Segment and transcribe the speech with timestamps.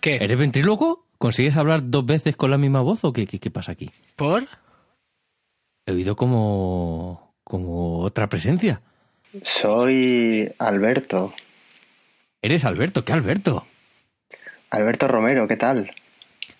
[0.00, 0.16] ¿Qué?
[0.16, 1.06] ¿Eres ventríloco?
[1.18, 3.90] ¿Consigues hablar dos veces con la misma voz o qué, qué, qué pasa aquí?
[4.16, 4.48] ¿Por?
[5.86, 7.34] He oído como.
[7.44, 8.80] como otra presencia.
[9.42, 11.32] Soy Alberto.
[12.42, 13.66] Eres Alberto, ¿qué Alberto?
[14.70, 15.90] Alberto Romero, ¿qué tal?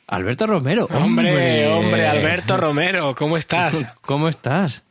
[0.07, 0.87] Alberto Romero.
[0.87, 3.87] Hombre, hombre, Alberto Romero, ¿cómo estás?
[4.03, 4.83] ¿Cómo estás?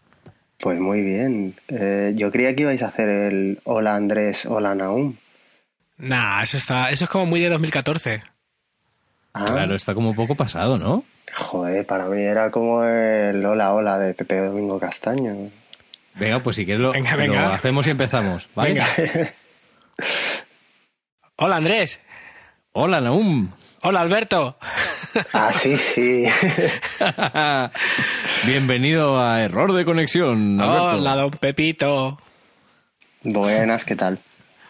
[0.59, 1.55] Pues muy bien.
[1.67, 5.16] Eh, yo creía que ibais a hacer el Hola Andrés, Hola Naum.
[5.97, 8.23] Nah, eso está, eso es como muy de 2014.
[9.39, 11.03] Ah, Claro, está como un poco pasado, ¿no?
[11.34, 15.49] Joder, para mí era como el Hola Hola de Pepe Domingo Castaño.
[16.16, 17.53] Venga, pues si quieres lo, Venga, lo venga.
[17.53, 18.73] hacemos y empezamos, ¿vale?
[18.73, 18.88] Venga.
[21.38, 21.99] Hola Andrés.
[22.73, 23.49] Hola, Naum.
[23.83, 24.58] Hola Alberto.
[25.31, 26.25] Ah, sí, sí.
[28.45, 30.97] Bienvenido a Error de Conexión, Alberto.
[30.97, 32.19] Hola don Pepito.
[33.23, 34.19] Buenas, ¿qué tal?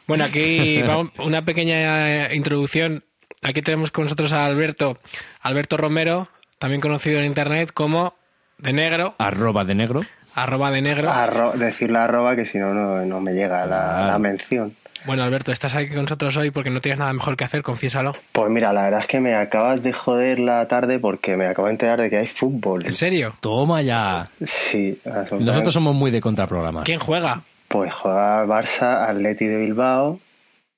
[0.08, 0.82] Bueno, aquí
[1.18, 3.04] una pequeña introducción.
[3.42, 4.98] Aquí tenemos con nosotros a Alberto,
[5.42, 8.14] Alberto Romero, también conocido en internet como
[8.58, 10.02] de negro, Arroba de negro.
[10.36, 11.10] Arroba de negro.
[11.10, 14.76] Arro- decirle arroba que si no, no, no me llega la, la mención.
[15.06, 18.14] Bueno, Alberto, estás aquí con nosotros hoy porque no tienes nada mejor que hacer, confiésalo.
[18.34, 21.68] Pues mira, la verdad es que me acabas de joder la tarde porque me acabo
[21.68, 22.86] de enterar de que hay fútbol.
[22.86, 23.34] ¿En serio?
[23.40, 24.28] Toma ya.
[24.46, 25.00] Sí.
[25.40, 26.84] Nosotros somos muy de contraprograma.
[26.84, 27.42] ¿Quién juega?
[27.70, 30.20] Pues juega Barça, Atleti de Bilbao,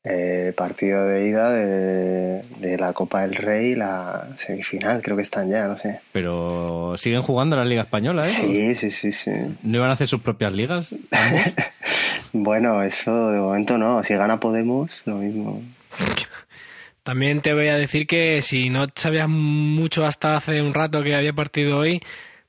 [0.04, 5.50] eh, partido de ida de, de la Copa del Rey, la semifinal, creo que están
[5.50, 6.00] ya, no sé.
[6.12, 8.30] Pero siguen jugando en la Liga Española, ¿eh?
[8.30, 9.32] Sí, sí, sí, sí.
[9.64, 10.96] ¿No iban a hacer sus propias ligas?
[12.34, 14.04] Bueno, eso de momento no.
[14.04, 15.62] Si gana Podemos, lo mismo.
[17.04, 21.16] También te voy a decir que si no sabías mucho hasta hace un rato que
[21.16, 22.02] había partido hoy,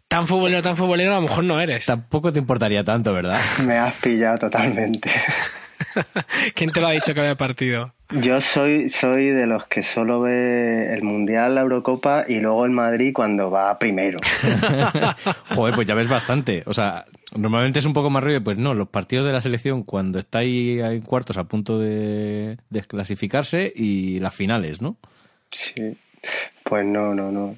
[0.09, 1.87] tan futbolero, tan futbolero, a lo mejor no eres.
[1.87, 3.41] Tampoco te importaría tanto, ¿verdad?
[3.67, 5.11] Me has pillado totalmente.
[6.55, 7.93] ¿Quién te lo ha dicho que había partido?
[8.11, 12.71] Yo soy, soy de los que solo ve el Mundial, la Eurocopa y luego el
[12.71, 14.19] Madrid cuando va primero.
[15.55, 16.63] Joder, pues ya ves bastante.
[16.67, 19.83] O sea, normalmente es un poco más rollo, pues no, los partidos de la selección
[19.83, 24.97] cuando está ahí en cuartos a punto de desclasificarse y las finales, ¿no?
[25.51, 25.97] Sí.
[26.65, 27.57] Pues no, no, no.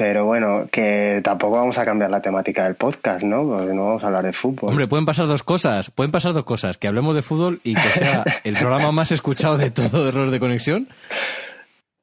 [0.00, 3.46] Pero bueno, que tampoco vamos a cambiar la temática del podcast, ¿no?
[3.46, 4.70] Porque no vamos a hablar de fútbol.
[4.70, 5.90] Hombre, pueden pasar dos cosas.
[5.90, 6.78] Pueden pasar dos cosas.
[6.78, 10.40] Que hablemos de fútbol y que sea el programa más escuchado de todo error de
[10.40, 10.88] conexión.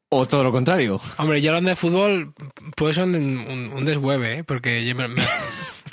[0.10, 1.02] O todo lo contrario.
[1.18, 2.34] Hombre, yo hablando de fútbol,
[2.76, 4.44] puede ser un, un, un deshueve, ¿eh?
[4.44, 5.08] porque yo me,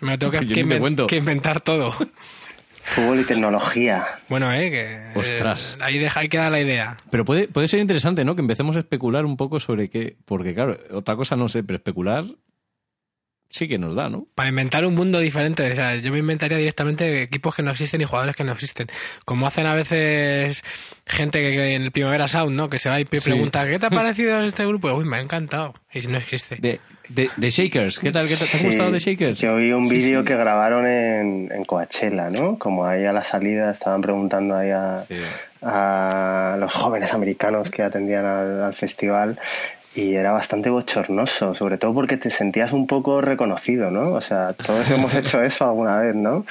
[0.02, 0.30] me- tengo
[1.08, 1.94] que inventar todo.
[2.84, 4.06] Fútbol y tecnología.
[4.28, 4.70] Bueno, ¿eh?
[4.70, 5.76] Que, Ostras.
[5.80, 6.96] eh, ahí, deja, ahí queda la idea.
[7.10, 8.34] Pero puede, puede ser interesante, ¿no?
[8.36, 10.16] Que empecemos a especular un poco sobre qué.
[10.26, 12.24] Porque, claro, otra cosa no sé, pero especular
[13.54, 14.26] sí que nos da, ¿no?
[14.34, 15.70] Para inventar un mundo diferente.
[15.70, 18.88] O sea, yo me inventaría directamente equipos que no existen y jugadores que no existen.
[19.24, 20.62] Como hacen a veces
[21.06, 22.68] gente que, que en el Primavera Sound, ¿no?
[22.68, 23.20] Que se va y Sí.
[23.30, 24.92] pregunta, ¿qué te ha parecido este grupo?
[24.92, 25.74] Uy, me ha encantado.
[25.92, 26.56] Y si no existe.
[26.56, 28.00] De, de, de Shakers.
[28.00, 28.26] ¿Qué tal?
[28.26, 28.48] ¿Qué tal?
[28.48, 29.38] ¿Te ha Sí, gustado de Shakers?
[29.38, 30.26] Yo vi un Sí, vídeo sí.
[30.26, 32.58] que grabaron en, en Coachella, ¿no?
[32.58, 35.14] Como ahí a la salida estaban preguntando ahí a, Sí.
[35.62, 39.38] a los jóvenes americanos que atendían al, al festival
[39.94, 44.10] y era bastante bochornoso, sobre todo porque te sentías un poco reconocido, ¿no?
[44.12, 46.44] O sea, todos hemos hecho eso alguna vez, ¿no?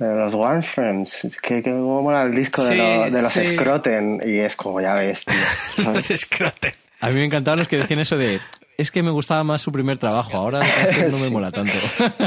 [0.00, 3.44] Eh, Los One Friends, que, que mola el disco de, lo- de los sí.
[3.56, 5.84] Scroten y es como ya ves, tío.
[5.92, 6.74] Los escrotes.
[7.00, 8.40] A mí me encantaban los que decían eso de.
[8.76, 11.30] Es que me gustaba más su primer trabajo, ahora no me Sí.
[11.32, 11.72] mola tanto.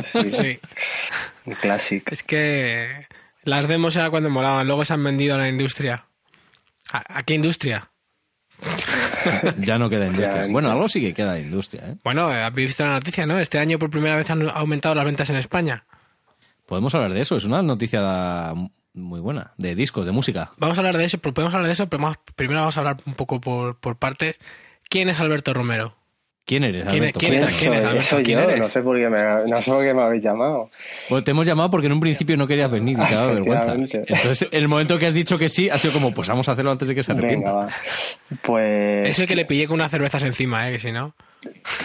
[0.03, 0.59] Sí, Sí.
[1.45, 2.13] un clásico.
[2.13, 3.05] Es que
[3.43, 6.05] las demos era cuando molaban, luego se han vendido a la industria.
[6.93, 7.89] ¿A, a qué industria?
[9.59, 10.45] ya no queda industria.
[10.45, 11.95] Ya, Bueno, algo sí que queda de industria, ¿eh?
[12.03, 13.39] Bueno, habéis visto la noticia, ¿no?
[13.39, 15.85] Este año por primera vez han aumentado las ventas en España.
[16.65, 18.53] Podemos hablar de eso, es una noticia
[18.93, 20.51] muy buena, de discos, de música.
[20.57, 22.97] Vamos a hablar de eso, pero podemos hablar de eso, pero primero vamos a hablar
[23.05, 24.39] un poco por, por partes.
[24.89, 25.96] ¿Quién es Alberto Romero?
[26.47, 27.19] ¿Quién eres, ¿Quién Alberto?
[27.19, 27.89] ¿Quién ¿Quién es- quién es, soy?
[27.91, 28.07] Alberto?
[28.09, 28.59] Soy ¿Quién yo, eres?
[28.59, 30.71] no sé por qué me, no sé por qué me habéis llamado.
[31.09, 33.73] Pues te hemos llamado porque en un principio no querías venir y te daba vergüenza.
[33.75, 36.71] Entonces, el momento que has dicho que sí, ha sido como, pues vamos a hacerlo
[36.71, 37.51] antes de que se Venga, arrepienta.
[37.51, 37.69] va.
[38.41, 40.71] Pues Es el que le pillé con unas cervezas encima, ¿eh?
[40.73, 41.13] Que si no...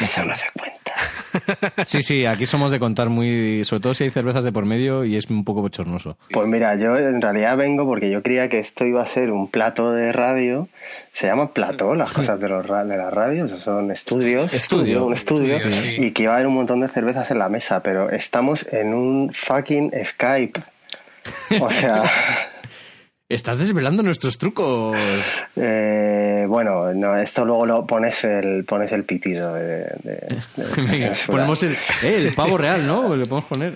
[0.01, 0.79] eso no se cuenta.
[1.87, 5.05] Sí, sí, aquí somos de contar muy, sobre todo si hay cervezas de por medio
[5.05, 6.17] y es un poco bochornoso.
[6.31, 9.49] Pues mira, yo en realidad vengo porque yo creía que esto iba a ser un
[9.49, 10.69] plato de radio.
[11.13, 14.53] Se llama plato, las cosas de, los, de la radio, son estudios.
[14.55, 15.07] Estudio.
[15.07, 15.57] un estudio.
[15.57, 15.97] Estudio, sí.
[15.99, 18.95] Y que iba a haber un montón de cervezas en la mesa, pero estamos en
[18.95, 20.61] un fucking Skype.
[21.61, 22.05] O sea,
[23.35, 24.97] Estás desvelando nuestros trucos.
[25.57, 30.27] eh, bueno, no, esto luego lo pones el, pones el pitido de, de-
[30.57, 31.37] de Venga, censura.
[31.39, 31.79] ponemos el, eh,
[32.17, 33.15] el pavo real, ¿no?
[33.17, 33.75] Le podemos poner.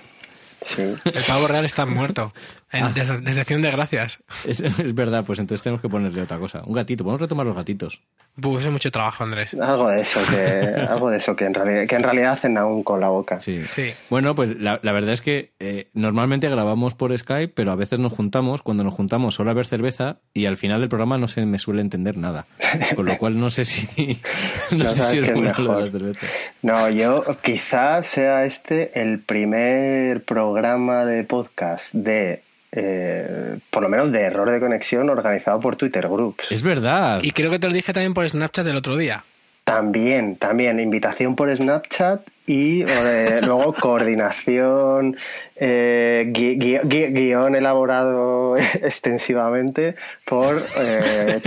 [0.61, 0.95] Sí.
[1.05, 2.33] El pavo real está muerto.
[2.73, 4.19] En des- desde acción de gracias.
[4.47, 6.63] Es, es verdad, pues entonces tenemos que ponerle otra cosa.
[6.67, 8.01] Un gatito, podemos retomar los gatitos.
[8.39, 9.55] Buf, eso es mucho trabajo, Andrés.
[9.55, 12.83] Algo de eso que, algo de eso que en realidad, que en realidad hacen aún
[12.83, 13.39] con la boca.
[13.39, 13.65] Sí.
[13.65, 13.93] Sí.
[14.11, 17.99] Bueno, pues la, la verdad es que eh, normalmente grabamos por Skype, pero a veces
[17.99, 18.61] nos juntamos.
[18.63, 21.59] Cuando nos juntamos solo a ver cerveza y al final del programa no se me
[21.59, 22.47] suele entender nada.
[22.95, 24.21] Con lo cual no sé si,
[24.73, 25.83] no No sé si es bueno mejor.
[25.85, 26.27] la cerveza.
[26.63, 32.43] No, yo quizás sea este el primer programa de podcast de,
[32.77, 36.53] eh, por lo menos de error de conexión organizado por Twitter Groups.
[36.53, 37.21] Es verdad.
[37.23, 39.25] Y creo que te lo dije también por Snapchat el otro día.
[39.67, 45.17] También, también, invitación por Snapchat y eh, luego coordinación,
[45.57, 51.41] eh, gui- gui- gui- guion elaborado extensivamente por eh,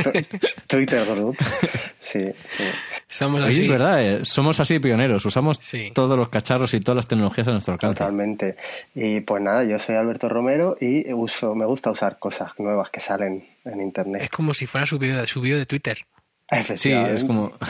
[0.68, 1.38] Twitter Group.
[2.02, 2.64] Sí, sí.
[3.08, 3.62] Somos Oye, así.
[3.62, 5.26] es verdad, eh, somos así pioneros.
[5.26, 5.92] Usamos Sí.
[5.96, 8.00] todos los cacharros y todas las tecnologías a nuestro alcance.
[8.00, 8.58] Totalmente.
[8.96, 13.00] Y pues nada, yo soy Alberto Romero y uso, me gusta usar cosas nuevas que
[13.00, 14.30] salen en Es internet.
[14.30, 16.00] como si fuera su video, su video de Twitter.
[16.76, 17.52] Sí, es como.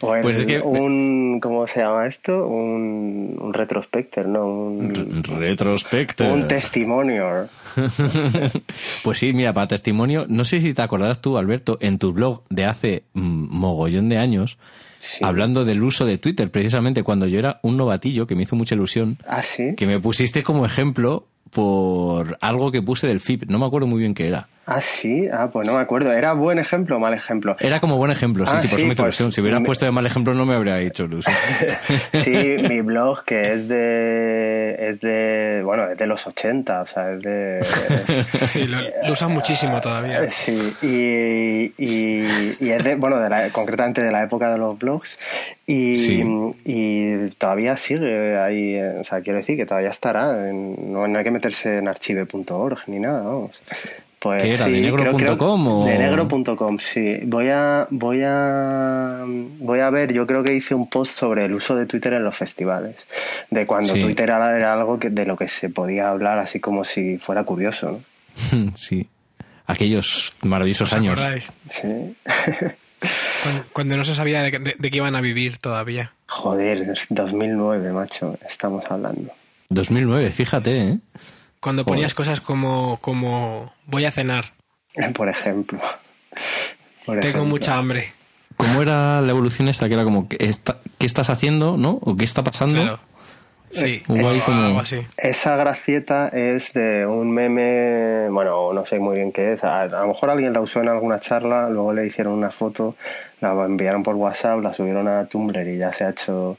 [0.00, 2.46] Pues, Pues es que- un, ¿cómo se llama esto?
[2.46, 4.46] Un, un retrospector, ¿no?
[4.46, 6.24] Un, Retrospecto.
[6.32, 7.48] un testimonio.
[9.04, 12.42] Pues sí, mira, para testimonio, no sé si te acordarás tú, Alberto, en tu blog
[12.48, 13.20] de hace mm,
[13.58, 14.58] mogollón de años,
[15.00, 15.24] Sí.
[15.24, 18.74] hablando del uso de Twitter, precisamente cuando yo era un novatillo, que me hizo mucha
[18.74, 19.74] ilusión, Ah, sí.
[19.76, 23.44] que me pusiste como ejemplo por algo que puse del FIP.
[23.48, 24.48] No me acuerdo muy bien qué era.
[24.70, 25.26] Ah, sí.
[25.32, 26.12] Ah, pues no me acuerdo.
[26.12, 27.56] ¿Era buen ejemplo o mal ejemplo?
[27.58, 29.32] Era como buen ejemplo, sí, Ah, sí, por sí, eso me hizo pues, ilusión.
[29.32, 31.34] Si hubieras me- puesto de mal ejemplo no me habría hecho ilusión.
[32.12, 37.12] Sí, mi blog que es de es de bueno es de los 80, o sea
[37.12, 40.30] es de es- Sí, lo, lo usan muchísimo todavía.
[40.30, 44.78] sí y, y, y es de bueno de la, concretamente de la época de los
[44.78, 45.18] blogs
[45.66, 46.24] y, Sí.
[46.64, 51.18] y todavía sigue ahí, eh, o sea quiero decir que todavía estará, en- no, no
[51.18, 53.60] hay que meterse en archive.org ni nada, vamos.
[54.20, 57.18] Pues ¿Qué era, sí, de negro creo- creo- punto com o- De negro.com, sí.
[57.24, 61.54] Voy a, voy a, voy a ver, yo creo que hice un post sobre el
[61.54, 63.06] uso de Twitter en los festivales.
[63.50, 64.02] De cuando Sí.
[64.02, 67.92] Twitter era, algo que, de lo que se podía hablar así como si fuera curioso,
[67.92, 68.72] ¿no?
[68.76, 69.06] sí.
[69.66, 71.20] Aquellos maravillosos ¿Os años.
[71.70, 72.16] Sí.
[73.44, 76.12] Cuando, cuando no se sabía de, de- de qué iban a vivir todavía.
[76.26, 79.30] Joder, 2009, macho, estamos hablando.
[79.68, 80.98] 2009, fíjate, ¿eh?
[81.60, 81.94] Cuando Joder.
[81.96, 84.52] ponías cosas como, como voy a cenar,
[85.14, 85.78] Por ejemplo.
[87.06, 87.44] Por tengo ejemplo.
[87.46, 88.12] mucha hambre.
[88.56, 89.86] ¿Cómo era la evolución esta?
[89.88, 91.76] Que era como, ¿qué, está- ¿qué estás haciendo?
[91.76, 91.98] ¿No?
[92.02, 92.80] ¿O qué está pasando?
[92.82, 93.00] Claro.
[93.70, 95.06] Sí, ahí o como- algo así.
[95.16, 99.62] Esa gracieta es de un meme, bueno, no sé muy bien qué es.
[99.64, 102.96] A, a lo mejor alguien la usó en alguna charla, luego le hicieron una foto,
[103.40, 106.56] la enviaron por WhatsApp, la subieron a Tumblr y ya se ha hecho.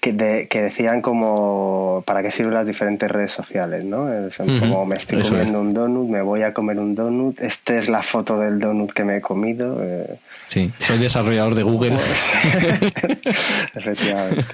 [0.00, 4.04] Que, de- que decían como para qué sirven las diferentes redes sociales, ¿no?
[4.04, 5.66] Ujú, como me estoy eso comiendo es.
[5.66, 9.04] un donut, me voy a comer un donut, esta es la foto del donut que
[9.04, 9.78] me he comido.
[9.82, 10.18] eh,
[10.48, 11.98] Sí, soy desarrollador de Google
[13.74, 14.44] efectivamente.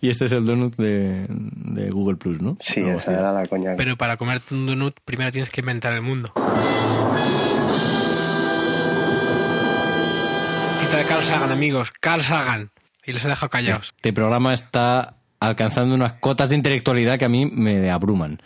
[0.00, 2.56] y este es el donut de, de Google Plus, ¿no?
[2.60, 3.10] Sí, esa así.
[3.10, 3.74] era la coña.
[3.76, 6.32] Pero para comerte un donut primero tienes que inventar el mundo.
[10.80, 11.90] Cita de Carl Sagan, amigos.
[12.00, 12.70] Carl Sagan.
[13.06, 13.92] Y los he dejado callados.
[13.96, 18.40] Este programa está alcanzando unas cotas de intelectualidad que a mí me abruman.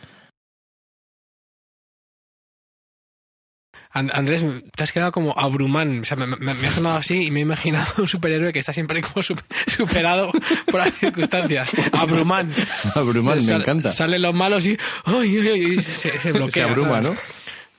[3.90, 4.42] And- Andrés,
[4.76, 6.00] te has quedado como abrumán.
[6.00, 8.58] O sea, me, me- me ha sonado así y me he imaginado un superhéroe que
[8.58, 10.30] está siempre como sup- superado
[10.70, 11.70] por las circunstancias.
[11.92, 12.50] Abrumán.
[12.94, 13.90] Abruman, me encanta.
[13.92, 16.64] Salen los malos y, ay, ay, ay, y se, se bloquea.
[16.66, 17.08] Se abruma, ¿sabes?
[17.08, 17.16] ¿no?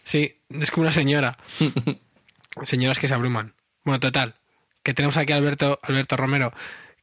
[0.04, 1.38] Sí, es como una señora.
[2.64, 3.54] Señoras que se abruman.
[3.86, 4.34] Bueno, total.
[4.84, 6.54] Que tenemos aquí a Alberto, Alberto Romero,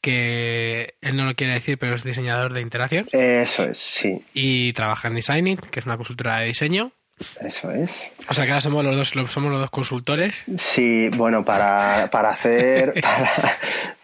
[0.00, 4.72] que él no lo quiere decir, pero es diseñador de interacción Eso es, sí, y
[4.72, 6.92] trabaja en Design It, que es una consultora de diseño.
[7.40, 8.02] Eso es.
[8.28, 10.44] O sea que ahora somos los dos, somos los dos consultores.
[10.58, 13.30] Sí, bueno, para, para hacer, para,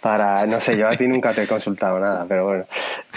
[0.00, 2.64] para, no sé, yo a ti nunca te he consultado nada, pero bueno,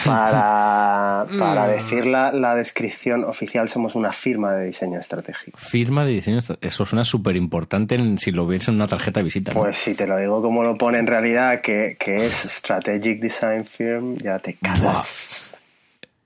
[0.04, 1.70] para, para Mm.
[1.72, 5.58] decir la, la descripción oficial somos una firma de diseño estratégico.
[5.58, 9.54] Firma de diseño, eso suena súper importante si lo ves en una tarjeta de visita.
[9.54, 9.62] ¿no?
[9.62, 13.66] Pues si te lo digo como lo pone en realidad, que, que es Strategic Design
[13.66, 15.58] Firm, ya te cagas.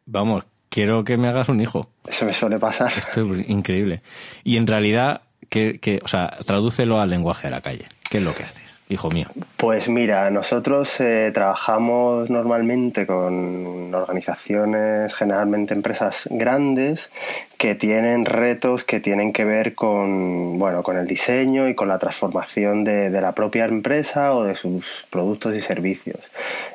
[0.06, 1.90] Vamos, quiero que me hagas un hijo.
[2.08, 2.92] Eso me suele pasar.
[2.98, 4.02] Esto es increíble.
[4.44, 7.86] Y en realidad, que, que, o sea, tradúcelo al lenguaje de la calle.
[8.10, 9.28] ¿Qué es lo que haces, hijo mío?
[9.58, 17.12] Pues mira, nosotros eh, trabajamos normalmente con organizaciones, generalmente empresas grandes,
[17.60, 22.00] que tienen retos que tienen que ver con, bueno, con el diseño y con la
[22.00, 26.20] transformación de, la propia empresa o de sus productos y servicios.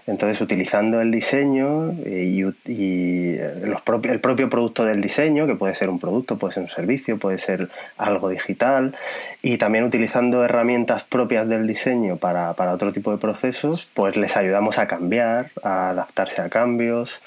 [0.07, 5.99] Entonces, utilizando el diseño y, los el propio producto del diseño, que puede ser un
[5.99, 8.95] producto, puede ser un servicio, puede ser algo digital,
[9.41, 14.37] y también utilizando herramientas propias del diseño para, para otro tipo de procesos, pues les
[14.37, 17.23] ayudamos a cambiar, a adaptarse a cambios,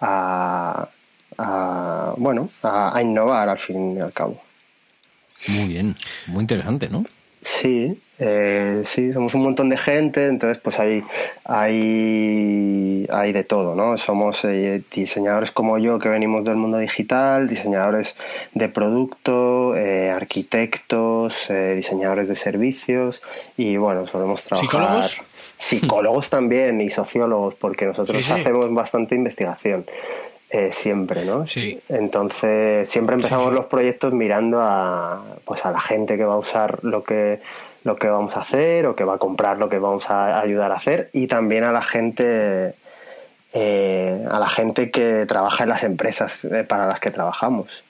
[0.00, 0.88] a
[1.38, 4.40] a, bueno, a, innovar al fin y al cabo.
[5.48, 5.96] Muy bien,
[6.28, 7.04] muy interesante, ¿no?
[7.40, 11.02] Sí, eh, sí, somos un montón de gente, entonces pues hay,
[11.44, 13.98] hay, hay de todo, ¿no?
[13.98, 18.14] Somos eh, diseñadores como yo que venimos del mundo digital, diseñadores
[18.54, 23.22] de producto, eh, arquitectos, diseñadores de servicios
[23.56, 24.68] y bueno, solemos trabajar...
[24.68, 25.20] ¿Psicólogos?
[25.56, 29.84] Psicólogos también y sociólogos porque nosotros hacemos bastante investigación.
[30.54, 31.46] Eh, siempre, ¿no?
[31.46, 31.80] Sí.
[31.88, 36.80] Entonces, siempre empezamos los proyectos mirando a, pues a la gente que va a usar
[36.82, 37.40] lo que,
[37.84, 40.70] lo que vamos a hacer o que va a comprar lo que vamos a ayudar
[40.70, 42.74] a hacer y también a la gente
[43.54, 47.82] eh, a la gente que trabaja en las empresas eh, para las que trabajamos.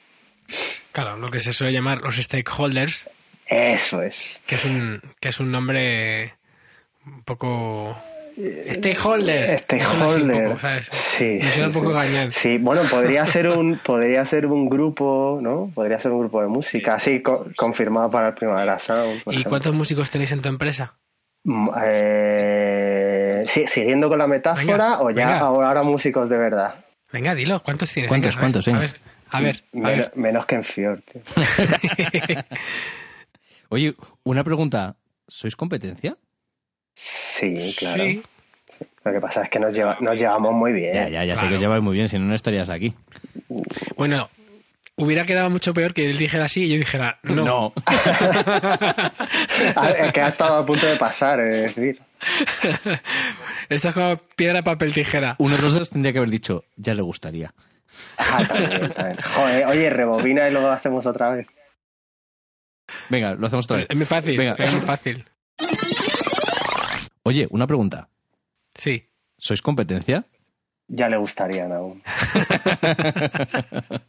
[0.93, 3.11] Claro, lo que se suele llamar los stakeholders.
[3.47, 4.39] Eso es.
[4.47, 6.35] Que es un, que es un nombre
[7.07, 7.97] un poco
[8.33, 9.59] Stakeholder.
[9.59, 10.85] Stakeholder.
[10.85, 11.41] Sí.
[11.61, 11.95] un poco
[12.31, 15.71] Sí, bueno, podría ser un podría ser un grupo, ¿no?
[15.75, 17.23] Podría ser un grupo de música, sí,
[17.57, 19.23] confirmado para el Primavera Sound.
[19.31, 20.95] ¿Y cuántos músicos tenéis en tu empresa?
[21.45, 26.75] Mm, eh, sí, siguiendo con la metáfora o ya ahora músicos de verdad.
[27.13, 28.09] Venga, dilo, ¿cuántos tienes?
[28.09, 28.67] ¿Cuántos, cuántos?
[28.69, 28.95] A ver,
[29.33, 31.03] a ver, menos, que en Fjord.
[33.69, 34.97] Oye, una pregunta,
[35.29, 36.17] ¿sois competencia?
[37.33, 38.05] Sí, claro.
[39.05, 40.93] Lo que pasa es que nos, nos llevamos muy bien.
[40.93, 42.95] Ya, ya, ya sé que os lleváis muy bien, si no, no estarías aquí.
[43.97, 44.29] Bueno,
[44.97, 47.45] hubiera quedado mucho peor que él dijera sí y yo dijera no.
[47.45, 47.73] No.
[50.13, 52.03] que ha estado a punto de pasar, es decir.
[53.71, 55.37] Esto es como piedra, papel, tijera.
[55.39, 57.55] Uno de los dos tendría que haber dicho, ya le gustaría.
[58.19, 58.45] Ah,
[59.35, 61.47] Joder, oye, rebobina y luego lo hacemos otra vez.
[63.09, 63.87] Venga, lo hacemos otra vez.
[63.89, 64.55] Es muy fácil, Venga.
[64.59, 65.25] es muy fácil.
[67.25, 68.09] Oye, una pregunta.
[68.75, 69.09] Sí.
[69.39, 70.27] ¿Sois competencia?
[70.89, 72.03] Ya le gustaría aún.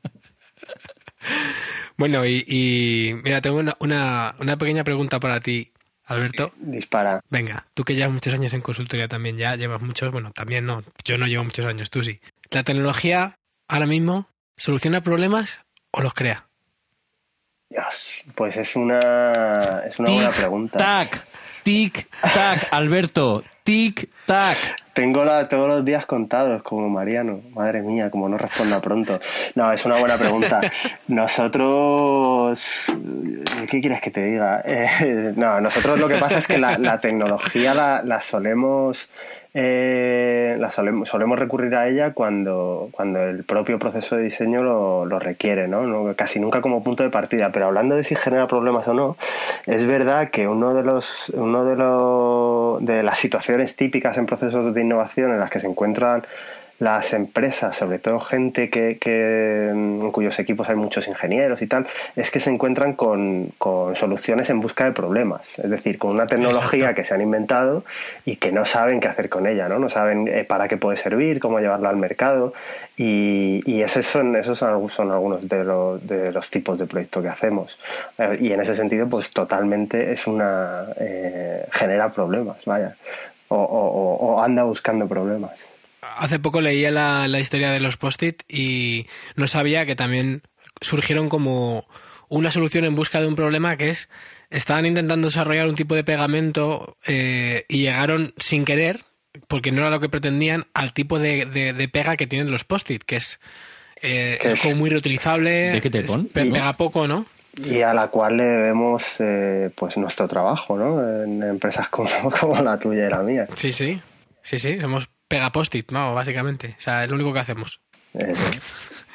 [1.97, 5.71] bueno, y, mira, tengo una, pequeña pregunta para ti,
[6.05, 6.51] Alberto.
[6.57, 7.21] Dispara.
[7.29, 10.83] Venga, tú que llevas muchos años en consultoría también, ya llevas muchos, bueno, también no,
[11.05, 12.19] yo no llevo muchos años, tú sí.
[12.51, 13.35] ¿La tecnología
[13.67, 14.27] ahora mismo
[14.57, 16.47] soluciona problemas o los crea?
[17.69, 20.77] Dios, pues es una, es una buena pregunta.
[20.77, 21.25] Tac.
[21.63, 24.57] Tic, tac, Alberto, tic, tac.
[24.93, 27.39] Tengo la, todos los días contados, como Mariano.
[27.51, 29.19] Madre mía, como no responda pronto.
[29.55, 30.59] No, es una buena pregunta.
[31.07, 32.61] Nosotros.
[33.69, 34.61] ¿Qué quieres que te diga?
[34.65, 39.09] Eh, no, nosotros lo que pasa es que la, tecnología la solemos
[39.53, 45.19] eh, la solemos, recurrir a ella cuando, cuando el propio proceso de diseño lo, lo
[45.19, 46.15] requiere, ¿no?
[46.15, 47.51] Casi nunca como punto de partida.
[47.51, 49.17] Pero hablando de si genera problemas o no,
[49.67, 54.73] es verdad que uno de los, uno de los de las situaciones típicas en procesos
[54.73, 56.23] de innovación en las que se encuentran
[56.83, 61.87] las empresas, sobre todo gente que, que, en cuyos equipos hay muchos ingenieros y tal,
[62.15, 65.41] es que se encuentran con, con soluciones en busca de problemas.
[65.57, 67.85] Es decir, con una tecnología que se han inventado
[68.25, 69.79] y que no saben qué hacer con ella, ¿no?
[69.79, 72.53] No saben eh, para qué puede servir, cómo llevarla al mercado.
[72.97, 77.29] Y, y esos, son, esos son, algunos de los, de los tipos de proyectos que
[77.29, 77.79] hacemos.
[78.17, 80.87] Eh, y en ese sentido, pues totalmente es una.
[80.99, 82.97] Eh, genera problemas, vaya.
[83.47, 85.72] o, o anda buscando problemas
[86.17, 90.43] hace poco leía la, la historia de los post-it y no sabía que también
[90.81, 91.87] surgieron como
[92.29, 94.09] una solución en busca de un problema que es
[94.49, 99.01] estaban intentando desarrollar un tipo de pegamento eh, y llegaron sin querer
[99.47, 103.03] porque no era lo que pretendían al tipo de, de, pega que tienen los post-it
[103.03, 103.39] que es,
[104.01, 106.27] eh, es, como muy reutilizable ¿De qué te pon?
[106.27, 107.25] pega poco no
[107.61, 112.55] y a la cual le debemos eh, pues nuestro trabajo no en empresas como, como
[112.61, 113.47] la tuya y la mía.
[113.55, 114.01] Sí sí
[114.41, 116.13] sí sí hemos pega post-it, ¿no?
[116.13, 116.75] Básicamente.
[116.77, 117.81] O sea, es lo único que hacemos.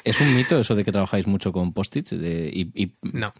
[0.03, 3.33] ¿Es un mito eso de que trabajáis mucho con post-its y, no.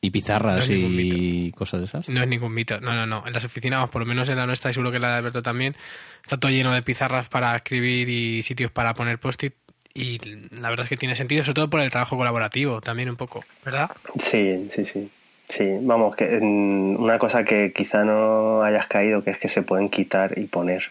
[0.00, 2.08] y pizarras y cosas de esas?
[2.08, 2.80] No es ningún mito.
[2.80, 3.24] No, no, no.
[3.26, 5.42] En las oficinas, por lo menos en la nuestra y seguro que la de Alberto
[5.42, 5.76] también,
[6.22, 9.54] está todo lleno de pizarras para escribir y sitios para poner post-it.
[9.96, 10.18] Y
[10.50, 13.44] la verdad es que tiene sentido, sobre todo por el trabajo colaborativo también un poco,
[13.64, 13.90] ¿verdad?
[14.18, 15.08] Sí, sí, sí.
[15.48, 19.90] Sí, vamos, que una cosa que quizá no hayas caído, que es que se pueden
[19.90, 20.90] quitar y poner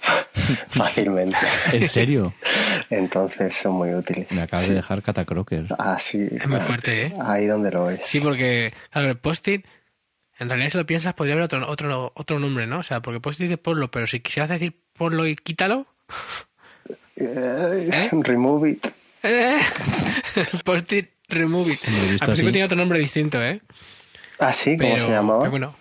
[0.70, 1.36] fácilmente.
[1.72, 2.34] ¿En serio?
[2.90, 4.30] Entonces son muy útiles.
[4.32, 5.66] Me acabas de dejar catacroker.
[5.78, 6.28] Ah, sí.
[6.32, 7.14] Es muy fuerte, ¿eh?
[7.24, 8.00] Ahí donde lo ves.
[8.04, 9.66] Sí, porque, claro, el post-it,
[10.38, 12.78] en realidad si lo piensas, podría haber otro, otro, otro nombre, ¿no?
[12.78, 15.86] O sea, porque post-it es ponlo, pero si quisieras decir ponlo y quítalo,
[17.16, 18.86] Eh, Remove it.
[19.22, 19.58] eh,
[20.64, 21.80] post-it, remove it.
[22.20, 23.60] Al principio tiene otro nombre distinto, ¿eh?
[24.38, 25.38] Ah, sí, ¿cómo Pero, se llamaba?
[25.40, 25.76] pero bueno,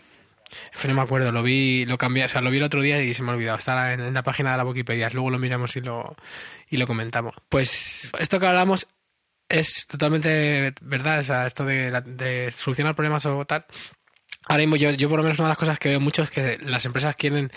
[0.87, 3.13] no me acuerdo, lo vi, lo cambié, o sea, lo vi el otro día y
[3.13, 3.57] se me ha olvidado.
[3.57, 6.15] Está en, la página de la Wikipedia, luego lo miramos y lo,
[6.69, 7.35] y lo comentamos.
[7.49, 8.87] Pues esto que hablamos
[9.49, 13.65] es totalmente verdad, o sea, esto de, de solucionar problemas o tal.
[14.47, 16.29] Ahora mismo yo, yo por lo menos una de las cosas que veo mucho es
[16.29, 17.51] que las empresas quieren,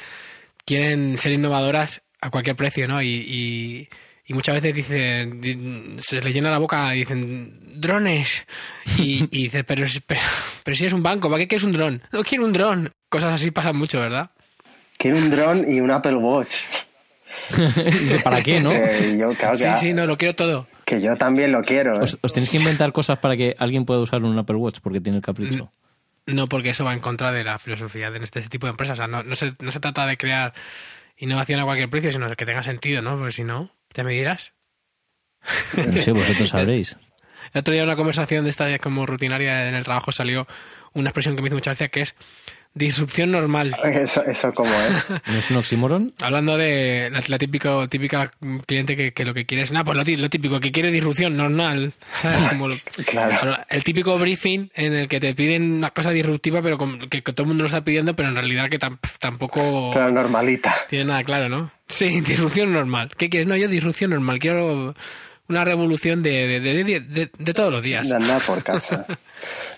[0.64, 3.00] quieren ser innovadoras a cualquier precio, ¿no?
[3.02, 3.88] Y, y,
[4.30, 8.46] y muchas veces dicen, di- se les llena la boca y dicen, drones.
[8.96, 10.20] Y, y dices, pero, pero,
[10.62, 12.00] pero si es un banco, ¿para qué quieres un dron?
[12.12, 12.92] No quiero un dron.
[13.08, 14.30] Cosas así pasan mucho, ¿verdad?
[14.98, 16.54] Quiero un dron y un Apple Watch.
[18.24, 18.70] ¿Para qué, no?
[18.74, 20.66] Eh, yo, claro que, Sí, sí, no, lo quiero todo.
[20.84, 21.96] que yo también lo quiero.
[21.96, 22.04] ¿eh?
[22.04, 25.00] Os, os tenéis que inventar cosas para que alguien pueda usar un Apple Watch porque
[25.00, 25.70] tiene el capricho.
[26.26, 28.94] No, porque eso va en contra de la filosofía de este tipo de empresas.
[28.94, 30.52] O sea, no, no, se, no se trata de crear
[31.16, 33.16] innovación a cualquier precio, sino de que tenga sentido, ¿no?
[33.16, 34.52] Porque si no, ya me dirás.
[35.76, 36.96] No sé, vosotros sabréis.
[37.52, 40.46] El otro día en una conversación de esta como rutinaria en el trabajo salió
[40.92, 42.14] una expresión que me hizo mucha gracia que es
[42.74, 43.76] disrupción normal.
[43.84, 45.10] Eso, eso como es.
[45.10, 46.12] ¿No es un oxímoron?
[46.20, 48.30] Hablando de la, la típico, típica
[48.66, 50.90] cliente que, que lo que quiere es, nada, pues lo, tí- lo típico, que quiere
[50.92, 51.94] disrupción normal.
[52.50, 52.74] Como lo-
[53.06, 53.56] Claro.
[53.68, 57.32] El típico briefing en el que te piden una cosa disruptiva, pero con- que, que
[57.32, 60.74] todo el mundo lo está pidiendo, pero en realidad que tam- tampoco Pero normalita.
[60.88, 61.70] tiene nada claro, ¿no?
[61.88, 63.10] Sí, disrupción normal.
[63.16, 63.46] ¿Qué quieres?
[63.48, 64.38] No, yo disrupción normal.
[64.38, 64.94] Quiero
[65.50, 68.08] una revolución de, de, todos los días.
[68.08, 69.06] De andar por casa.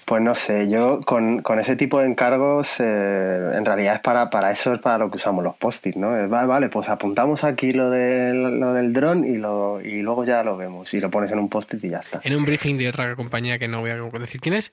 [0.05, 4.29] Pues no sé, yo con, con ese tipo de encargos, eh, en realidad es para,
[4.29, 6.11] para eso es para lo que usamos los post-it, ¿no?
[6.29, 10.43] Vale, vale, pues apuntamos aquí lo, de, lo del dron y, lo, y luego ya
[10.43, 10.93] lo vemos.
[10.93, 12.21] Y lo pones en un post-it y ya está.
[12.25, 14.73] en un briefing de otra compañía que no voy a decir quién es,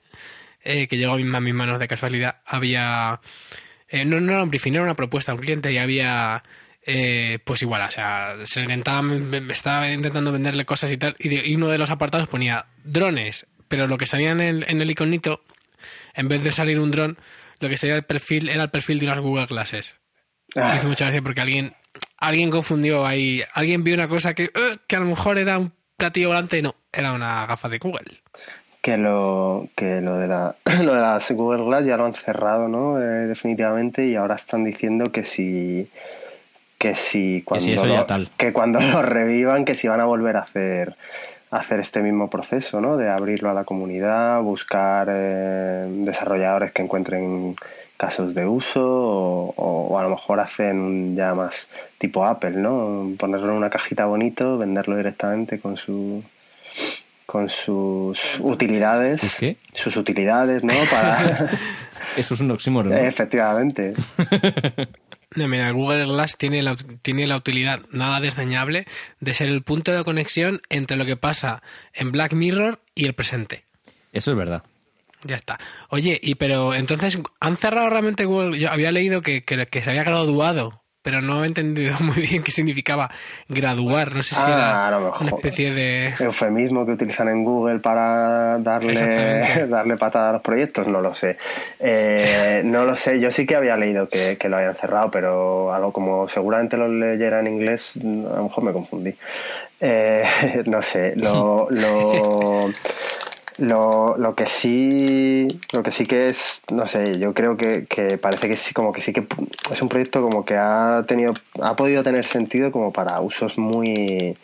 [0.64, 3.20] eh, que llegó a mis, a mis manos de casualidad, había...
[3.88, 6.42] eh, no, no era un briefing, era una propuesta a un cliente y había...
[6.86, 9.02] eh, pues igual, o sea, se intentaba,
[9.50, 13.46] estaba intentando venderle cosas y tal, y, de- y uno de los apartados ponía drones,
[13.68, 15.42] pero lo que salía en el, en el iconito,
[16.14, 17.18] en vez de salir un dron,
[17.60, 19.94] lo que salía el perfil era el perfil de unas Google Glasses.
[20.54, 21.74] Me Ah, hizo mucha gracia porque alguien,
[22.16, 25.72] alguien confundió ahí, alguien vio una cosa que, eh, que a lo mejor era un
[25.96, 28.20] platillo volante y no, era una gafa de Google.
[28.82, 32.66] que lo, que lo de, la, lo de las Google Glass ya lo han cerrado,
[32.66, 32.98] ¿no?
[33.00, 35.88] Eh, definitivamente, y ahora están diciendo que si
[36.80, 38.28] que si cuando si eso ya lo, tal.
[38.38, 40.96] que cuando lo revivan que si van a volver a hacer
[41.52, 42.96] hacer este mismo proceso, ¿no?
[42.96, 47.56] De abrirlo a la comunidad, buscar eh, desarrolladores que encuentren
[47.96, 53.10] casos de uso o, o- a lo mejor hacen un ya más tipo Apple, ¿no?
[53.18, 56.22] Ponerlo en una cajita bonito, venderlo directamente con su
[57.26, 59.56] con sus utilidades, ¿Sus qué?
[59.74, 60.72] sus utilidades, ¿no?
[60.90, 61.50] Para
[62.16, 62.90] Eso es un oxímoron.
[62.92, 62.96] ¿no?
[63.12, 63.94] efectivamente.
[65.36, 68.86] No, mira, el Google Glass tiene la, tiene la utilidad nada desdeñable
[69.20, 71.62] de ser el punto de conexión entre lo que pasa
[71.94, 73.64] en Black Mirror y el presente.
[74.12, 74.64] Eso es verdad.
[75.22, 75.58] Ya está.
[75.88, 78.58] Oye, y pero entonces, ¿han cerrado realmente Google?
[78.58, 82.42] Yo había leído que, que, que se había graduado, pero no he entendido muy bien
[82.42, 83.10] qué significaba
[83.48, 84.12] graduar.
[84.14, 85.22] No sé si Ah, era mejor.
[85.22, 86.12] una especie de...
[86.20, 88.94] eufemismo que utilizan en Google para darle,
[89.68, 91.36] darle patada a los proyectos, no lo sé.
[91.78, 95.72] Eh, no lo sé, yo sí que había leído que, que lo habían cerrado, pero
[95.72, 98.00] algo como seguramente lo leyera en inglés, a
[98.36, 99.14] lo mejor me confundí.
[99.82, 100.24] Eh,
[100.66, 102.70] no sé, lo, lo,
[103.60, 108.18] lo, lo que sí lo que sí que es no sé yo creo que, que
[108.18, 109.26] parece que sí como que sí que
[109.70, 114.36] es un proyecto como que ha tenido ha podido tener sentido como para usos muy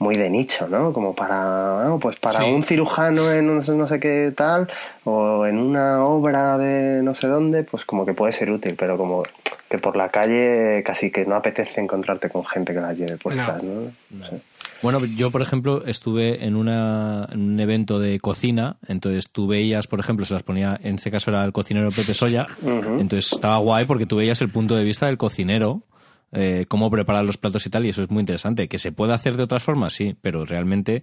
[0.00, 2.50] muy de nicho no como para no, pues para Sí.
[2.52, 4.68] un cirujano en un no sé qué tal
[5.04, 8.96] o en una obra de no sé dónde pues como que puede ser útil pero
[8.96, 9.22] como
[9.70, 13.62] que por la calle casi que no apetece encontrarte con gente que las lleve puestas
[13.62, 14.40] no, No sé.
[14.84, 19.86] Bueno, yo, por ejemplo, estuve en, una, en un evento de cocina, entonces tú veías,
[19.86, 23.56] por ejemplo, se las ponía, en este caso era el cocinero Pepe Soya, entonces estaba
[23.56, 25.84] guay porque tú veías el punto de vista del cocinero,
[26.32, 28.68] eh, cómo preparar los platos y tal, y eso es muy interesante.
[28.68, 31.02] Que se puede hacer de otras formas, sí, pero realmente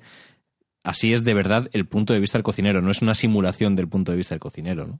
[0.83, 3.87] así es de verdad el punto de vista del cocinero, no es una simulación del
[3.87, 4.99] punto de vista del cocinero, ¿no?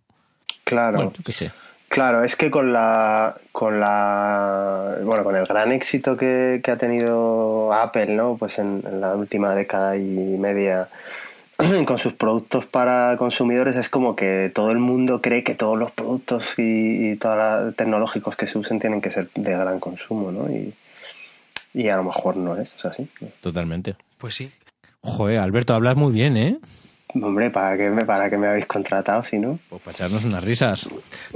[0.63, 1.51] claro Bueno, yo qué sé.
[1.91, 6.77] Claro, es que con la con la bueno con el gran éxito que, que ha
[6.77, 8.37] tenido Apple, ¿no?
[8.39, 10.87] Pues en, en la última década y media
[11.85, 15.91] con sus productos para consumidores es como que todo el mundo cree que todos los
[15.91, 20.31] productos y, y todos los tecnológicos que se usen tienen que ser de gran consumo,
[20.31, 20.49] ¿no?
[20.49, 20.73] Y,
[21.73, 23.09] y a lo mejor no es, es así.
[23.41, 23.97] Totalmente.
[24.17, 24.49] Pues sí.
[25.01, 26.57] Joder, Alberto, hablas muy bien, ¿eh?
[27.13, 29.59] Hombre, ¿para qué me, para qué me habéis contratado si no?
[29.69, 30.87] Pues para echarnos unas risas.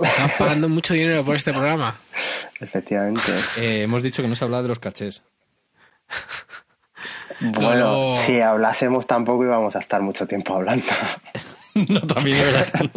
[0.01, 1.97] Estamos pagando mucho dinero por este programa.
[2.61, 3.21] Efectivamente.
[3.57, 5.23] Eh, hemos dicho que no se habla de los cachés.
[7.41, 10.85] Bueno, si hablásemos tampoco íbamos a estar mucho tiempo hablando.
[11.73, 12.91] no, también es verdad.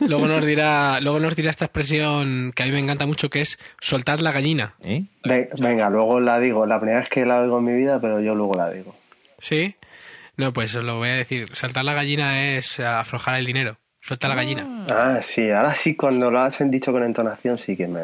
[0.00, 3.40] Luego nos dirá, luego nos dirá esta expresión que a mí me encanta mucho que
[3.42, 4.74] es soltad la gallina.
[4.80, 5.04] ¿Eh?
[5.24, 6.66] Ve- Venga, luego la digo.
[6.66, 8.94] La primera vez que la oigo en mi vida, pero yo luego la digo.
[9.38, 9.74] ¿Sí?
[10.36, 11.48] No, pues os lo voy a decir.
[11.54, 13.78] Saltar la gallina es aflojar el dinero.
[14.00, 14.86] Suelta la gallina.
[14.88, 18.00] Ah, sí, ahora sí, cuando lo has dicho con entonación, sí que me.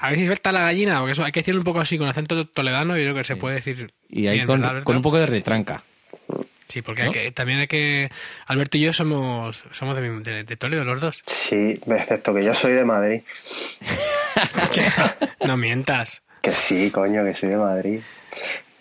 [0.00, 2.08] A ver si suelta la gallina, porque eso hay que decirlo un poco así, con
[2.08, 3.92] acento toledano, yo creo que se puede decir.
[4.08, 4.84] Y ahí bien, con, ¿verdad, Alberto?
[4.86, 5.82] con un poco de retranca.
[6.68, 7.08] Sí, porque ¿no?
[7.08, 8.10] hay que- también hay que.
[8.46, 11.22] Alberto y yo somos, somos de, mi- de- de Toledo, los dos.
[11.26, 13.22] Sí, excepto que yo soy de Madrid.
[15.46, 16.22] No mientas.
[16.40, 18.00] Que sí, coño, que soy de Madrid.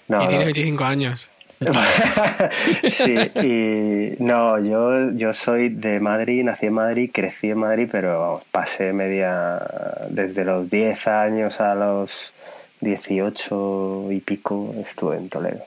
[0.07, 0.45] No, y tiene no.
[0.45, 1.27] 25 años.
[2.89, 8.19] sí, y no, yo, yo soy de Madrid, nací en Madrid, crecí en Madrid, pero
[8.19, 9.61] vamos, pasé media
[10.09, 12.33] desde los 10 años a los
[12.79, 15.63] 18 y pico estuve en Toledo.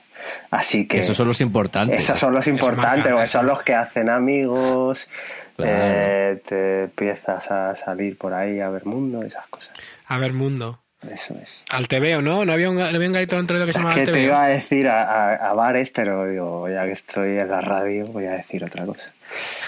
[0.51, 1.99] Así que esos son los importantes.
[1.99, 5.07] esos son los importantes, porque son los que hacen amigos,
[5.55, 5.71] Claro.
[5.73, 9.71] eh, te empiezas a salir por ahí a ver mundo, esas cosas.
[10.07, 10.79] A ver, mundo.
[11.11, 11.63] Eso es.
[11.69, 12.45] Al TVO, ¿no?
[12.45, 14.11] ¿No había un, no había un garito en Toledo que se Es llamaba que te
[14.11, 14.21] TVO?
[14.23, 18.05] iba a decir a, a- a bares, pero digo, ya que estoy en la radio,
[18.07, 19.11] voy a decir otra cosa.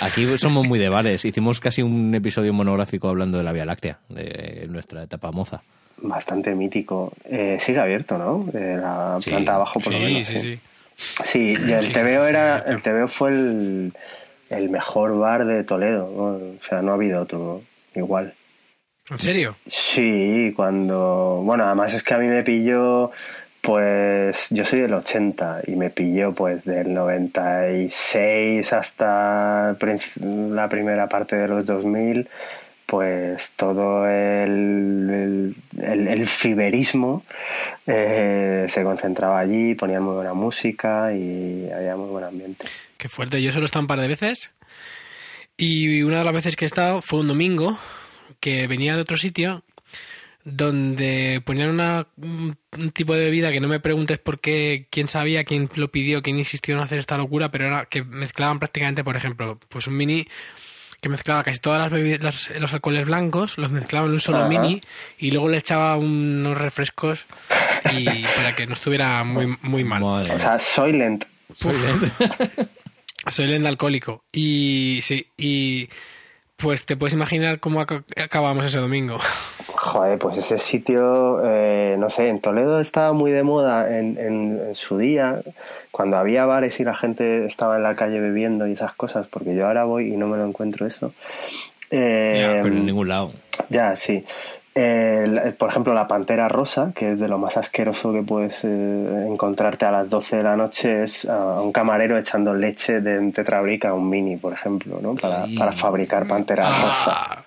[0.01, 1.25] Aquí somos muy de bares.
[1.25, 5.61] Hicimos casi un episodio monográfico hablando de la Vía Láctea, de nuestra etapa moza.
[5.99, 7.11] Bastante mítico.
[7.25, 8.43] Eh, sigue abierto, ¿no?
[8.51, 10.27] De la Sí, planta de abajo, por lo menos.
[10.27, 10.59] sí, sí.
[11.23, 12.71] Sí, y el Sí, sí, sí, era, sí.
[12.73, 13.93] el TVO fue el,
[14.49, 16.23] el mejor bar de Toledo, ¿no?
[16.59, 17.61] O sea, no ha habido otro
[17.95, 18.33] igual.
[19.09, 19.55] ¿En serio?
[19.65, 21.41] Sí, cuando...
[21.43, 23.11] Bueno, además es que a mí me pilló,
[23.61, 29.77] pues yo soy del 80 y me pilló pues del 96 hasta
[30.29, 32.27] la primera parte de los 2000,
[32.85, 37.23] pues todo el, el, el- el fiberismo
[37.85, 42.67] eh, se concentraba allí, ponían muy buena música y había muy buen ambiente.
[42.97, 43.41] Qué fuerte.
[43.41, 44.51] Yo solo he estado un par de veces.
[45.57, 47.77] Y una de las veces que he estado fue un domingo
[48.39, 49.63] que venía de otro sitio
[50.43, 52.57] donde ponían una, un,
[52.93, 56.37] tipo de bebida que no me preguntes por qué, quién sabía, quién lo pidió, quién
[56.37, 60.25] insistió en hacer esta locura, pero era que mezclaban prácticamente, por ejemplo, pues un mini
[61.01, 64.39] que mezclaba casi todas las bebidas, las- los alcoholes blancos, los mezclaba en un solo
[64.39, 64.47] Ajá.
[64.47, 64.81] mini
[65.19, 67.25] y luego le echaba unos refrescos
[67.93, 68.05] y
[68.37, 70.01] para que no estuviera muy, muy mal.
[70.01, 71.25] Madre O sea, Soylent.
[73.29, 74.23] Soy lenda alcohólico.
[74.31, 75.89] Y sí, y
[76.57, 79.17] pues te puedes imaginar cómo ac- acabamos ese domingo.
[79.75, 84.59] Joder, pues ese sitio, eh, no sé, en Toledo estaba muy de moda en, en-
[84.69, 85.41] en su día,
[85.91, 89.55] cuando había bares y la gente estaba en la calle bebiendo y esas cosas, porque
[89.55, 91.13] yo ahora voy y no me lo encuentro eso.
[91.91, 93.31] Eh, Ya, pero en ningún lado.
[93.69, 94.25] ya, sí.
[94.79, 99.25] El- por ejemplo, la pantera rosa, que es de lo más asqueroso que puedes eh,
[99.27, 103.31] encontrarte a las 12 de la noche, es a un camarero echando leche de un
[103.31, 105.15] tetrabric a un mini, por ejemplo, ¿no?
[105.15, 107.11] Para, fabricar pantera rosa.
[107.15, 107.43] Ah,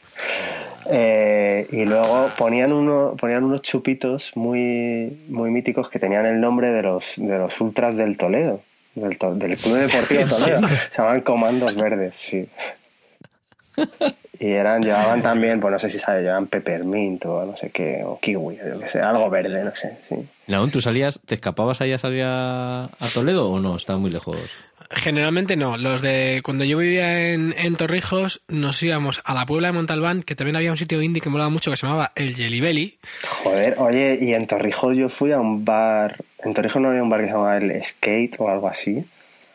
[0.92, 6.70] Eh, y luego ponían, uno, ponían unos chupitos muy, muy míticos que tenían el nombre
[6.72, 8.60] de los, de los ultras del Toledo,
[8.96, 10.66] del, To- del Club Deportivo Toledo.
[10.68, 12.48] Se llamaban Comandos Verdes, sí.
[14.42, 18.02] Y eran, llevaban también, pues no sé si sabes, llevaban peppermint o no sé qué,
[18.04, 20.16] o kiwi, yo sé, algo verde, no sé, sí.
[20.46, 23.76] Naón, ¿tú salías, te escapabas ahí a salir a, a Toledo o no?
[23.76, 24.38] Estaba muy lejos.
[24.90, 25.76] generalmente no.
[25.76, 30.22] Los de cuando yo vivía en, en Torrijos, nos íbamos a la Puebla de Montalbán,
[30.22, 32.60] que también había un sitio indie que me molaba mucho que se llamaba El Jelly
[32.60, 32.98] Belly.
[33.44, 37.10] Joder, oye, y en Torrijos yo fui a un bar, en Torrijos no había un
[37.10, 39.04] bar que se llamaba el Skate o algo así.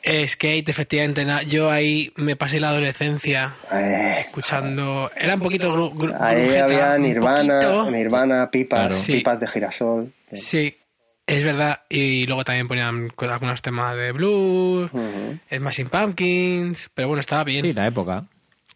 [0.08, 5.10] Eh, Skate, efectivamente, yo ahí me pasé la adolescencia Eh, escuchando.
[5.16, 5.74] Era un poquito.
[5.76, 7.92] gru- gru- Ahí grujeta, había un Nirvana, poquito.
[7.92, 8.96] Nirvana, pipas, Claro.
[8.98, 9.14] Sí.
[9.14, 10.14] pipas de girasol.
[10.32, 10.78] Sí,
[11.26, 11.82] es verdad.
[11.90, 15.40] Y luego también ponían algunos temas de blues, Ujú.
[15.52, 17.64] Smashing Pumpkins, pero bueno, estaba bien.
[17.66, 18.26] Sí, la época.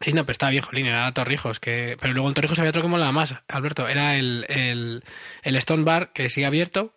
[0.02, 1.60] Sí, no, pero estaba bien, Jolín, era Torrijos.
[1.60, 1.96] Que...
[2.02, 3.88] Pero luego en Torrijos había otro que molaba más, Alberto.
[3.88, 5.04] Era el, el,
[5.44, 6.96] el Stone Bar, que sigue abierto.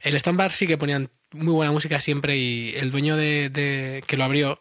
[0.00, 4.02] El Stone Bar sí que ponían muy buena música siempre y el dueño de, de-
[4.06, 4.60] que lo abrió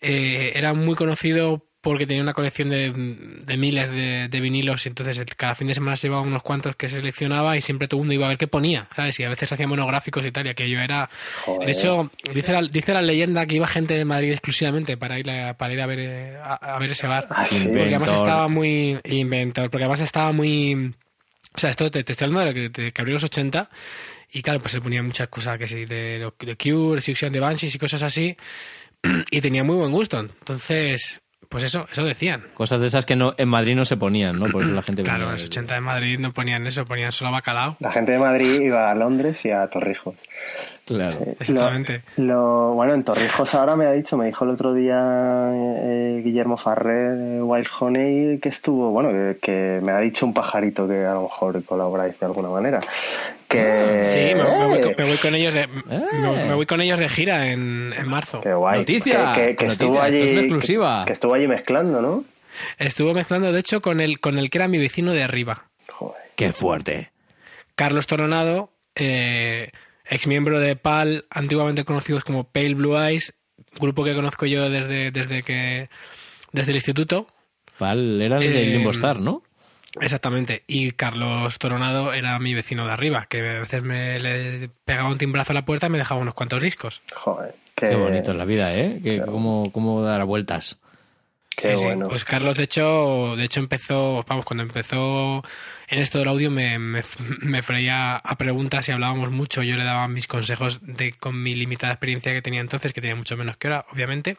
[0.00, 4.90] eh, era muy conocido porque tenía una colección de, de miles de, de vinilos y
[4.90, 7.98] entonces el- cada fin de semana se llevaba unos cuantos que seleccionaba y siempre todo
[7.98, 9.18] el mundo iba a ver qué ponía, ¿sabes?
[9.18, 11.08] Y a veces hacía monográficos y tal, y aquello era...
[11.44, 11.66] Joder.
[11.66, 15.30] De hecho, dice la, dice la leyenda que iba gente de Madrid exclusivamente para ir
[15.30, 17.26] a, para ir a ver, eh, a, a ver ese bar.
[17.30, 17.64] Ah, sí.
[17.68, 20.94] Porque además estaba muy inventor, porque además estaba muy
[21.54, 23.70] O sea, esto te, te estoy hablando de, lo que, de que abrió los 80
[24.32, 27.40] y claro, pues se ponían muchas cosas que sí, de, lo- de Cure, Suction de
[27.40, 28.36] Banshees y cosas así
[29.30, 30.20] y tenía muy buen gusto.
[30.20, 32.44] Entonces, pues eso, eso decían.
[32.54, 34.46] Cosas de esas que no en Madrid no se ponían, ¿no?
[34.50, 37.10] Por eso la gente Claro, en los de- 80 de Madrid no ponían eso, ponían
[37.12, 37.76] solo bacalao.
[37.80, 40.14] La gente de Madrid iba a Londres y a Torrijos.
[40.86, 41.10] Claro.
[41.10, 41.18] Sí.
[41.40, 42.02] Exactamente.
[42.16, 44.98] Lo, lo- bueno, en Torrijos ahora me ha dicho, me dijo el otro día
[45.54, 50.34] eh, Guillermo Farré de Wild Honey que estuvo, bueno, que, que me ha dicho un
[50.34, 52.80] pajarito que a lo mejor colaboráis de alguna manera.
[53.50, 54.80] Que, Sí, me, me voy, ¡Eh!
[54.82, 58.08] con- me voy con ellos de me, me voy con ellos de gira en, en
[58.08, 58.40] marzo.
[58.40, 58.78] Qué guay.
[58.78, 60.18] Noticia, Que, que- que noticia, estuvo esto allí.
[60.22, 61.00] es una exclusiva.
[61.04, 62.24] Que, que estuvo allí mezclando, ¿no?
[62.78, 65.66] Estuvo mezclando, de hecho, con el, con el que era mi vecino de arriba.
[65.90, 66.22] Joder.
[66.36, 67.10] Qué fuerte.
[67.74, 69.70] Carlos Toronado, eh,
[70.04, 73.34] ex miembro de PAL, antiguamente conocidos como Pale Blue Eyes,
[73.80, 75.88] grupo que conozco yo desde, desde que
[76.52, 77.26] desde el instituto.
[77.78, 79.42] Pal, era el de Eh, Limbo Star, ¿no?
[80.00, 80.62] Exactamente.
[80.66, 85.18] Y Carlos Toronado era mi vecino de arriba, que a veces me le pegaba un
[85.18, 87.02] timbrazo a la puerta y me dejaba unos cuantos discos.
[87.14, 87.54] Joder.
[87.74, 89.00] Qué bonito es la vida, ¿eh?
[89.02, 90.78] Que cómo, cómo dar vueltas.
[91.56, 91.86] Qué Sí, sí.
[91.86, 92.08] bueno.
[92.08, 95.42] Pues Carlos, de hecho, de hecho empezó, vamos, cuando empezó
[95.88, 97.02] en esto del audio me, me,
[97.40, 99.62] me freía a preguntas y hablábamos mucho.
[99.62, 103.16] Yo le daba mis consejos de con mi limitada experiencia que tenía entonces, que tenía
[103.16, 104.36] mucho menos que ahora, obviamente.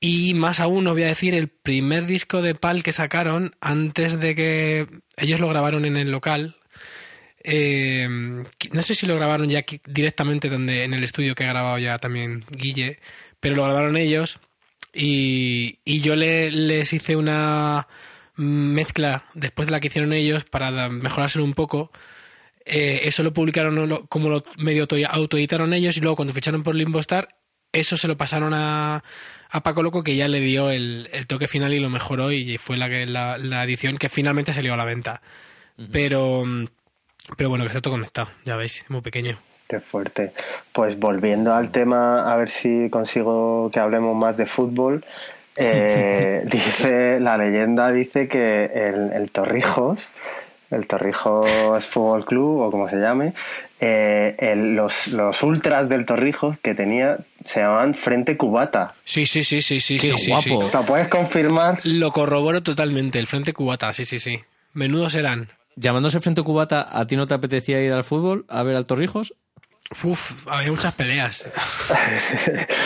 [0.00, 4.20] Y más aún, os voy a decir, el primer disco de Pal que sacaron antes
[4.20, 6.56] de que ellos lo grabaron en el local.
[7.44, 8.08] eh,
[8.72, 11.96] no sé si lo grabaron ya directamente donde en el estudio que ha grabado ya
[11.98, 12.98] también Guille,
[13.40, 14.38] pero lo grabaron ellos
[14.92, 17.86] y, y yo le, les hice una
[18.34, 21.90] mezcla después de la que hicieron ellos para mejorárselo un poco.
[22.64, 26.74] Eh, eso lo publicaron como lo medio auto- autoeditaron ellos y luego cuando ficharon por
[26.74, 27.28] Limbo Star,
[27.72, 29.04] eso se lo pasaron a,
[29.50, 32.58] a Paco Loco que ya le dio el, el toque final y lo mejoró y
[32.58, 35.20] fue la, que- la, la edición que finalmente salió a la venta.
[35.92, 36.44] Pero
[37.36, 39.36] pero bueno, que está todo conectado, ya veis, es muy pequeño.
[39.68, 40.32] Qué fuerte.
[40.72, 45.04] Pues volviendo al tema, a ver si consigo que hablemos más de fútbol.
[45.56, 50.08] eh, dice la leyenda dice que el, el Torrijos,
[50.70, 53.32] el Torrijos Fútbol Club o como se llame,
[53.80, 58.94] eh, el- los, los ultras del Torrijos que tenía se llamaban Frente Cubata.
[59.04, 60.42] Sí, sí, sí, sí, sí, Qué sí, sí, guapo.
[60.66, 60.76] sí.
[60.76, 61.80] ¿Lo puedes confirmar?
[61.84, 64.40] Lo corroboro totalmente, el Frente Cubata, sí, sí, sí.
[64.74, 65.48] Menudos eran.
[65.76, 69.34] Llamándose Frente Cubata, ¿a ti no te apetecía ir al fútbol a ver al Torrijos?
[70.02, 71.44] Uf, había muchas peleas.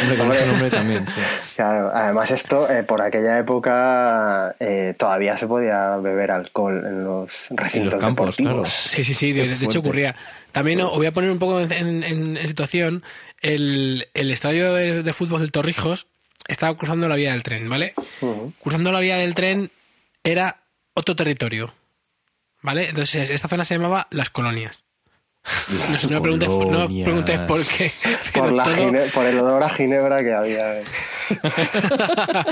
[0.03, 1.21] Hombre, con ese nombre también, sí.
[1.57, 7.49] Claro, además esto, eh, por aquella época eh, todavía se podía beber alcohol en los
[7.51, 8.69] recintos campos, deportivos.
[8.71, 10.15] Sí, sí, sí, de, de hecho ocurría.
[10.53, 13.03] También os voy a poner un poco en, en- en- en situación.
[13.41, 16.07] El, el estadio de, de fútbol del Torrijos
[16.49, 17.95] estaba cruzando la vía del tren, ¿vale?
[18.63, 19.71] Cruzando la vía del tren
[20.25, 20.63] era
[20.95, 21.75] otro territorio,
[22.63, 22.89] ¿vale?
[22.89, 24.81] Entonces esta zona se llamaba Las Colonias.
[25.69, 27.05] No, no, preguntes, no Colonias.
[27.05, 27.91] preguntes por qué.
[28.35, 30.83] Por, la todo- gine- por el olor a ginebra que había.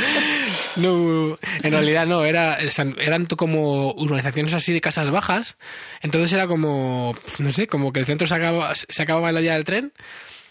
[0.77, 2.57] no, en realidad no, era,
[2.99, 5.57] eran como urbanizaciones así de casas bajas.
[6.01, 9.41] Entonces era como, no sé, como que el centro se acababa, se acababa en la
[9.41, 9.93] vía del tren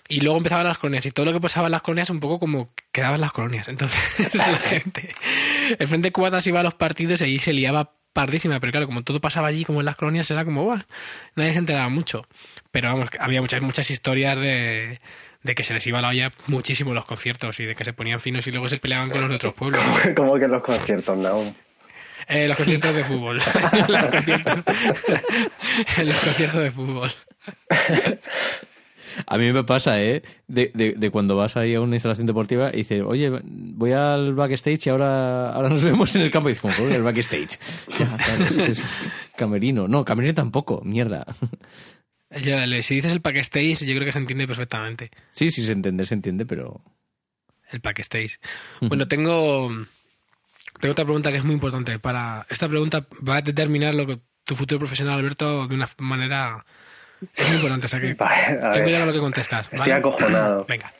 [0.08, 1.06] y luego empezaban las colonias.
[1.06, 3.68] Y todo lo que pasaba en las colonias un poco como quedaba en las colonias.
[3.68, 4.00] Entonces
[4.36, 5.10] la gente,
[5.78, 8.60] el Frente Cubata se iba a los partidos y allí se liaba pardísima.
[8.60, 10.84] Pero claro, como todo pasaba allí como en las colonias, era como, "Buah",
[11.36, 12.28] nadie se enteraba mucho.
[12.72, 15.00] Pero vamos, había muchas, muchas historias de
[15.44, 18.20] de que se les iba la olla muchísimo los conciertos y de que se ponían
[18.20, 19.82] finos y luego se peleaban con los de otros pueblos.
[20.16, 21.56] Como que los conciertos, ¿no?
[22.28, 23.38] Eh, los conciertos de fútbol.
[23.88, 24.60] los conciertos,
[26.04, 27.12] los conciertos de fútbol.
[29.26, 30.22] A mí me pasa, ¿eh?
[30.48, 34.34] De, de, de cuando vas ahí a una instalación deportiva y dices, oye, voy al
[34.36, 36.50] backstage y ahora, ahora nos vemos en el campo.
[36.50, 37.60] Y dices, ¿cómo al backstage?
[37.98, 38.84] Ya, claro, es- es
[39.36, 39.88] camerino.
[39.88, 41.26] No, camerino tampoco, mierda.
[42.30, 45.10] Le- si dices el backstage, yo creo que se entiende perfectamente.
[45.32, 46.82] Sí, sí, se entiende, se entiende, pero...
[47.72, 48.40] El backstage.
[48.82, 49.70] Bueno, tengo,
[50.80, 52.00] tengo otra pregunta que es muy importante.
[52.00, 56.66] para Esta pregunta va a determinar lo que tu futuro profesional, Alberto, de una manera...
[57.36, 57.86] Es muy importante.
[57.86, 58.90] O sea que Vale, a tengo ver.
[58.90, 59.70] ya lo que contestas.
[59.72, 60.66] Estoy acojonado.
[60.68, 60.94] Venga,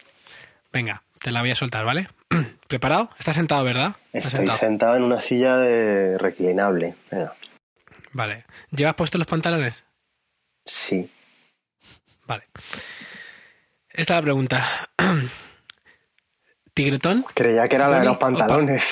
[0.72, 2.08] venga, te la voy a soltar, ¿vale?
[2.68, 3.10] ¿Preparado?
[3.18, 3.96] Estás sentado, ¿verdad?
[4.14, 6.96] Estás Estoy sentado en una silla de reclinable.
[7.12, 7.34] Venga.
[8.14, 8.46] Vale.
[8.72, 9.84] ¿Llevas puestos los pantalones?
[10.66, 11.10] Sí.
[12.26, 12.44] Vale.
[13.90, 14.66] Esta es la pregunta.
[16.74, 17.26] ¿Tigretón?
[17.34, 18.88] Creía que era la de los pantalones.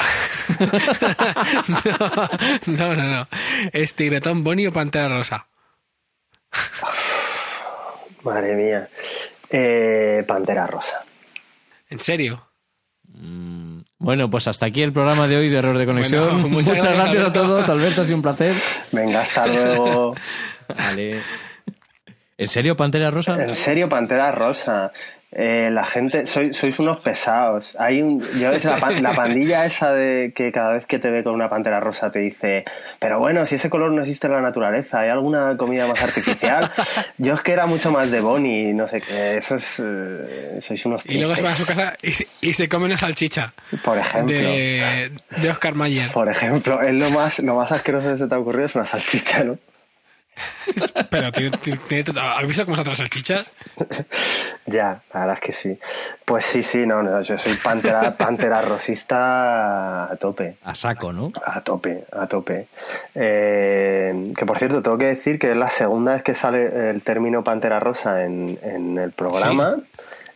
[2.68, 3.28] no, no, no.
[3.72, 5.46] ¿Es tigretón, boni o pantera rosa?
[8.26, 8.88] Madre mía.
[9.50, 11.00] Eh, Pantera rosa.
[11.90, 12.48] ¿En serio?
[13.08, 16.42] mm, Bueno, pues hasta aquí el programa de hoy de Error de Conexión.
[16.42, 17.70] Bueno, muchas, muchas gracias, gracias, a todos.
[17.70, 18.54] Alberto, ha sido un placer.
[18.92, 20.16] Venga, hasta luego.
[20.76, 21.22] Vale.
[22.38, 23.42] ¿En serio, Pantera Rosa?
[23.42, 24.92] En serio, Pantera Rosa.
[25.38, 27.76] Eh, la gente, sois, sois unos pesados.
[27.78, 31.12] Hay un, yo ves la, pan- la pandilla esa de que cada vez que te
[31.12, 32.64] ve con una pantera rosa te dice,
[33.00, 36.72] pero bueno, si ese color no existe en la naturaleza, ¿hay alguna comida más artificial?
[37.18, 40.86] Yo es que era mucho más de Bonnie, no sé qué, eso es, eh, sois
[40.86, 41.86] unos Y luego se va a su tristes.
[41.86, 44.34] casa y se, y se come una salchicha Por ejemplo.
[44.34, 46.12] de, de Oscar Mayer.
[46.14, 48.86] Por ejemplo, es lo más, lo más asqueroso que se te ha ocurrido es una
[48.86, 49.58] salchicha, ¿no?
[51.10, 53.52] Pero tiene, tiene- ¿has visto cómo se las salchichas?
[54.68, 55.80] Ya, la verdad es que sí.
[56.26, 60.58] Pues sí, sí, no, no yo soy pantera, pantera rosista a tope.
[60.64, 61.32] A saco, ¿no?
[61.46, 62.68] A tope, a tope.
[63.14, 67.04] Eh, que por cierto, tengo que decir que es la segunda vez que sale el
[67.04, 69.76] término pantera rosa en, en el programa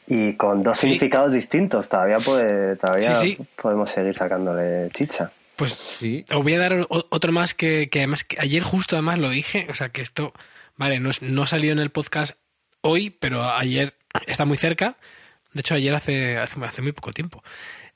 [0.08, 0.82] y con dos Sí.
[0.88, 1.90] significados distintos.
[1.90, 3.48] Todavía, puede, todavía Sí, sí.
[3.60, 5.32] podemos seguir sacándole chicha.
[5.60, 6.26] Pues Sí.
[6.32, 9.68] os voy a dar otro más que, que además que ayer justo además lo dije,
[9.70, 10.34] o sea que esto,
[10.76, 12.38] vale, no, es- no ha salido en el podcast
[12.82, 13.94] hoy, pero ayer
[14.26, 14.98] está muy cerca.
[15.54, 17.44] De hecho, ayer hace, hace, hace muy poco tiempo.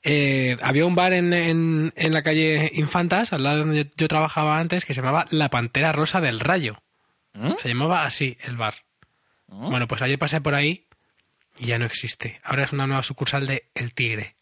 [0.02, 3.90] Eh, había un bar en, en, en la calle Infantas, al lado de donde yo,
[3.96, 6.82] yo trabajaba antes, que se llamaba La Pantera Rosa del Rayo.
[7.32, 7.52] ¿Mm?
[7.58, 8.74] Se llamaba así el bar.
[9.46, 10.86] Bueno, pues ayer pasé por ahí
[11.58, 12.40] y ya no existe.
[12.42, 14.34] Ahora es una nueva sucursal de El Tigre.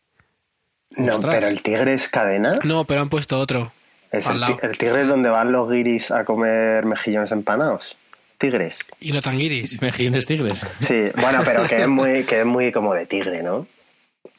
[0.97, 1.35] No, Ostras.
[1.35, 2.57] pero el tigre es cadena.
[2.65, 3.73] No, pero han puesto otro.
[4.11, 7.97] Es al el, el tigre es donde van los guiris a comer mejillones empanados.
[8.39, 8.79] Tigres.
[9.01, 9.81] Y no tan guiris.
[9.83, 10.67] Mejillones tigres.
[10.81, 13.67] Sí, bueno, pero que es muy, que es muy como de tigre, ¿no?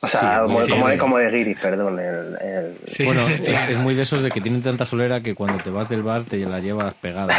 [0.01, 1.99] O sea, Sí, como, de, como de guiris, perdón.
[1.99, 3.03] El, el- Sí.
[3.05, 3.39] Bueno, es,
[3.69, 6.23] es muy de esos de que tienen tanta solera que cuando te vas del bar
[6.23, 7.33] te la llevas pegada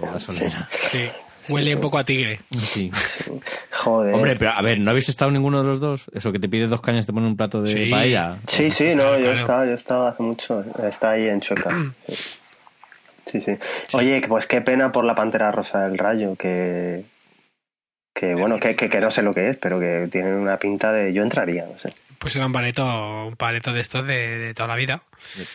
[0.00, 0.68] la solera.
[0.90, 1.08] Sí.
[1.50, 2.40] Huele un poco a tigre.
[2.58, 2.90] Sí.
[3.72, 4.14] Joder.
[4.14, 6.10] Hombre, pero a ver, ¿no habéis estado ninguno de los dos?
[6.14, 7.90] Eso que te pides dos cañas te pone un plato de Sí.
[7.90, 8.38] paella.
[8.46, 9.32] Sí, sí, no, Claro, yo claro.
[9.32, 10.64] he estado, yo he estado hace mucho.
[10.86, 11.70] Está ahí en Chueca.
[12.06, 12.14] Sí.
[13.32, 13.52] Sí, sí.
[13.92, 17.04] Oye, pues qué pena por la pantera rosa del rayo, que.
[18.14, 20.90] Que bueno, que, que, que no sé lo que es, pero que tienen una pinta
[20.92, 21.12] de.
[21.12, 21.92] Yo entraría, no sé.
[22.18, 25.02] Pues era un pareto, un pareto de estos de, de toda la vida.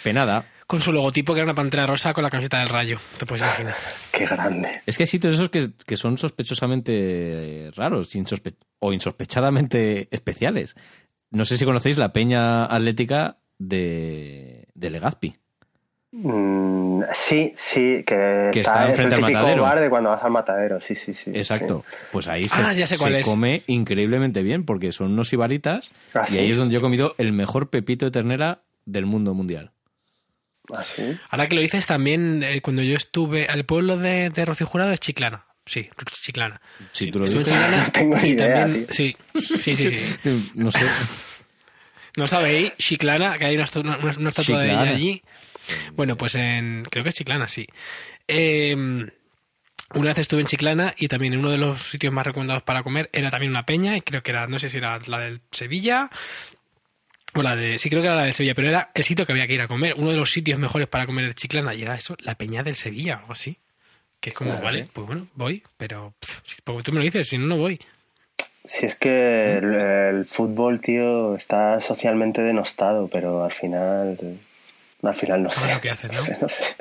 [0.03, 0.45] Penada.
[0.67, 2.99] Con su logotipo que era una pantera rosa con la camiseta del rayo.
[3.17, 3.75] Te puedes imaginar.
[4.11, 4.81] Qué grande.
[4.85, 10.75] Es que hay sitios esos que, que son sospechosamente raros insospe- o insospechadamente especiales.
[11.31, 15.33] No sé si conocéis la peña atlética de, de Legazpi.
[16.11, 19.63] Mm, sí, sí, que, Que está, está es el enfrente al matadero.
[19.63, 21.31] bar de cuando vas al matadero, sí, sí, sí.
[21.33, 21.83] Exacto.
[22.11, 26.37] Pues ahí se, Ah, se come increíblemente bien porque son unos ibaritas Ah, y sí.
[26.39, 29.71] ahí es donde yo he comido el mejor pepito de ternera del mundo mundial.
[30.67, 30.73] Sí.
[30.75, 31.17] ¿Ah, sí?
[31.29, 34.91] Ahora que lo dices, también eh, cuando yo estuve al pueblo de, de Rocío Jurado
[34.91, 35.45] es Chiclana.
[35.65, 35.89] Sí,
[36.21, 36.61] Chiclana.
[36.91, 37.59] Si tú lo Estuve en dices.
[37.61, 38.87] Chiclana No tengo ni y idea, también.
[38.91, 40.51] Sí, sí, sí, sí.
[40.55, 40.81] No sé.
[42.15, 42.73] ¿No sabéis?
[42.77, 45.23] Chiclana, que hay una, estu- una- una estatua de ella allí.
[45.93, 46.85] Bueno, pues en.
[46.91, 47.65] Creo que es Chiclana, sí.
[48.27, 48.75] Eh,
[49.95, 52.83] una vez estuve en Chiclana y también en uno de los sitios más recomendados para
[52.83, 55.41] comer era también una peña, y creo que era, no sé si era la del
[55.51, 56.09] Sevilla
[57.35, 57.79] o la de.
[57.79, 59.61] Sí, creo que era la de Sevilla, pero era el sitio que había que ir
[59.61, 59.95] a comer.
[59.97, 62.75] Uno de los sitios mejores para comer de Chiclana y era eso, la peña del
[62.75, 63.57] Sevilla, o algo así.
[64.19, 64.87] Que es como, Vale.
[64.93, 66.13] pues bueno, voy, pero.
[66.19, 67.79] pff, porque tú me lo dices, si no, no voy.
[68.65, 74.17] Si es que el, el fútbol, tío, está socialmente denostado, pero al final.
[75.01, 75.73] Al final no sé.
[75.73, 76.21] lo que hacen, ¿no?
[76.21, 76.75] sé, no sé.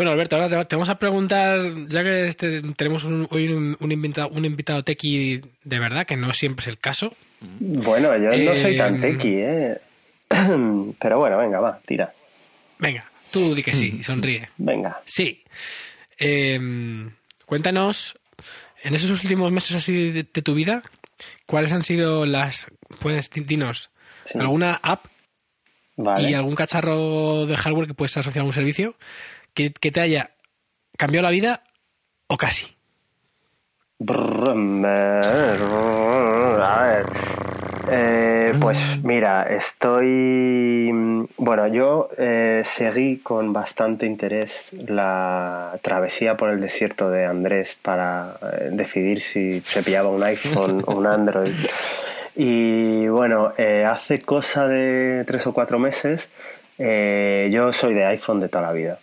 [0.00, 3.92] Bueno, Alberto, ahora te, vamos a preguntar, ya que este- tenemos un- hoy un, un
[3.92, 7.14] invitado, un invitado tequi de verdad, que no siempre es el caso.
[7.58, 9.78] Bueno, yo no soy tan Eh, tequi, ¿eh?
[10.98, 12.14] Pero bueno, venga, va, tira.
[12.78, 14.48] Venga, tú di que sí, y sonríe.
[14.56, 14.98] Venga.
[15.02, 15.44] Sí.
[16.18, 16.58] Eh,
[17.44, 18.18] cuéntanos,
[18.82, 20.82] en esos últimos meses así de, de tu vida,
[21.44, 22.68] ¿cuáles han sido las,
[23.00, 23.90] puedes, dinos,
[24.24, 24.38] Sí.
[24.38, 25.04] alguna app
[25.96, 26.30] Vale.
[26.30, 28.94] y algún cacharro de hardware que puedes asociar a un servicio
[29.54, 30.30] que, que te haya
[30.96, 31.62] cambiado la vida
[32.26, 32.76] o casi?
[36.62, 37.06] A ver.
[37.92, 40.90] Eh, pues mira, estoy.
[41.36, 48.36] Bueno, yo eh, seguí con bastante interés la travesía por el desierto de Andrés para
[48.42, 51.52] eh, decidir si se pillaba un iPhone o un Android.
[52.36, 53.52] Y bueno,
[53.86, 56.30] hace cosa de tres o cuatro meses,
[56.78, 58.98] yo soy de iPhone de toda la vida.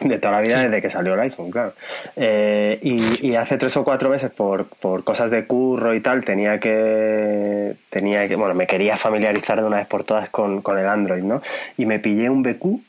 [0.00, 0.62] De toda la vida Sí.
[0.64, 1.74] desde que salió el iPhone, claro.
[2.16, 6.24] Eh, y, y hace tres o cuatro meses, por, por cosas de curro y tal,
[6.24, 7.74] tenía que.
[7.90, 8.34] tenía que.
[8.36, 11.40] Bueno, me quería familiarizar de una vez por todas con, con el Android, ¿no?
[11.76, 12.80] Y me pillé un BQ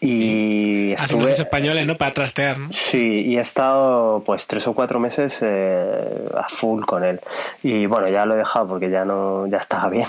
[0.00, 1.30] Y estuve...
[1.32, 1.96] españoles, ¿no?
[1.96, 2.68] Para trastear, ¿no?
[2.72, 7.20] Sí, y he estado pues tres o cuatro meses eh, a full con él.
[7.62, 10.06] Y bueno, ya lo he dejado porque ya no ya estaba bien.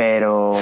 [0.00, 0.56] Pero,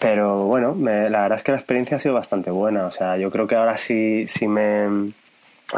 [0.00, 2.86] pero bueno, la verdad es que la experiencia ha sido bastante buena.
[2.86, 5.12] O sea, yo creo que ahora sí, sí me...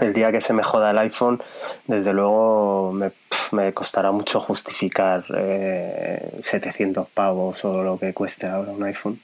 [0.00, 1.42] El día que se me joda el iPhone,
[1.88, 3.10] desde luego me,
[3.50, 9.18] me costará mucho justificar eh, 700 pavos o lo que cueste ahora un iPhone.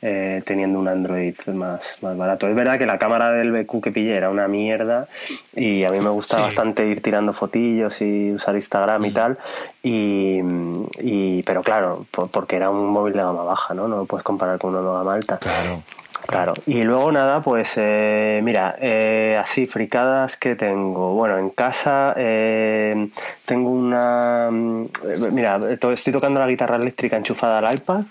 [0.00, 2.46] Eh, teniendo un Android más, más barato.
[2.46, 5.08] Es verdad que la cámara del BQ que pillé era una mierda
[5.56, 9.14] y a mí me gusta bastante ir tirando fotillos y usar Instagram y mm.
[9.14, 9.38] tal.
[9.82, 13.88] Y, pero claro, porque era un móvil de gama baja, ¿no?
[13.88, 15.38] No lo puedes comparar con uno de gama alta.
[15.38, 15.82] Claro.
[16.26, 21.14] Claro, y luego nada, pues eh, mira, eh, así fricadas que tengo.
[21.14, 24.48] Bueno, en casa tengo una.
[24.50, 24.88] Mm,
[25.32, 28.04] mira, estoy tocando la guitarra eléctrica enchufada al iPad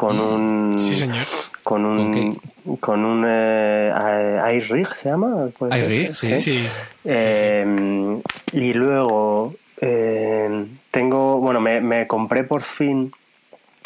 [0.00, 0.32] con mm.
[0.32, 1.26] un sí señor.
[1.62, 2.40] con un
[2.80, 6.66] ¿Con, un eh, iRig se llama iRig sí sí,
[7.04, 8.22] eh,
[8.54, 13.12] y luego eh, tengo bueno me, me, compré por fin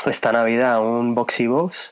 [0.06, 1.90] esta navidad un Boxy Box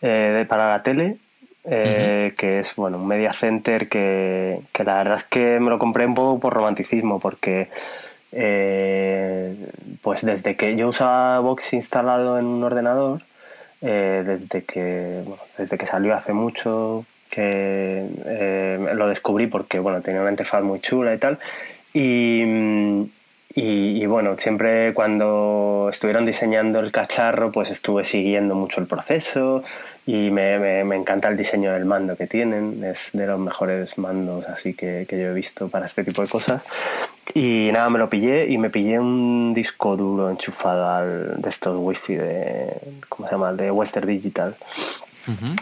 [0.00, 1.16] eh, para la tele
[1.64, 5.80] eh, que es bueno un media center que, que la verdad es que me lo
[5.80, 7.68] compré un poco por romanticismo porque
[8.30, 9.56] eh,
[10.02, 13.22] pues desde que yo usaba Box instalado en un ordenador
[13.82, 15.22] eh, desde, que,
[15.56, 20.80] desde que salió hace mucho, que eh, lo descubrí porque bueno, tenía una interfaz muy
[20.80, 21.38] chula y tal.
[21.92, 22.42] Y,
[23.52, 29.64] y, bueno, siempre cuando estuvieron diseñando el cacharro, pues estuve siguiendo mucho el proceso
[30.06, 32.84] y me, me, encanta el diseño del mando que tienen.
[32.84, 36.28] Es de los mejores mandos así que, que, yo he visto para este tipo de
[36.28, 36.62] cosas.
[37.34, 41.76] Y nada, me lo pillé y me pillé un disco duro enchufado al, de estos
[41.76, 42.72] wifi de,
[43.08, 43.52] ¿cómo se llama?
[43.52, 44.54] De Western Digital.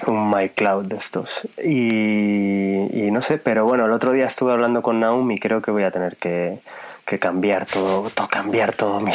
[0.06, 1.30] Un MyCloud de estos.
[1.62, 5.62] Y, y no sé, pero bueno, el otro día estuve hablando con Naum y creo
[5.62, 6.58] que voy a tener que,
[7.08, 9.12] que cambiar todo, todo cambiar todo mi,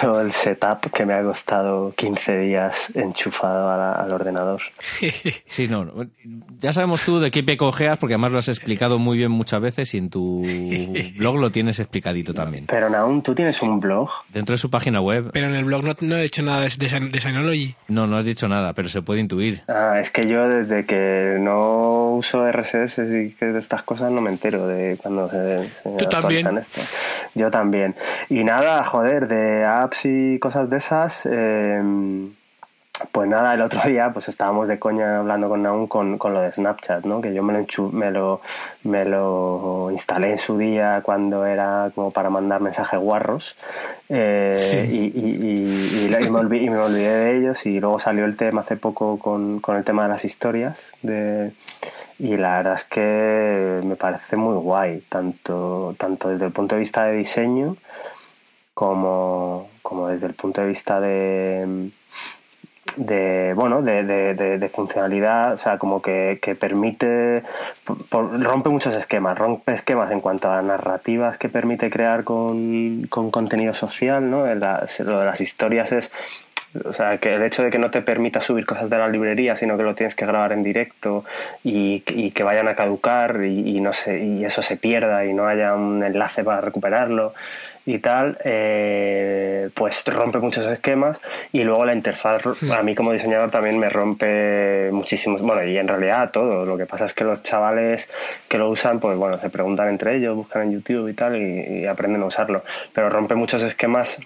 [0.00, 4.60] todo el setup que me ha costado 15 días enchufado al ordenador.
[5.46, 5.86] Sí, no,
[6.58, 9.60] ya sabemos tú de qué pie cojeas porque además lo has explicado muy bien muchas
[9.60, 10.42] veces y en tu
[11.16, 12.66] blog lo tienes explicadito también.
[12.66, 14.10] Pero aún tú tienes un blog.
[14.32, 15.30] Dentro de su página web.
[15.32, 17.74] Pero en el blog no, no he hecho nada de, de Synology.
[17.88, 19.62] No, no has dicho nada, pero se puede intuir.
[19.68, 24.20] Ah, es que yo desde que no uso RSS y que de estas cosas no
[24.20, 26.46] me entero de cuando se, Tú también.
[27.34, 27.94] Yo también.
[28.28, 31.26] Y nada, joder, de apps y cosas de esas.
[31.26, 32.32] Em,
[33.10, 36.40] pues nada, el otro día pues estábamos de coña hablando con Naum con, con lo
[36.40, 37.20] de Snapchat, ¿no?
[37.20, 38.40] Que yo me lo, me lo,
[38.84, 43.56] me lo instalé en su día cuando era como para mandar mensajes guarros
[44.08, 48.36] eh, y, y, y, me olvidé, y, me olvidé, de ellos y luego salió el
[48.36, 51.52] tema hace poco con, con el tema de las historias de,
[52.18, 56.80] y la verdad es que me parece muy guay, tanto, tanto desde el punto de
[56.80, 57.76] vista de diseño
[58.74, 61.90] como, como desde el punto de vista de,
[62.96, 67.42] de bueno de, de, funcionalidad o sea como que, que permite
[68.20, 73.74] rompe muchos esquemas rompe esquemas en cuanto a narrativas que permite crear con, con contenido
[73.74, 76.12] social no lo de las historias es
[76.84, 79.56] o sea, que el hecho de que no te permita subir cosas de la librería,
[79.56, 81.24] sino que lo tienes que grabar en directo
[81.62, 85.74] y, que vayan a caducar y, no sé, y eso se pierda y no haya
[85.74, 87.34] un enlace para recuperarlo
[87.86, 91.20] y tal, eh, pues rompe muchos esquemas
[91.52, 95.86] y luego la interfaz a mí como diseñador también me rompe muchísimos, bueno, y en
[95.86, 98.08] realidad todo, lo que pasa es que los chavales
[98.48, 101.86] que lo usan, pues bueno, se preguntan entre ellos, buscan en YouTube y tal y
[101.86, 102.64] aprenden a usarlo,
[102.94, 104.18] pero rompe muchos esquemas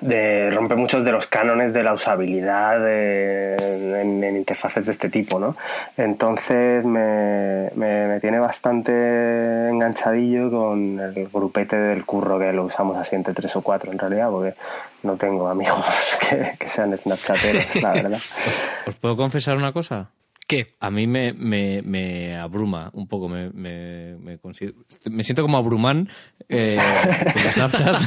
[0.00, 5.52] de rompe muchos de los cánones de la usabilidad en, interfaces de este tipo, ¿no?
[5.96, 13.14] Entonces me, me, tiene bastante enganchadillo con el grupete del curro que lo usamos así
[13.14, 14.54] entre tres o cuatro en realidad, porque
[15.02, 15.84] no tengo amigos
[16.58, 18.20] que, sean snapchateros, la verdad.
[18.86, 20.10] ¿Os, puedo confesar una cosa?
[20.46, 20.74] ¿Qué?
[20.80, 26.08] A mí me, me, me abruma un poco, me, me, me, siento como abrumán
[26.48, 26.78] eh,
[27.32, 28.02] con Snapchat.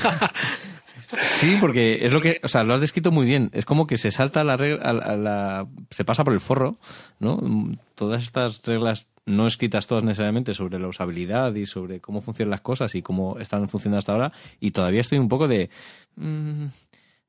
[1.21, 3.49] Sí, porque es lo que, o sea, lo has descrito muy bien.
[3.53, 6.77] Es como que se salta la regla, a se pasa por el forro,
[7.19, 7.41] ¿no?
[7.95, 12.61] Todas estas reglas no escritas todas necesariamente sobre la usabilidad y sobre cómo funcionan las
[12.61, 14.31] cosas y cómo están funcionando hasta ahora.
[14.59, 15.69] Y todavía estoy un poco de,
[16.15, 16.65] mm,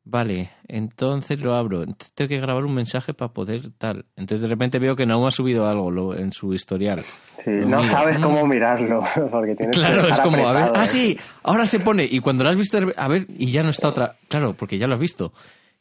[0.08, 1.84] Vale, entonces lo abro.
[2.14, 4.04] tengo que grabar un mensaje para poder tal.
[4.14, 7.02] Entonces de repente veo que no ha subido algo en su historial.
[7.44, 9.02] no sabes cómo mirarlo.
[9.32, 12.04] Porque tienes claro, es como, a ver, ah, sí, ahora se pone.
[12.04, 14.14] Y cuando lo has visto, a ver, y ya no está otra.
[14.28, 15.32] Claro, porque ya lo has visto.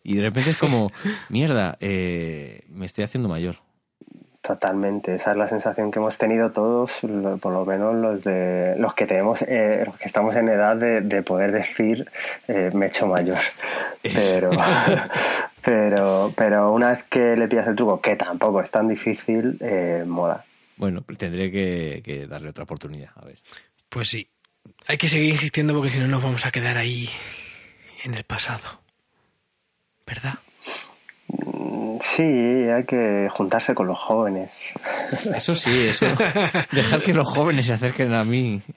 [0.04, 0.92] Y de repente es como,
[1.30, 3.58] mierda, eh, me estoy haciendo mayor.
[4.46, 7.00] Totalmente, esa es la sensación que hemos tenido todos,
[7.42, 11.24] por lo menos los de los que tenemos, eh, los que estamos en edad de,
[11.24, 12.08] poder decir
[12.48, 13.40] eh, me he hecho mayor.
[14.04, 14.52] Pero,
[15.64, 20.04] pero, pero una vez que le pillas el truco, que tampoco es tan difícil, eh,
[20.06, 20.46] mola.
[20.78, 23.40] Bueno, tendré que, que darle otra oportunidad, a ver.
[23.90, 24.30] Pues sí,
[24.86, 27.10] hay que seguir insistiendo porque si no nos vamos a quedar ahí
[28.04, 28.80] en el pasado,
[30.06, 30.36] ¿verdad?
[32.02, 34.52] Sí, hay que juntarse con los jóvenes.
[35.36, 36.06] Eso sí, eso.
[36.72, 38.62] Dejar que los jóvenes se acerquen a mí.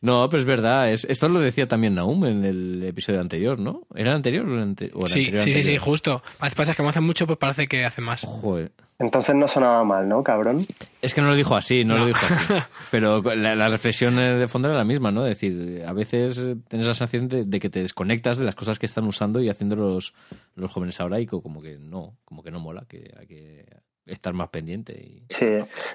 [0.00, 0.90] No, pero es verdad.
[0.90, 3.82] Es, esto lo decía también Naum en el episodio anterior, ¿no?
[3.94, 5.08] ¿Era el anterior o el, anterior?
[5.08, 6.22] sí, sí, sí, sí, justo.
[6.38, 8.22] Pasa que como hace mucho, pues parece que hace más.
[8.22, 8.70] Joder.
[8.98, 10.58] Entonces no sonaba mal, ¿no, cabrón?
[11.02, 12.54] Es que no lo dijo así, no, lo dijo así.
[12.90, 15.26] Pero la, reflexión de fondo era la misma, ¿no?
[15.26, 16.36] Es decir, a veces
[16.68, 19.76] tienes la sensación de, que te desconectas de las cosas que están usando y haciendo
[19.76, 20.14] los,
[20.54, 23.66] los jóvenes ahora y como que no, como que no mola, que hay que
[24.06, 24.92] estar más pendiente.
[24.94, 25.24] Y...
[25.28, 25.46] Sí,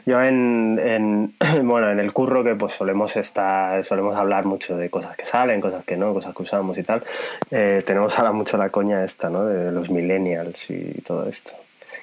[0.06, 1.36] yo en, en,
[1.68, 5.60] bueno, en el curro que pues solemos estar, solemos hablar mucho de cosas que salen,
[5.60, 7.04] cosas que no, cosas que usamos y tal,
[7.50, 9.46] eh, tenemos ahora mucho la coña esta, ¿no?
[9.46, 11.52] De los millennials y todo esto.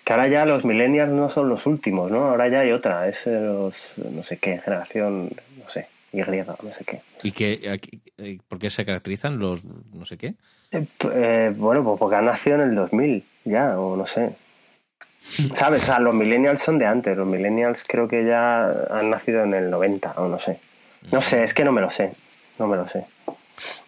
[0.09, 2.31] Que ahora ya los millennials no son los últimos, ¿no?
[2.31, 5.29] Ahora ya hay otra, es los, no sé qué, generación,
[5.63, 7.03] no sé, Y, no sé qué.
[7.23, 7.79] ¿Y qué,
[8.17, 10.33] eh, por qué se caracterizan los, no sé qué?
[10.73, 14.31] Eh, eh, bueno, pues porque han nacido en el 2000, ya, o no sé.
[15.55, 15.83] ¿Sabes?
[15.83, 19.53] O sea, los millennials son de antes, los millennials creo que ya han nacido en
[19.53, 20.59] el 90, o no sé.
[21.13, 22.13] No sé, es que no me lo sé,
[22.59, 23.05] no me lo sé.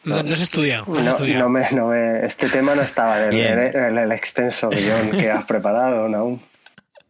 [0.04, 0.86] No, has estudiado.
[0.86, 6.40] No, me, este tema no estaba en el, extenso guion que has preparado aún.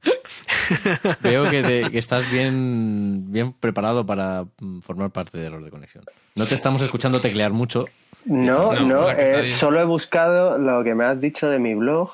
[1.21, 4.45] Veo que, estás bien, bien preparado para
[4.83, 6.05] formar parte de Error de Conexión.
[6.37, 7.87] No te estamos escuchando teclear mucho.
[8.25, 12.11] No, no, eh, solo he buscado lo que me has dicho de mi blog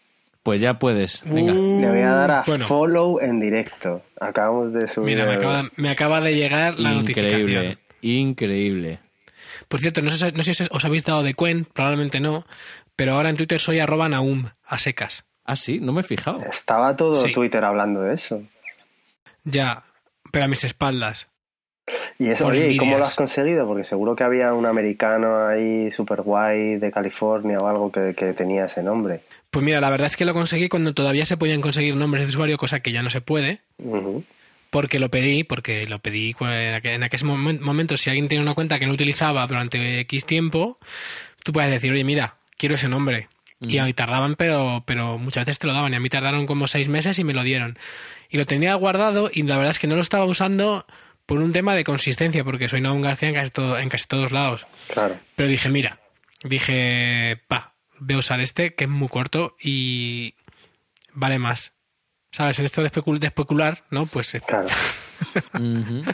[0.42, 1.22] Pues ya puedes.
[1.24, 1.53] Venga.
[1.53, 4.03] Uh, Le voy a dar a follow en directo.
[4.20, 5.16] Acabamos de subir.
[5.16, 7.78] Mira, me acaba, me acaba de llegar la increíble, notificación.
[8.03, 9.01] Increíble.
[9.68, 12.46] Por cierto, no sé, no sé si os habéis dado de cuenta, probablemente no,
[12.94, 15.24] pero ahora en Twitter soy arroba Naum, a secas.
[15.44, 16.40] Ah, sí, no me he fijado.
[16.42, 18.42] Estaba todo Twitter hablando de eso.
[19.44, 19.84] Ya,
[20.32, 21.28] pero a mis espaldas.
[22.18, 23.64] Y eso, oye, ¿y cómo lo has conseguido?
[23.66, 28.64] Porque seguro que había un americano ahí super guay de California o algo que, tenía
[28.64, 29.20] ese nombre.
[29.50, 32.28] Pues mira, la verdad es que lo conseguí cuando todavía se podían conseguir nombres de
[32.30, 33.60] usuario, cosa que ya no se puede
[34.70, 38.86] porque lo pedí, porque lo pedí en aquel momento, si alguien tiene una cuenta que
[38.86, 40.78] no utilizaba durante X tiempo,
[41.42, 43.28] tú puedes decir, oye, mira, quiero ese nombre.
[43.60, 45.92] Y a mí tardaban, pero, pero muchas veces te lo daban.
[45.92, 47.78] Y a mí tardaron como seis meses y me lo dieron.
[48.28, 50.86] Y lo tenía guardado y la verdad es que no lo estaba usando
[51.24, 54.30] por un tema de consistencia, porque soy Naum García en casi, todo, en casi todos
[54.30, 54.66] lados.
[54.88, 55.18] Claro.
[55.34, 56.00] Pero dije, mira,
[56.44, 60.34] dije, pa, voy a usar este, que es muy corto y
[61.12, 61.72] vale más.
[62.37, 62.59] ¿Sabes?
[62.59, 64.05] En esto de, especular, ¿no?
[64.05, 64.34] Pues...
[64.34, 64.43] Eh.
[64.47, 64.68] Claro.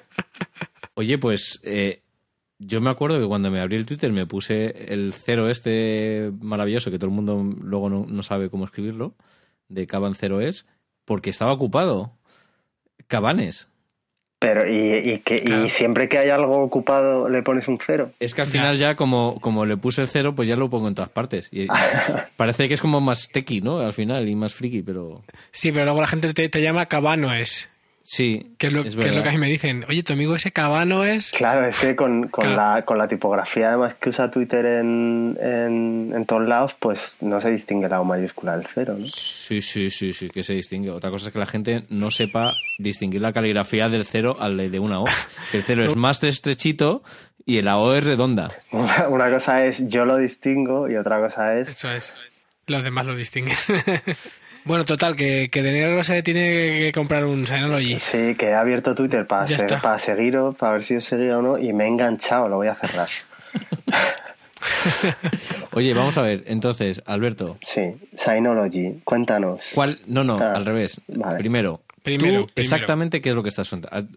[0.94, 2.04] Oye, pues eh,
[2.60, 6.92] yo me acuerdo que cuando me abrí el Twitter me puse el cero este maravilloso,
[6.92, 9.16] que todo el mundo luego no, sabe cómo escribirlo,
[9.66, 10.68] de Caban cero es,
[11.04, 12.16] porque estaba ocupado.
[13.08, 13.68] Cabanes.
[14.42, 18.10] Pero, ¿y, que, y siempre que hay algo ocupado le pones un cero?
[18.18, 20.88] Es que al final ya, como, como le puse el cero, pues ya lo pongo
[20.88, 21.48] en todas partes.
[21.52, 21.68] Y
[22.36, 23.78] parece que es como más tequi, ¿no?
[23.78, 25.22] Al final, y más friki, pero...
[25.52, 27.70] Sí, pero luego la gente te, te llama Cabanoes.
[28.12, 29.86] Sí, que es, lo, que a mí me dicen.
[29.88, 31.30] Oye, tu amigo ese Cabano es...
[31.30, 36.46] Claro, es que con, la, con la tipografía además que usa Twitter en, en, todos
[36.46, 39.06] lados, pues no se distingue la O mayúscula del cero, ¿no?
[39.06, 40.90] Sí, sí, sí, sí, que se distingue.
[40.90, 44.78] Otra cosa es que la gente no sepa distinguir la caligrafía del cero al de
[44.78, 45.06] una O.
[45.54, 47.02] el cero es más estrechito
[47.46, 48.50] y la O es redonda.
[49.08, 51.70] Una, cosa es yo lo distingo y otra cosa es...
[51.70, 52.14] Eso es.
[52.66, 53.56] Los demás lo distinguen.
[54.64, 57.98] Bueno, total, que, que Daniel se tiene que comprar un Synology.
[57.98, 59.46] Sí, que he abierto Twitter para,
[59.80, 62.68] para seguiros, para ver si os seguía o no, y me he enganchado, lo voy
[62.68, 63.08] a cerrar.
[65.72, 67.56] Oye, vamos a ver, entonces, Alberto.
[67.60, 69.70] Sí, Synology, cuéntanos.
[69.74, 69.98] ¿Cuál?
[70.06, 71.00] No, no, ah, al revés.
[71.38, 73.72] Primero, Primero, exactamente qué es lo que estás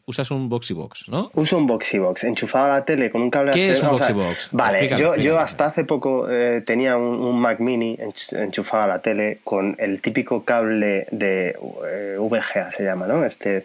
[0.06, 1.30] usas un box, ¿no?
[1.34, 4.90] Uso un box enchufado a la tele con un cable ¿Qué es un box Vale,
[4.98, 7.98] yo, yo hasta hace poco eh, tenía un, Mac Mini
[8.32, 11.56] enchufado a la tele con el típico cable de
[11.88, 13.24] eh, VGA se llama, ¿no?
[13.24, 13.64] Este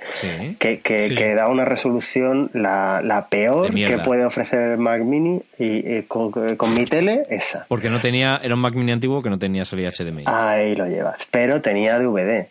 [0.58, 6.02] que, que, da una resolución la, la peor que puede ofrecer el Mac Mini y,
[6.02, 7.66] con, con, mi tele esa.
[7.68, 10.24] Porque no tenía era un Mac Mini antiguo que no tenía salida HDMI.
[10.26, 12.48] Ahí lo llevas, pero tenía DVD.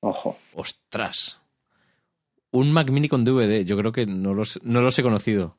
[0.00, 0.36] Ojo.
[0.58, 1.40] Ostras.
[2.50, 5.54] Un Mac Mini con DVD, yo creo que no los, no los he conocido.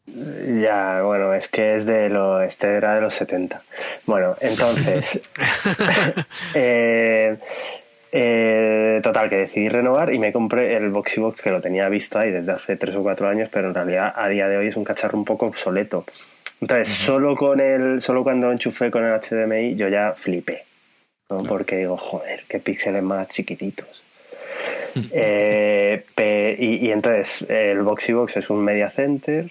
[0.61, 3.63] Ya, bueno, es que es de lo, este era de los 70.
[4.05, 5.21] Bueno, entonces,
[6.53, 7.37] eh,
[8.11, 12.31] eh, total, que decidí renovar y me compré el Boxybox que lo tenía visto ahí
[12.31, 14.83] desde hace 3 o 4 años, pero en realidad a día de hoy es un
[14.83, 16.03] cacharro un poco obsoleto.
[16.59, 20.65] Entonces, solo con el, solo cuando lo enchufé con el HDMI yo ya flipé.
[21.27, 24.08] Porque digo, joder, qué píxeles más chiquititos.
[25.11, 29.49] Eh, y, entonces el Boxybox es un media center,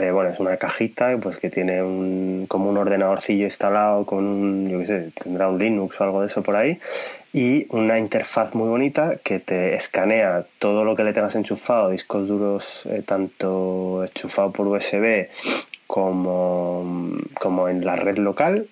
[0.00, 4.70] eh, bueno, es una cajita pues que tiene un, como un ordenadorcillo instalado con un,
[4.70, 6.78] yo qué sé, tendrá un Linux o algo de eso por ahí
[7.32, 12.28] y una interfaz muy bonita que te escanea todo lo que le tengas enchufado, discos
[12.28, 15.28] duros eh, tanto enchufado por USB
[15.86, 16.84] como,
[17.40, 18.66] como en la red local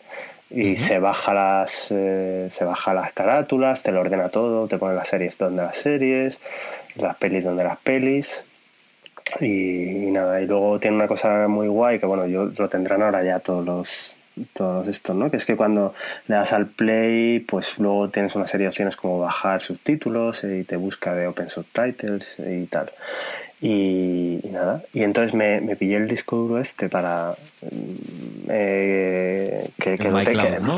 [0.50, 4.94] y se baja las eh, se baja las carátulas, te lo ordena todo, te pone
[4.94, 6.38] las series donde las series,
[6.96, 8.44] las pelis donde las pelis
[9.40, 13.22] y, nada, y luego tiene una cosa muy guay que bueno, yo lo tendrán ahora
[13.22, 14.16] ya todos los
[14.54, 15.30] todos estos, ¿no?
[15.30, 15.94] Que es que cuando
[16.26, 20.64] le das al play, pues luego tienes una serie de opciones como bajar subtítulos y
[20.64, 22.90] te busca de Open Subtitles y tal.
[23.62, 27.34] Y, nada, y entonces me, me, pillé el disco duro este para
[28.48, 29.98] eh, que,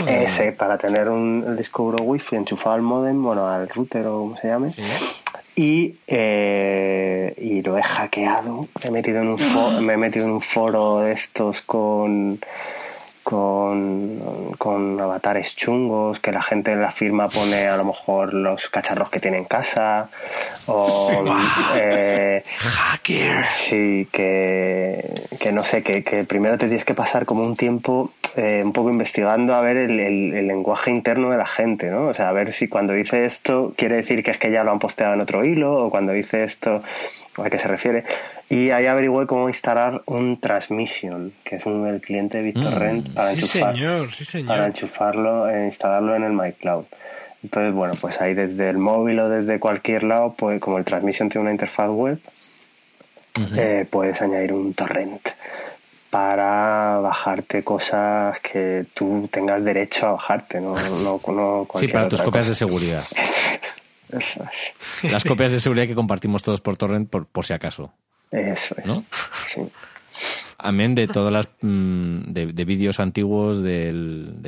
[0.08, 4.18] ese, para tener un el disco duro wifi enchufado al modem, bueno, al router o
[4.18, 4.72] como se llame.
[5.54, 10.42] Y, eh, y lo he hackeado, he metido en un me he metido en un
[10.42, 12.40] foro de estos con
[13.72, 18.68] con, con, avatares chungos, que la gente en la firma pone a lo mejor los
[18.68, 20.08] cacharros que tiene en casa,
[20.66, 21.10] o
[21.74, 23.44] eh, hacker.
[23.44, 28.10] Sí, que, que no sé, que, que, primero te tienes que pasar como un tiempo
[28.36, 32.06] eh, un poco investigando a ver el, el, lenguaje interno de la gente, ¿no?
[32.06, 34.70] O sea, a ver si cuando dice esto quiere decir que es que ya lo
[34.70, 36.82] han posteado en otro hilo, o cuando dice esto,
[37.36, 38.04] a qué se refiere.
[38.48, 43.14] Y ahí averigué cómo instalar un Transmission, que es un, el cliente de BitTorrent mm.
[43.14, 43.32] para,
[44.46, 46.84] para enchufarlo e instalarlo en el MyCloud.
[47.42, 51.28] Entonces, bueno, pues ahí desde el móvil o desde cualquier lado, pues como el Transmission
[51.28, 52.18] tiene una interfaz web,
[53.56, 55.22] eh, puedes añadir un torrent
[56.12, 62.48] para bajarte cosas que tú tengas derecho a bajarte, no, no, Sí, para tus copias
[62.48, 63.02] de seguridad.
[65.04, 67.94] Las copias de seguridad que compartimos todos por torrent por, por si acaso.
[68.30, 68.84] Eso es.
[68.84, 69.04] ¿No?
[70.64, 74.40] Amén de todas las mm, de, vídeos antiguos del,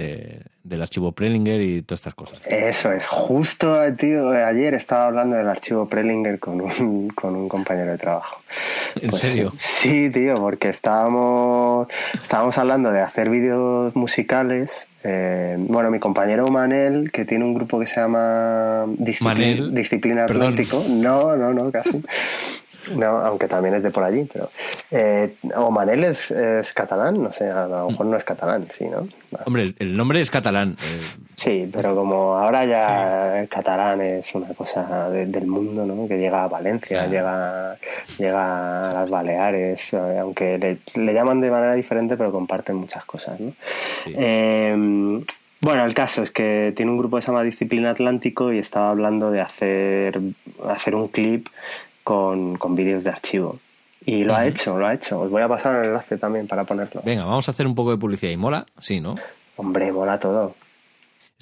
[0.62, 2.40] del archivo Prelinger y todas estas cosas.
[2.46, 3.04] Eso es.
[3.06, 8.40] Justo, tío, ayer estaba hablando del archivo Prelinger con un, con un compañero de trabajo.
[9.00, 9.52] ¿En pues serio?
[9.58, 11.88] Sí, tío, porque estábamos,
[12.22, 14.88] estábamos hablando de hacer vídeos musicales.
[15.06, 20.82] Eh, bueno, mi compañero Manel, que tiene un grupo que se llama Disciplina Atlántico.
[20.88, 22.02] No, no, no, casi.
[22.94, 24.50] No, aunque también es de por allí, pero.
[24.90, 26.34] Eh, o Manel es,
[26.74, 29.08] catalán, no sé, a lo mejor no es catalán, sí, ¿no?
[29.46, 30.76] Hombre, el nombre es catalán.
[30.78, 31.00] Eh.
[31.44, 36.08] Sí, pero como ahora ya el catalán es una cosa del mundo, ¿no?
[36.08, 37.76] Que llega a Valencia, llega,
[38.16, 40.56] llega a las Baleares, eh, aunque
[40.94, 43.52] le, llaman de manera diferente, pero comparten muchas cosas, ¿no?
[45.60, 48.88] bueno, el caso es que tiene un grupo que se llama Disciplina Atlántico y estaba
[48.88, 50.18] hablando de hacer,
[50.66, 51.48] hacer un clip
[52.04, 53.58] con, con vídeos de archivo.
[54.06, 55.20] Y lo ha hecho, lo ha hecho.
[55.20, 57.02] Os voy a pasar el enlace también para ponerlo.
[57.04, 58.32] Venga, vamos a hacer un poco de publicidad.
[58.32, 58.66] ¿Y mola?
[58.78, 59.16] Sí, ¿no?
[59.56, 60.54] Hombre, mola todo.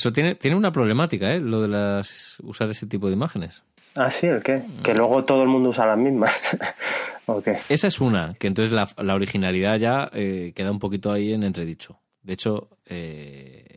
[0.02, 1.38] Eso tiene, tiene una problemática, ¿eh?
[1.38, 3.62] Lo de las usar este tipo de imágenes.
[3.94, 4.64] Ah, sí, ¿el qué?
[4.82, 6.34] Que luego todo el mundo usa las mismas.
[7.26, 7.58] ¿O qué?
[7.68, 11.44] Esa es una, que entonces la, la originalidad ya eh, queda un poquito ahí en
[11.44, 12.00] entredicho.
[12.20, 13.76] De hecho, eh,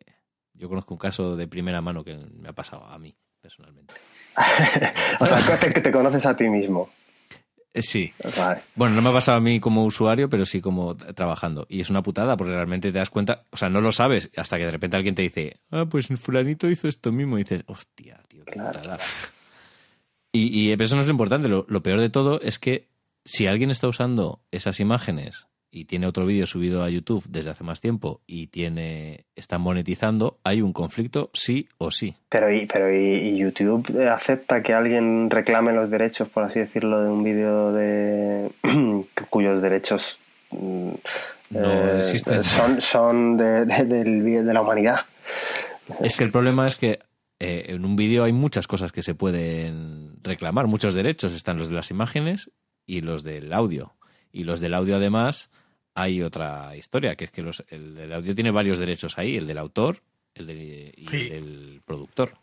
[0.56, 3.94] yo conozco un caso de primera mano que me ha pasado a mí, personalmente.
[5.20, 5.38] o sea,
[5.72, 6.90] que te conoces a ti mismo.
[7.76, 8.12] Eh, Sí.
[8.38, 8.62] Vale.
[8.76, 11.68] Bueno, no me ha pasado a mí como usuario, pero sí como trabajando.
[11.70, 14.58] Y es una putada porque realmente te das cuenta, o sea, no lo sabes hasta
[14.58, 17.38] que de repente alguien te dice, ah, pues fulanito hizo esto mismo.
[17.38, 18.72] Y dices, hostia, tío, qué Claro.
[18.80, 18.98] putada.
[20.32, 21.48] Y, y eso no es lo importante.
[21.50, 22.88] Lo, lo peor de todo es que
[23.24, 25.48] si alguien está usando esas imágenes
[25.78, 30.40] y tiene otro vídeo subido a YouTube desde hace más tiempo y tiene está monetizando,
[30.46, 32.16] hay un conflicto sí o sí.
[32.30, 36.60] Pero, y, pero y, y YouTube eh, acepta que alguien reclame los derechos, por así
[36.60, 38.52] decirlo, de un vídeo de
[39.30, 40.18] cuyos derechos
[40.52, 40.92] mm,
[41.50, 42.42] No existen.
[42.44, 45.02] son, son de, de- de la humanidad.
[46.02, 47.00] Es que el problema es que
[47.40, 51.34] eh, en un vídeo hay muchas cosas que se pueden reclamar, muchos derechos.
[51.34, 52.50] Están los de las imágenes
[52.86, 53.94] y los del audio.
[54.32, 55.52] Y los del audio, además,
[55.96, 59.48] hay otra historia, que es que los, el del audio tiene varios derechos ahí, el
[59.48, 60.02] del autor
[60.36, 61.16] el de- y Sí.
[61.18, 62.34] el del productor.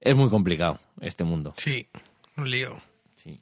[0.00, 1.54] Es muy complicado este mundo.
[1.56, 1.88] Sí,
[2.36, 2.80] un lío.
[3.14, 3.40] Sí.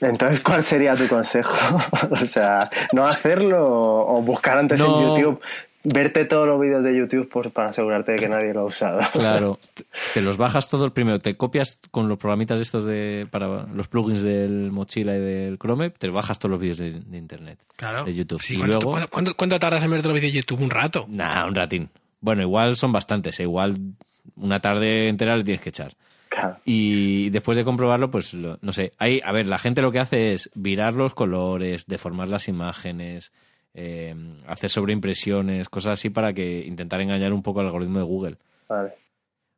[0.00, 1.54] Entonces, ¿cuál sería tu consejo?
[2.10, 4.98] o sea, ¿no hacerlo o o buscar antes No.
[4.98, 5.40] en YouTube,
[5.84, 9.00] verte todos los vídeos de YouTube por, para asegurarte de que nadie lo ha usado?
[9.12, 9.58] Claro,
[10.14, 14.22] te- los bajas todos primero, te copias con los programitas estos de para los plugins
[14.22, 18.04] del Mochila y del Chrome, te bajas todos los vídeos de, de internet, Claro.
[18.04, 18.40] de YouTube.
[18.42, 20.60] Sí, y ¿cuánto, luego, cuánto- cuánto- cuánto tardas en ver los vídeos de YouTube?
[20.62, 21.06] Un rato.
[21.10, 21.90] Nah, un ratín.
[22.20, 23.42] Bueno, igual son bastantes, ¿eh?
[23.42, 23.76] igual
[24.36, 25.94] una tarde entera le tienes que echar.
[26.30, 26.56] Claro.
[26.64, 28.92] Y después de comprobarlo, pues lo- no sé.
[28.98, 33.32] Hay, a ver, la gente lo que hace es virar los colores, deformar las imágenes,
[33.74, 34.14] eh,
[34.46, 38.36] hacer sobreimpresiones, cosas así para que intentar engañar un poco al algoritmo de Google.
[38.68, 39.03] Vale.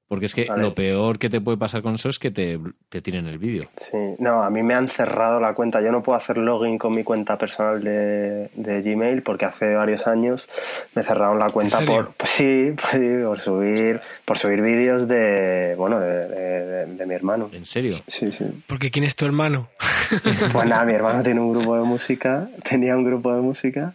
[0.08, 0.62] Porque es que Vale.
[0.62, 3.68] lo peor que te puede pasar con eso es que te, te tiren el vídeo.
[3.76, 5.80] Sí, no, a mí me han cerrado la cuenta.
[5.80, 10.06] Yo no puedo hacer login con mi cuenta personal de, de Gmail porque hace varios
[10.06, 10.46] años
[10.94, 15.74] me cerraron la cuenta por pues sí, pues sí, por subir por subir vídeos de
[15.76, 17.50] bueno de, de- de- de mi hermano.
[17.52, 17.96] ¿En serio?
[18.06, 18.44] Sí, sí.
[18.68, 19.68] Porque ¿quién es tu hermano?
[20.52, 23.92] Pues nada, mi hermano tiene un grupo de música, tenía un grupo de música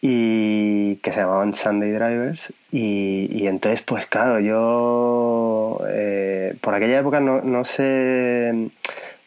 [0.00, 7.00] y que se llamaban Sunday Drivers y, y entonces pues claro, yo eh, por aquella
[7.00, 8.70] época no, no sé,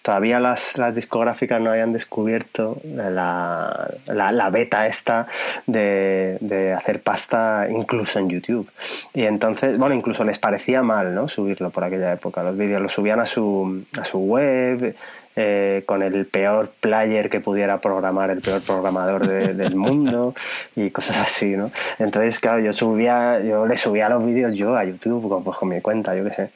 [0.04, 5.28] todavía las, las discográficas no habían descubierto la, la, la beta esta
[5.66, 8.70] de, de hacer pasta incluso en YouTube.
[9.14, 11.28] Y entonces, bueno, incluso les parecía mal, ¿no?
[11.30, 12.44] Subirlo por aquella época.
[12.44, 14.94] Los vídeos los subían a su, a su web,
[15.36, 20.36] eh, con el peor player que pudiera programar, el peor programador de- del mundo
[20.76, 21.72] y cosas así, ¿no?
[22.00, 25.70] Entonces, claro, yo subía, yo le subía los vídeos yo a YouTube, con- pues con
[25.70, 26.50] mi cuenta, yo qué sé.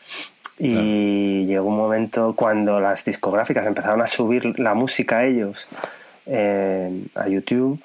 [0.59, 5.67] Y llegó un momento cuando las discográficas empezaron a subir la música a ellos
[6.25, 7.79] eh, a YouTube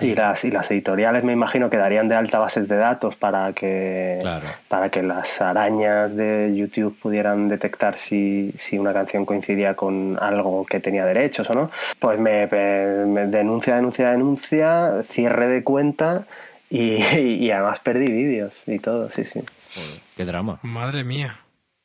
[0.00, 3.52] y las, y las editoriales me imagino que darían de alta bases de datos para
[3.52, 4.46] que, Claro.
[4.68, 10.64] para que las arañas de YouTube pudieran detectar si, si una canción coincidía con algo
[10.66, 11.70] que tenía derechos o no.
[11.98, 16.24] Pues me, me- me denuncia, denuncia, denuncia, cierre de cuenta
[16.70, 19.40] y, y además perdí vídeos y todo, sí, sí.
[19.74, 20.58] Joder, qué drama.
[20.62, 21.38] Madre mía.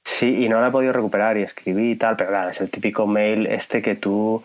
[0.03, 2.69] Sí, y no la he podido recuperar y escribí y tal, pero claro, es el
[2.69, 4.41] típico mail este que tú,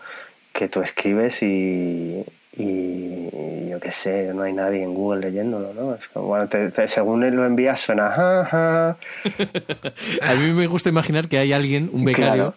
[0.51, 2.23] que tú escribes y,
[2.57, 5.95] y yo qué sé, no hay nadie en Google leyéndolo, ¿no?
[5.95, 8.97] Es como, bueno, te- te- según él lo envías suena, ja, ja.
[10.21, 12.53] A mí me gusta imaginar que hay alguien, un becario, Claro.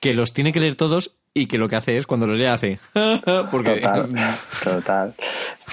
[0.00, 2.44] que los tiene que leer todos y que lo que hace es cuando los lee
[2.44, 2.78] hace.
[3.50, 4.08] Porque Total,
[4.64, 5.14] total,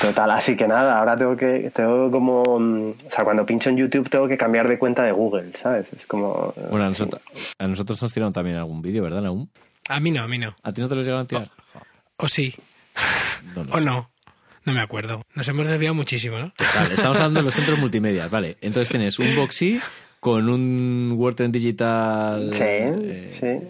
[0.02, 0.32] total.
[0.32, 4.10] Así que nada, ahora tengo que, tengo como, mm, o sea, cuando pincho en YouTube
[4.10, 5.92] tengo que cambiar de cuenta de Google, ¿sabes?
[5.94, 6.54] Es como...
[6.72, 7.00] Bueno, a sí.
[7.04, 7.22] nosotros,
[7.60, 9.50] a nosotros nos tiraron también algún vídeo, ¿verdad, aún?
[9.90, 10.56] A mí no, a mí no.
[10.64, 11.50] ¿A ti no te los llegaron a tirar?
[12.18, 12.54] O sí.
[13.56, 13.84] No, O sé.
[13.86, 14.10] no.
[14.66, 15.22] No me acuerdo.
[15.36, 16.52] Nos hemos desviado muchísimo, ¿no?
[16.76, 18.58] Vale, estamos hablando de los centros multimedia, vale.
[18.62, 19.80] Entonces tienes un Boxy
[20.20, 22.54] con un Word Digital.
[22.54, 23.68] Sí, eh, sí.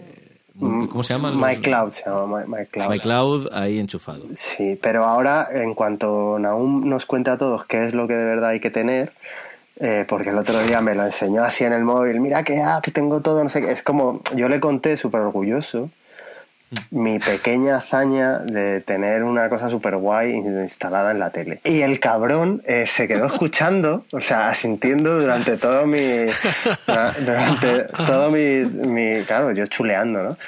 [0.58, 1.30] ¿Cómo se llama?
[1.32, 2.90] MyCloud se llama, My- MyCloud.
[2.90, 4.24] MyCloud ahí enchufado.
[4.34, 8.24] Sí, pero ahora, en cuanto Naum nos cuente a todos qué es lo que de
[8.24, 9.12] verdad hay que tener,
[9.76, 12.84] eh, porque el otro día me lo enseñó así en el móvil, mira qué app,
[12.92, 13.70] tengo todo, no sé qué.
[13.70, 15.88] Es como, yo le conté súper orgulloso
[16.90, 21.60] mi pequeña hazaña de tener una cosa súper guay instalada en la tele.
[21.64, 26.26] Y el cabrón eh, se quedó escuchando, o sea, asintiendo durante todo mi...
[27.24, 29.24] durante todo mi, mi...
[29.24, 30.38] Claro, yo chuleando, ¿no?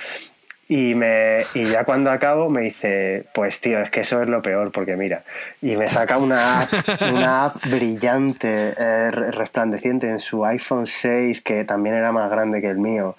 [0.68, 4.40] Y, me, y ya cuando acabo me dice, pues tío, es que eso es lo
[4.40, 5.22] peor, porque mira,
[5.60, 6.70] y me saca una app,
[7.12, 12.62] una app brillante, eh, re- resplandeciente en su iPhone 6, que también era más grande
[12.62, 13.16] que el mío,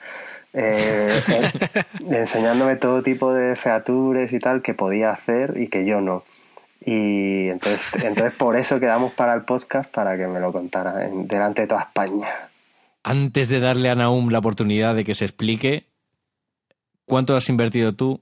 [0.53, 6.01] eh, eh, enseñándome todo tipo de features y tal que podía hacer y que yo
[6.01, 6.23] no.
[6.85, 11.27] Y entonces, entonces por eso quedamos para el podcast para que me lo contara en-
[11.27, 12.27] delante de toda España.
[13.03, 15.85] Antes de darle a Naum la oportunidad de que se explique,
[17.05, 18.21] ¿cuánto has invertido tú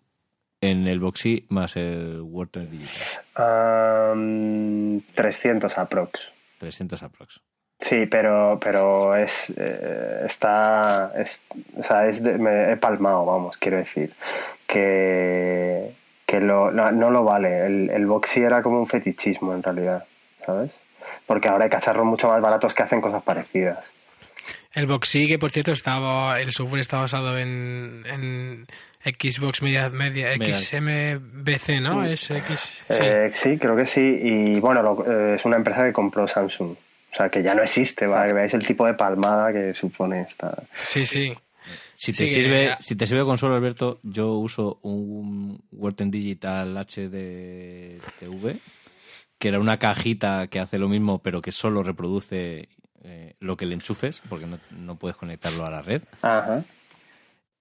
[0.61, 3.23] en el Boxy más el WordPress Digital?
[3.35, 6.29] Am, 300 aprox.
[6.59, 7.41] 300 aprox.
[7.81, 11.41] Sí, pero, pero es, eh, está, es,
[11.77, 14.13] o sea, es de- me he palmado, vamos, quiero decir,
[14.95, 15.91] que,
[16.25, 17.65] que lo, no, no lo vale.
[17.65, 20.05] El, el Boxy era como un fetichismo en realidad,
[20.45, 20.71] ¿sabes?
[21.25, 23.91] Porque ahora hay cacharros mucho más baratos que hacen cosas parecidas.
[24.73, 28.67] El Boxy, que por cierto estaba, el software está basado en, en
[29.03, 30.33] Xbox Media, Media.
[30.35, 32.03] XMBC, ¿no?
[32.05, 32.59] Es X.
[32.89, 32.97] Sí.
[32.99, 34.19] Eh, sí, creo que sí.
[34.23, 36.75] Y bueno, lo- eh, es una empresa que compró Samsung.
[37.11, 40.21] O sea, que ya no existe, para que veáis el tipo de palmada que supone
[40.21, 40.63] esta.
[40.81, 41.33] sí, sí.
[41.95, 46.09] Si te, Sí, que sirve, ya- si te sirve consuelo, Alberto, yo uso un WordTen
[46.09, 48.59] Digital HDTV,
[49.37, 52.69] que era una cajita que hace lo mismo, pero que solo reproduce
[53.03, 56.01] eh, lo que le enchufes, porque no, no puedes conectarlo a la red.
[56.21, 56.63] Ajá.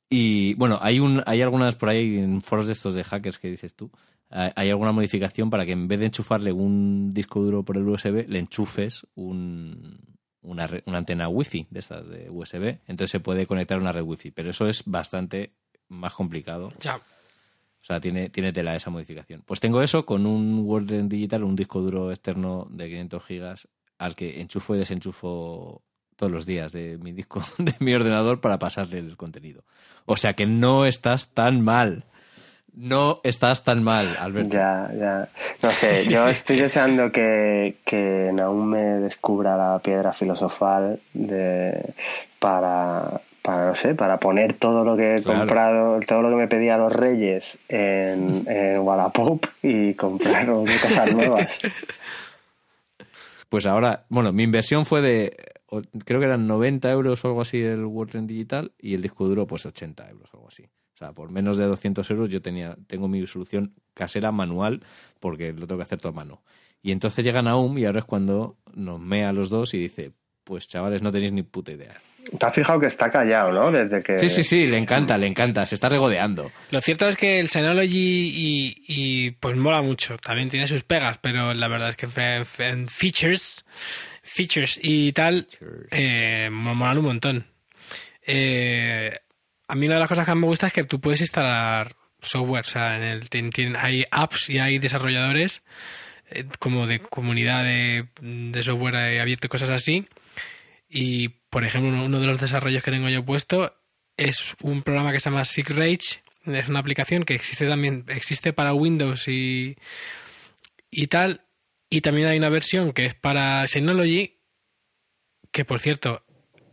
[0.08, 3.48] Y bueno, hay, un, hay algunas por ahí en foros de estos de hackers que
[3.50, 3.90] dices tú.
[4.30, 7.86] Hay hay alguna modificación para que en vez de enchufarle un disco duro por el
[7.86, 9.98] USB, le enchufes un,
[10.42, 12.78] una, re- una antena wifi de estas de USB.
[12.86, 14.30] Entonces se puede conectar a una red wifi.
[14.30, 15.52] Pero eso es bastante
[15.88, 16.70] más complicado.
[16.80, 16.96] Ya.
[16.96, 19.42] O sea, tiene, tiene tela esa modificación.
[19.46, 23.68] Pues tengo eso con un Word digital, un disco duro externo de 500 gigas
[23.98, 25.82] al que enchufo y desenchufo
[26.16, 29.64] todos los días de mi disco, de mi ordenador para pasarle el contenido.
[30.04, 32.04] O sea que no estás tan mal.
[32.74, 34.56] No estás tan mal, Alberto.
[34.56, 35.28] Ya, ya.
[35.62, 41.94] No sé, yo estoy deseando que, que Naum me descubra la piedra filosofal de,
[42.38, 45.40] para, para, no sé, para poner todo lo que he Claro.
[45.40, 51.58] comprado, todo lo que me pedía los reyes en, en Wallapop y comprar cosas nuevas.
[53.48, 55.36] Pues ahora, bueno, mi inversión fue de,
[56.04, 59.26] creo que eran 90 euros o algo así el Word en digital y el disco
[59.26, 60.64] duro pues 80 euros o algo así.
[61.00, 64.82] O sea, por menos de 200 euros yo tenía, tengo mi solución casera manual
[65.18, 66.42] porque lo tengo que hacer todo a mano.
[66.82, 70.12] Y entonces llega Naum y ahora es cuando nos mea a los dos y dice,
[70.44, 71.94] pues chavales, no tenéis ni puta idea.
[72.38, 73.72] Te has fijado que está callado, ¿no?
[73.72, 74.18] Desde que...
[74.18, 76.52] Sí, sí, sí, le encanta, le encanta, se está regodeando.
[76.70, 80.18] Lo cierto es que el Synology y, y, pues mola mucho.
[80.18, 82.06] También tiene sus pegas, pero la verdad es que
[82.62, 83.64] en, features,
[84.22, 85.46] features y tal,
[85.90, 87.46] eh, mo- molan un montón.
[88.26, 89.18] Eh,
[89.70, 92.64] a mí una de las cosas que me gusta es que tú puedes instalar software.
[92.66, 95.62] O sea, en el, hay apps y hay desarrolladores
[96.30, 100.08] eh, como de comunidad de, de software abierto y cosas así.
[100.88, 103.76] Y, por ejemplo, uno, de los desarrollos que tengo yo puesto
[104.16, 106.22] es un programa que se llama SigRage.
[106.46, 109.76] Es una aplicación que existe también, existe para Windows y,
[110.90, 111.42] y tal.
[111.88, 114.40] Y también hay una versión que es para Synology,
[115.52, 116.24] que por cierto,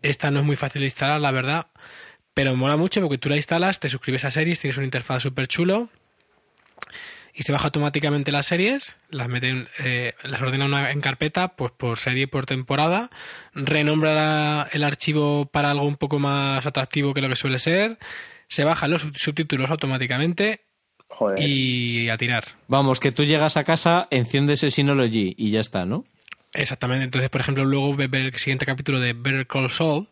[0.01, 1.67] esta no es muy fácil de instalar, la verdad,
[2.37, 5.47] pero mola mucho porque tú la instalas, te suscribes a series, tienes una interfaz súper
[5.47, 5.89] chulo
[7.33, 11.55] y se baja automáticamente las series, las mete en, eh, las ordena una- en carpeta,
[11.55, 13.09] pues por serie y por temporada,
[13.55, 17.97] renombra la- el archivo para algo un poco más atractivo que lo que suele ser,
[18.47, 20.61] se bajan los sub- subtítulos automáticamente
[21.07, 21.39] Joder.
[21.41, 22.43] y a tirar.
[22.67, 26.05] Vamos, que tú llegas a casa, enciendes el Synology y ya está, ¿no?
[26.53, 27.05] Exactamente.
[27.05, 30.07] Entonces, por ejemplo, luego ve ver el siguiente capítulo de Better Call Saul,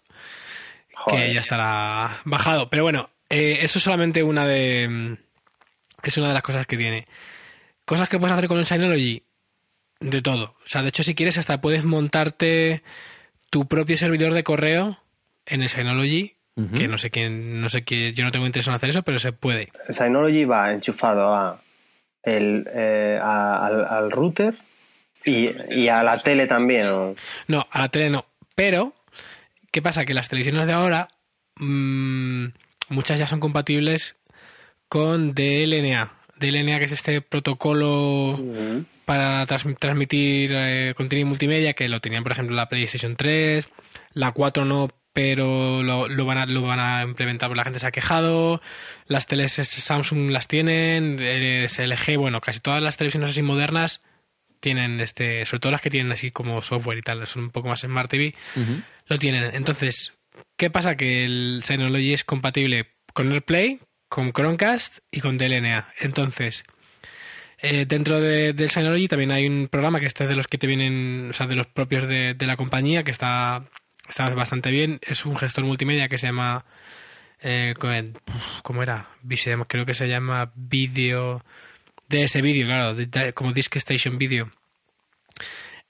[0.96, 1.28] Joder.
[1.28, 2.70] que ya estará bajado.
[2.70, 4.88] Pero bueno, eh, eso es solamente una de.
[4.90, 5.14] mm,
[6.04, 7.08] Es una de las cosas que tiene.
[7.86, 9.22] Cosas que puedes hacer con el Synology.
[10.00, 10.56] De todo.
[10.64, 12.84] O sea, de hecho, si quieres, hasta puedes montarte
[13.50, 15.00] tu propio servidor de correo
[15.46, 16.34] en el Synology.
[16.74, 19.20] Que no sé quién, no sé qué, yo no tengo interés en hacer eso, pero
[19.20, 19.74] se puede.
[19.90, 21.62] El Synology va enchufado a
[22.24, 24.56] el, eh, a- al, al router
[25.26, 26.88] y, y a la tele también.
[26.88, 27.14] ¿o?
[27.48, 28.26] No, a la tele no.
[28.56, 28.94] Pero,
[29.76, 30.06] ¿qué pasa?
[30.06, 31.10] Que las televisiones de ahora,
[31.58, 32.46] mm,
[32.88, 34.16] muchas ya son compatibles
[34.88, 36.14] con DLNA.
[36.38, 38.40] DLNA, que es este protocolo
[39.04, 43.68] para trans- transmitir eh, contenido multimedia, que lo tenían, por ejemplo, la PlayStation 3,
[44.14, 47.80] la 4 no, pero lo, lo van, a, lo van a implementar porque la gente
[47.80, 48.62] se ha quejado,
[49.08, 54.00] las teles es- Samsung las tienen, es LG, bueno, casi todas las televisiones así modernas
[54.66, 57.68] tienen este, sobre todo las que tienen así como software y tal, son un poco
[57.70, 58.34] más Smart TV,
[59.08, 59.52] lo tienen.
[59.54, 60.14] Entonces,
[60.58, 60.98] ¿qué pasa?
[60.98, 65.88] Que el Synology es compatible con AirPlay, con Chromecast y con DLNA.
[66.02, 66.64] Entonces,
[67.60, 70.58] eh, dentro de- del Synology también hay un programa que este es de los que
[70.58, 73.64] te vienen, o sea, de los propios de, de la compañía, que está,
[74.10, 75.00] está bastante bien.
[75.02, 76.66] Es un gestor multimedia que se llama,
[77.42, 77.74] eh,
[78.64, 79.10] ¿cómo era?
[79.68, 81.44] Creo que se llama Video,
[82.10, 84.52] DS Video, claro, de- de- como Disk Station Video.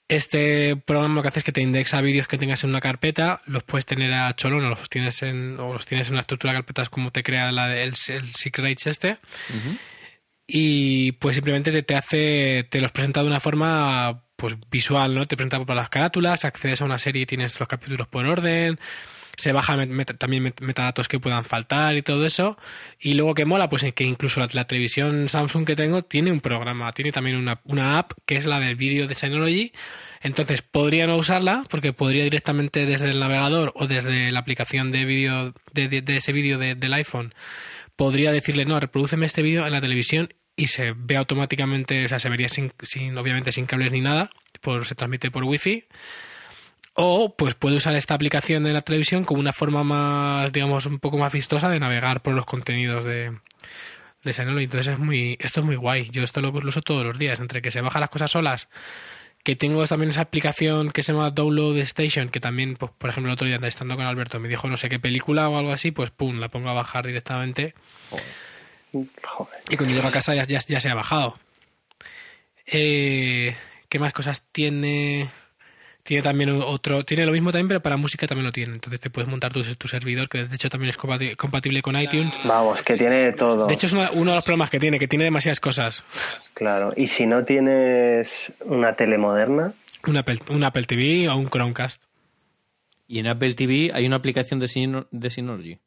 [0.08, 3.40] Este programa lo que hace es que te indexa vídeos que tengas en una carpeta,
[3.46, 6.52] los puedes tener a cholón o los tienes en, o los tienes en una estructura
[6.52, 9.18] de carpetas como te crea la de- el, el Secret este.
[10.46, 15.26] y pues simplemente te, hace, te los presenta de una forma pues visual, ¿no?
[15.26, 18.78] Te presenta por las carátulas, accedes a una serie y tienes los capítulos por orden,
[19.36, 19.76] se baja
[20.18, 22.58] también metadatos que puedan faltar y todo eso.
[22.98, 26.90] Y luego que mola, pues que incluso la, televisión Samsung que tengo tiene un programa,
[26.92, 29.72] tiene también una, una app que es la del vídeo de Synology.
[30.22, 35.04] Entonces podría no usarla porque podría directamente desde el navegador o desde la aplicación de
[35.04, 37.32] vídeo de, ese vídeo del iPhone
[37.94, 42.18] podría decirle no, reproduceme este vídeo en la televisión y se ve automáticamente, o sea,
[42.18, 44.30] se vería sin, sin obviamente sin cables ni nada,
[44.60, 45.84] por, se transmite por wifi
[46.96, 50.98] o pues puede usar esta aplicación de la televisión como una forma más, digamos, un
[50.98, 53.36] poco más vistosa de navegar por los contenidos de,
[54.22, 54.64] de Synology.
[54.64, 56.08] Entonces es muy, esto es muy guay.
[56.10, 58.68] Yo esto lo, uso todos los días, entre que se bajan las cosas solas,
[59.44, 63.30] que tengo también esa aplicación que se llama Download Station, que también, pues, por ejemplo,
[63.30, 65.90] el otro día estando con Alberto me dijo no sé qué película o algo así,
[65.90, 67.74] pues pum, la pongo a bajar directamente.
[69.68, 71.38] Y cuando llego a casa ya, ya, ya se ha bajado.
[72.64, 73.54] Eh,
[73.90, 75.28] ¿Qué más cosas tiene?
[76.06, 78.74] Tiene también otro, tiene lo mismo también, pero para música también lo tiene.
[78.74, 82.32] Entonces te puedes montar tu, tu servidor, que de hecho también es compatible con iTunes.
[82.44, 83.66] Vamos, que tiene todo.
[83.66, 86.04] De hecho es uno de los problemas que tiene, que tiene demasiadas cosas.
[86.54, 89.72] Claro, y si no tienes una tele moderna.
[90.06, 92.02] Un Apple, un Apple TV o un Chromecast.
[93.08, 95.78] ¿Y en Apple TV hay una aplicación de, Synology?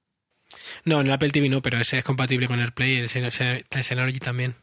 [0.83, 4.55] No, en Apple TV no, pero ese es compatible con AirPlay y el Synology también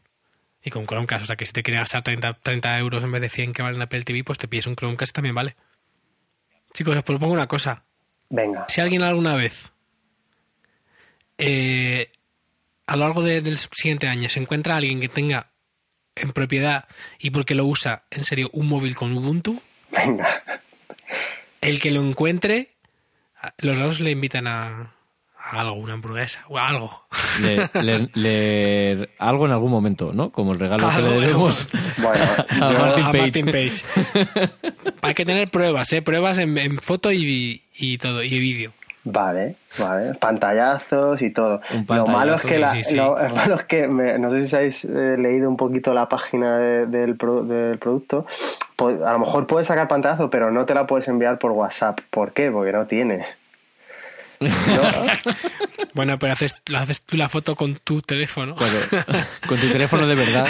[0.63, 1.23] y con Chromecast.
[1.23, 3.61] O sea que si te quieres gastar 30, 30 euros en vez de 100 que
[3.61, 5.55] vale en Apple TV, pues te pides un Chromecast también vale.
[6.73, 7.83] Chicos, os propongo una cosa.
[8.29, 8.65] Venga.
[8.67, 9.71] Si alguien alguna vez,
[11.37, 12.11] eh,
[12.85, 15.51] a lo largo del siguiente año, se encuentra alguien que tenga
[16.15, 16.85] en propiedad
[17.19, 20.27] y porque lo usa, en serio, un móvil con Ubuntu, Venga.
[21.61, 22.71] el que lo encuentre,
[23.59, 24.96] los dos le invitan a,
[25.51, 26.91] algo, una hamburguesa o algo.
[28.13, 30.31] Leer, algo en algún momento, ¿no?
[30.31, 31.67] Como el regalo que le debemos
[32.61, 33.83] a, Martin Page.
[35.01, 36.01] Hay que tener pruebas, ¿eh?
[36.01, 38.71] Pruebas en, foto y, y todo, y vídeo.
[39.09, 40.15] Vale, vale.
[40.15, 41.61] Pantallazos y todo.
[41.87, 45.49] Lo malo es que, la, Lo, malo es que no sé si habéis eh, leído
[45.49, 48.25] un poquito la página del, del producto.
[48.79, 52.01] A lo mejor puedes sacar pantallazo, pero no te la puedes enviar por WhatsApp.
[52.09, 52.51] ¿Por qué?
[52.51, 53.25] Porque no tiene.
[55.93, 58.55] Bueno, pero haces, haces tú la foto con tu teléfono.
[59.47, 60.47] con tu teléfono de verdad.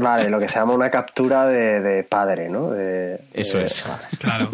[0.00, 2.74] Vale, lo que se llama una captura de, padre, ¿no?
[2.74, 3.84] Eso es.
[4.18, 4.50] Claro.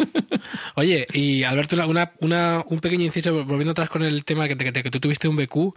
[0.75, 4.91] Oye, y Alberto, una, una, un pequeño inciso, volviendo atrás con el tema que, que,
[4.91, 5.75] tú tuviste un BQ.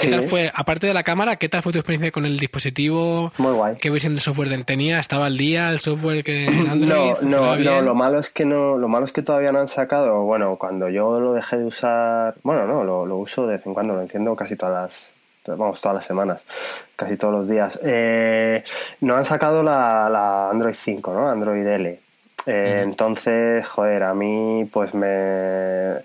[0.00, 3.32] ¿Qué tal fue, aparte de la cámara, qué tal fue tu experiencia con el dispositivo?
[3.38, 3.76] Muy guay.
[3.80, 4.98] ¿Qué versión de software tenía?
[4.98, 7.14] ¿Estaba al día el software que en Android?
[7.22, 9.68] No, no, no, lo malo es que no, lo malo es que todavía no han
[9.68, 13.74] sacado, bueno, cuando yo lo dejé de usar bueno, no, lo, uso de vez en
[13.74, 15.14] cuando, lo enciendo casi todas
[15.46, 16.46] las, vamos, todas las semanas,
[16.96, 17.78] casi todos los días.
[17.82, 18.64] Eh,
[19.00, 21.28] no han sacado la, la, Android 5, ¿no?
[21.28, 22.00] Android L.
[22.46, 25.96] Eh, entonces, joder, a mí pues me,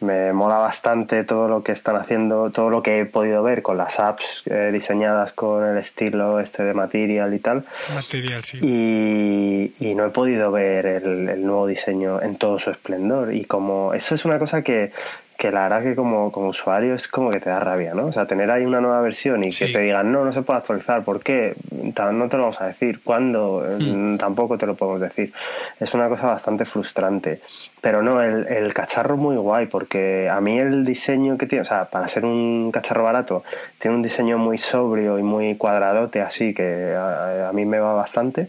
[0.00, 3.76] me mola bastante todo lo que están haciendo, todo lo que he podido ver con
[3.78, 7.64] las apps eh, diseñadas con el estilo este de Material y tal.
[7.92, 8.58] Material, sí.
[8.62, 13.34] Y, no he podido ver el, el, nuevo diseño en todo su esplendor.
[13.34, 14.92] Y como eso es una cosa que,
[15.38, 18.06] que la verdad que como, como usuario es como que te da rabia, ¿no?
[18.06, 20.58] O sea, tener ahí una nueva versión y que te digan, no, no se puede
[20.58, 21.54] actualizar, ¿por qué?
[21.70, 23.64] No te lo vamos a decir, ¿cuándo?
[23.78, 24.16] Hmm.
[24.16, 25.32] Tampoco te lo podemos decir.
[25.78, 27.40] Es una cosa bastante frustrante.
[27.80, 31.66] Pero no, el, el cacharro muy guay, porque a mí el diseño que tiene, o
[31.66, 33.44] sea, para ser un cacharro barato,
[33.78, 37.94] tiene un diseño muy sobrio y muy cuadradote, así que a, a mí me va
[37.94, 38.48] bastante.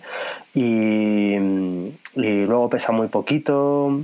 [0.56, 1.36] Y,
[2.16, 4.02] y luego pesa muy poquito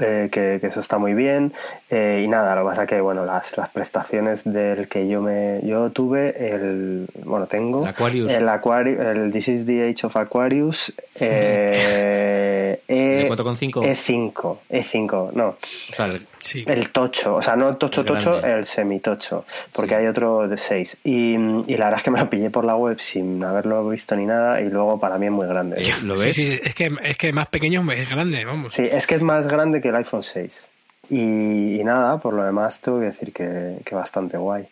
[0.00, 1.52] eh, que, eso está muy bien
[1.90, 5.22] eh, y nada lo que pasa es que bueno las, las prestaciones del que yo
[5.22, 10.06] me yo tuve el bueno tengo el Aquarius el Aquarius el This is the Age
[10.06, 15.56] of Aquarius eh, e, 4.5 E5 E5 no o
[15.94, 16.26] sea, el,
[16.66, 20.98] el tocho, o sea, no tocho tocho, el semitocho, porque hay otro de 6.
[21.04, 24.14] Y, y, la verdad es que me lo pillé por la web sin haberlo visto
[24.16, 25.92] ni nada y luego para mí es muy grande.
[26.02, 26.36] ¿Lo ves?
[26.36, 28.74] Sí, es, que, es que más pequeño es grande, vamos.
[28.74, 30.68] Sí, es que es más grande que el iPhone 6.
[31.08, 34.66] Y, nada, por lo demás tengo que decir que, que bastante guay.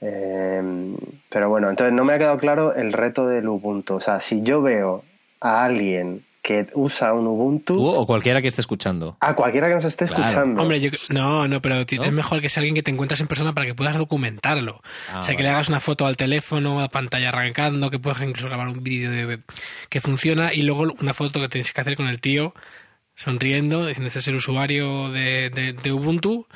[0.00, 0.96] Em,
[1.28, 3.94] pero bueno, entonces no me ha quedado claro el reto del Ubuntu.
[3.94, 5.02] O sea, si yo veo
[5.40, 7.82] a alguien que usa un Ubuntu.
[7.82, 9.16] o cualquiera que esté escuchando.
[9.20, 10.60] A cualquiera que nos esté escuchando.
[10.60, 13.54] Hombre, yo, no, no, pero es mejor que sea alguien que te encuentras en persona
[13.54, 14.82] para que puedas documentarlo.
[15.10, 18.20] Ah, o sea, que le hagas una foto al teléfono, a pantalla arrancando, que puedas
[18.20, 19.40] incluso grabar un vídeo de,
[19.88, 22.52] que funciona y luego una foto que tienes que hacer con el tío
[23.14, 25.50] sonriendo, diciendo este es el usuario de,
[25.82, 26.46] de, Ubuntu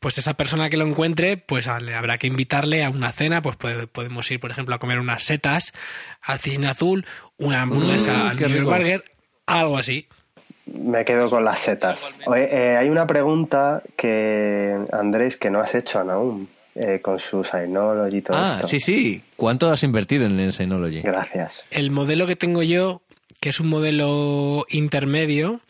[0.00, 3.56] pues esa persona que lo encuentre, pues le habrá que invitarle a una cena, pues
[3.56, 5.72] podemos ir, por ejemplo, a comer unas setas
[6.22, 7.04] al cisne azul,
[7.36, 8.64] una hamburguesa Mm, al New York.
[8.64, 9.04] Burger,
[9.46, 10.06] algo así.
[10.66, 12.16] Me quedo con las setas.
[12.26, 17.42] Oye, eh, hay una pregunta que, Andrés, que no has hecho aún eh, con su
[17.42, 18.68] Synology y todo Ah, esto.
[18.68, 19.22] sí, sí.
[19.34, 21.00] ¿Cuánto has invertido en el Synology?
[21.00, 21.64] Gracias.
[21.72, 23.02] El modelo que tengo yo,
[23.40, 25.60] que es un modelo intermedio,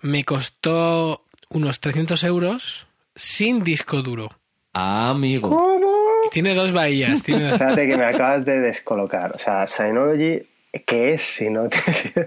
[0.00, 4.30] me costó unos 300 euros sin disco duro.
[4.72, 5.50] Ah, amigo.
[5.50, 5.92] ¿Cómo?
[6.30, 7.22] Tiene dos bahías.
[7.22, 9.32] Tiene Espérate que me acabas de descolocar.
[9.34, 10.46] O sea, Synology,
[10.86, 12.26] ¿qué es si no, te-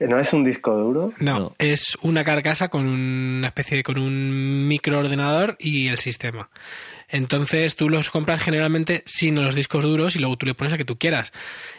[0.08, 1.12] no es un disco duro?
[1.20, 1.54] No, No.
[1.58, 6.48] es una carcasa con una especie de con un microordenador y el sistema.
[7.14, 10.76] Entonces tú los compras generalmente sin los discos duros y luego tú le pones a
[10.76, 11.32] que tú quieras.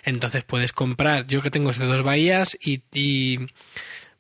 [0.03, 3.39] Entonces puedes comprar, yo que tengo es de dos bahías y, y,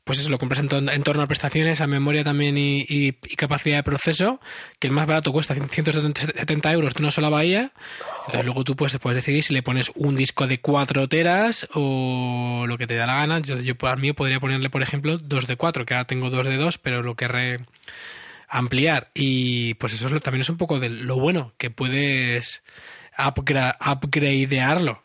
[0.03, 3.83] pues eso, lo compras en, en torno a prestaciones, a memoria también y, capacidad de
[3.83, 4.41] proceso,
[4.77, 7.71] que el más barato cuesta 170 euros de una sola bahía.
[8.25, 12.65] Entonces luego tú puedes, puedes decidir si le pones un disco de 4 teras o
[12.67, 13.39] lo que te da la gana.
[13.39, 16.45] Yo, yo al mío podría ponerle, por ejemplo, dos de 4, que ahora tengo dos
[16.45, 17.61] de 2, pero lo querré
[18.57, 19.09] ampliar.
[19.13, 22.63] Y pues eso es lo- también es un poco de lo bueno, que puedes
[23.17, 25.03] upgra- upgradearlo.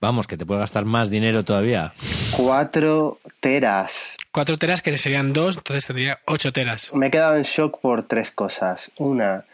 [0.00, 1.92] Vamos, que te puede gastar más dinero todavía.
[2.36, 4.16] Cuatro teras.
[4.32, 6.92] 4 teras que serían 2, entonces tendría 8 teras.
[6.94, 8.90] Me he quedado en shock por tres cosas.
[8.96, 9.44] Una,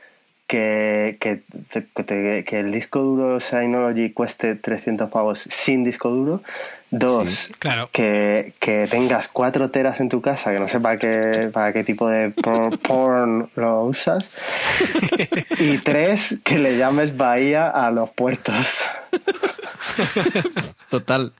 [0.46, 6.42] que, que, te- que que el disco duro Synology cueste 300 pavos sin disco duro.
[6.90, 7.90] Dos, Claro.
[7.92, 11.84] que, que tengas cuatro teras en tu casa, que no sé para qué, para qué
[11.84, 14.32] tipo de por- porn lo usas.
[15.58, 18.84] Y tres, que le llames bahía a los puertos.
[20.90, 21.32] Total.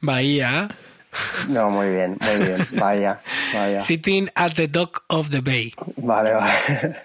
[0.00, 0.68] Bahía.
[1.48, 2.66] No, muy bien, muy bien.
[2.72, 3.20] Vaya,
[3.54, 3.80] vaya.
[3.80, 5.72] Sitting at the dock of the bay.
[5.96, 7.02] Vale, vale.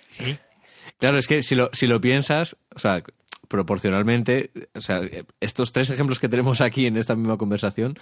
[1.00, 3.02] Claro, es que si lo, si lo piensas, o sea,
[3.50, 5.02] proporcionalmente, o sea,
[5.41, 7.95] estos tres ejemplos que tenemos aquí en esta misma conversación,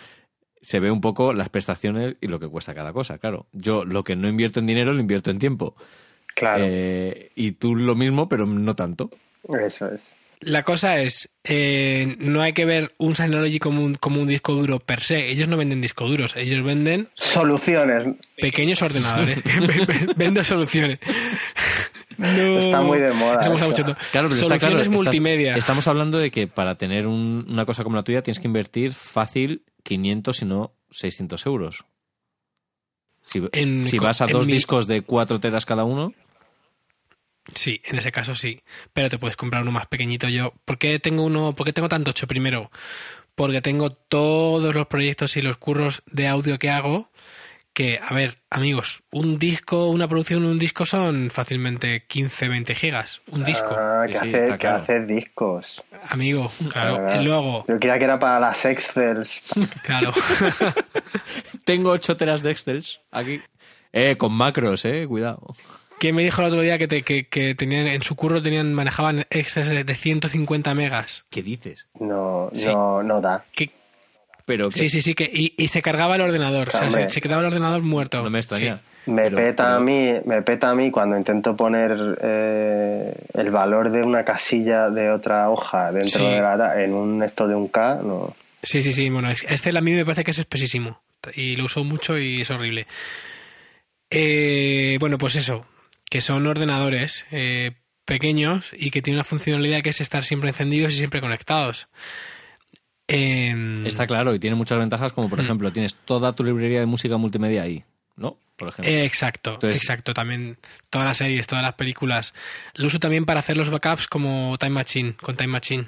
[0.61, 3.47] se ve un poco las prestaciones y lo que cuesta cada cosa, claro.
[3.53, 5.75] Yo lo que no invierto en dinero lo invierto en tiempo.
[6.35, 9.09] Claro, Eh, y tú lo mismo, pero no tanto.
[9.59, 10.15] eso es.
[10.39, 14.53] La cosa es, eh, no hay que ver un Synology como un, como un disco
[14.53, 15.29] duro per se.
[15.31, 18.15] Ellos no venden discos duros, ellos venden Soluciones.
[18.39, 19.41] pequeños ordenadores.
[20.15, 20.99] Venden soluciones.
[22.17, 22.27] No.
[22.57, 23.67] Está muy de moda Eso eso.
[23.67, 23.83] mucho.
[23.83, 24.79] Claro, pero está Soluciones claro.
[24.81, 25.55] estás- multimedia.
[25.55, 28.91] estamos hablando de que para tener un- una cosa como la tuya tienes que invertir
[28.93, 31.85] fácil 500, si no 600 euros.
[33.21, 36.13] Si, En- si vas a dos mi- discos de 4 teras cada uno,
[37.53, 38.61] Sí, en ese caso sí.
[38.91, 40.27] Pero te puedes comprar uno más pequeñito.
[40.27, 41.55] Yo, ¿por qué tengo uno?
[41.55, 42.27] ¿Por qué tengo tanto ocho?
[42.27, 42.71] Primero,
[43.35, 47.09] porque tengo todos los proyectos y los curros de audio que hago.
[47.77, 52.73] Que, a ver, amigos, un disco, una producción de un disco son fácilmente 15, 20
[52.73, 53.21] gigas.
[53.29, 53.75] Un disco.
[53.77, 54.77] Ah, que, sí, hace, que claro.
[54.77, 55.83] hace discos.
[56.09, 56.93] Amigo, claro.
[56.97, 57.21] Verdad.
[57.21, 59.43] Y luego, Yo creía que era para las Excels.
[59.83, 60.11] claro.
[61.65, 63.41] tengo 8 teras de Excels aquí.
[63.93, 65.45] Eh, con macros, eh, cuidado.
[65.99, 68.73] ¿Quién me dijo el otro día que, te- que, que tenían en su curro tenían
[68.73, 71.25] manejaban Excel de 150 megas?
[71.29, 71.89] ¿Qué dices?
[71.99, 72.67] No, Sí.
[72.67, 73.45] no, no da.
[73.51, 73.69] Que,
[74.47, 76.69] Pero que sí, sí, sí, que, y, y se cargaba el ordenador.
[76.69, 78.23] O sea, se, se quedaba el ordenador muerto.
[78.23, 78.77] no me extraña.
[79.05, 79.11] Sí.
[79.11, 83.89] Me Pero- peta a mí, me peta a mí cuando intento poner eh, el valor
[83.91, 86.25] de una casilla de otra hoja dentro Sí.
[86.25, 88.33] de la en un esto de un K, no.
[88.63, 89.09] Sí, sí, sí.
[89.09, 90.99] Bueno, este a mí me parece que es espesísimo.
[91.35, 92.87] Y lo uso mucho y es horrible.
[94.09, 95.65] Eh, bueno, pues eso.
[96.09, 97.71] Que son ordenadores eh,
[98.05, 101.87] pequeños y que tienen una funcionalidad que es estar siempre encendidos y siempre conectados.
[103.07, 106.85] Em, Está claro y tiene muchas ventajas, como por ejemplo, tienes toda tu librería de
[106.85, 107.83] música multimedia ahí,
[108.17, 108.37] ¿no?
[108.57, 108.91] Por ejemplo.
[108.93, 110.13] eh, exacto, Entonces- exacto.
[110.13, 110.57] También
[110.89, 112.33] todas las series, todas las películas.
[112.75, 115.87] Lo uso también para hacer los backups como Time Machine, con Time Machine,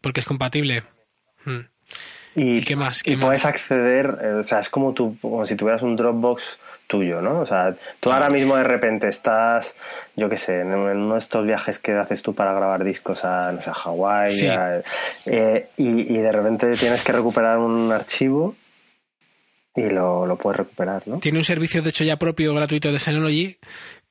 [0.00, 0.82] porque es compatible.
[1.44, 1.58] Mm.
[2.36, 3.00] Y, ¿Y qué más?
[3.00, 6.58] y ¿Qué puedes acceder, eh, o sea, es como, tú, como si tuvieras un Dropbox
[6.90, 7.38] tuyo, ¿no?
[7.38, 9.76] O sea, tú ahora mismo de repente estás,
[10.16, 13.52] yo qué sé, en, uno de estos viajes que haces tú para grabar discos a,
[13.52, 14.48] no sé, a Hawái, Sí.
[15.26, 18.56] eh, y, y de repente tienes que recuperar un archivo
[19.76, 21.18] y lo, lo puedes recuperar, ¿no?
[21.20, 23.56] Tiene un servicio, de hecho, ya propio gratuito de Synology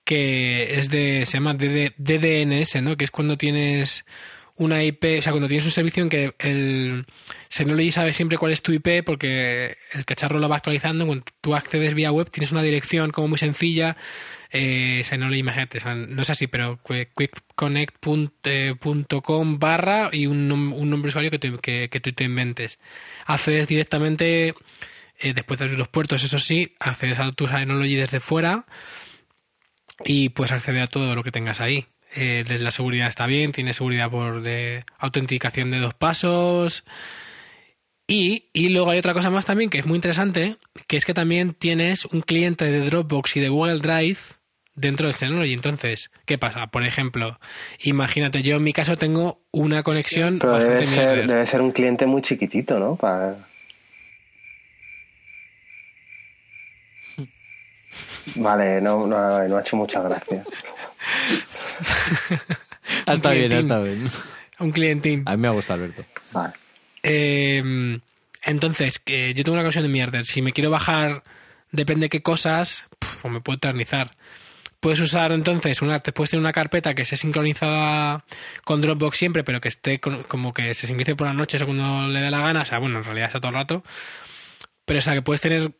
[0.05, 1.25] que es de.
[1.27, 2.95] se llama DD DDNS, ¿no?
[2.97, 4.05] Que es cuando tienes
[4.59, 7.05] una IP, o sea, cuando tienes un servicio en que el
[7.49, 11.05] Synology sabe siempre cuál es tu IP porque el cacharro lo va actualizando.
[11.07, 13.97] Cuando tú accedes vía web, tienes una dirección como muy sencilla.
[14.51, 21.09] Eh, Synology, imagínate, no es así, pero quickconnect.com barra y un, nom- un nombre de
[21.09, 22.79] usuario que, te- que, que tú te inventes.
[23.25, 24.53] Accedes directamente
[25.19, 28.65] eh, después de abrir los puertos, eso sí, accedes a tu Synology desde fuera
[30.05, 31.85] y puedes acceder a todo lo que tengas ahí.
[32.15, 36.83] Eh, la seguridad está bien, tiene seguridad por de autenticación de dos pasos.
[38.07, 40.57] Y, y luego hay otra cosa más también que es muy interesante,
[40.87, 44.17] que es que también tienes un cliente de Dropbox y de Google Drive
[44.79, 45.53] dentro del Synology.
[45.53, 46.67] Entonces, ¿qué pasa?
[46.67, 47.39] Por ejemplo,
[47.83, 51.71] imagínate, yo en mi caso tengo una conexión Pero bastante debe ser, debe ser un
[51.71, 52.95] cliente muy chiquitito, ¿no?
[52.95, 53.35] Para...
[58.35, 60.43] Vale, no, no, no ha hecho mucha gracia.
[63.07, 64.09] Está bien, está bien.
[64.59, 65.23] Un clientín.
[65.25, 66.05] A mí me ha gustado, Alberto.
[66.31, 66.53] Vale.
[67.03, 67.99] Eh,
[68.43, 70.25] entonces, que yo tengo una conexión de mierder.
[70.25, 71.23] Si me quiero bajar,
[71.71, 74.15] depende qué cosas, pues me puedo eternizar.
[74.79, 78.23] Puedes usar entonces una, te puedes tener una carpeta que esté sincronizada
[78.63, 81.65] con Dropbox siempre, pero que esté con- como que se sincronice por las noches o
[81.65, 82.61] cuando le dé la gana.
[82.61, 83.83] O sea, bueno, en realidad está todo el rato.
[84.85, 85.71] Pero o sea, que puedes tener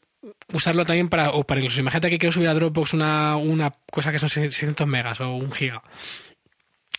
[0.54, 4.12] usarlo también para, o para incluso imagínate que quiero subir a Dropbox una, una cosa
[4.12, 5.82] que son 600 megas o un giga.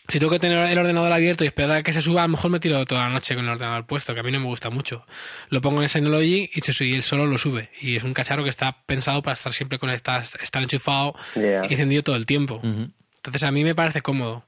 [0.07, 2.31] Si tengo que tener el ordenador abierto y esperar a que se suba, a lo
[2.33, 4.45] mejor me tiro toda la noche con el ordenador puesto, que a mí no me
[4.47, 5.05] gusta mucho.
[5.49, 7.69] Lo pongo en Synology y, se, y él solo lo sube.
[7.79, 11.65] Y es un cacharro que está pensado para estar siempre conectado, estar enchufado Yeah.
[11.69, 12.55] y encendido todo el tiempo.
[12.55, 12.91] Ujú.
[13.15, 14.45] Entonces a mí me parece cómodo.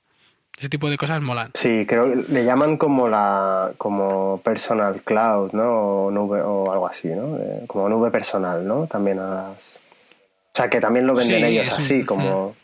[0.57, 1.51] Ese tipo de cosas molan.
[1.55, 6.05] Sí, creo que le llaman como la como personal cloud, ¿no?
[6.05, 7.37] O, nube, o algo así, ¿no?
[7.37, 8.87] Eh, como nube personal, ¿no?
[8.87, 9.77] También a las...
[9.77, 12.55] O sea, que también lo venden Sí, ellos un- así, como...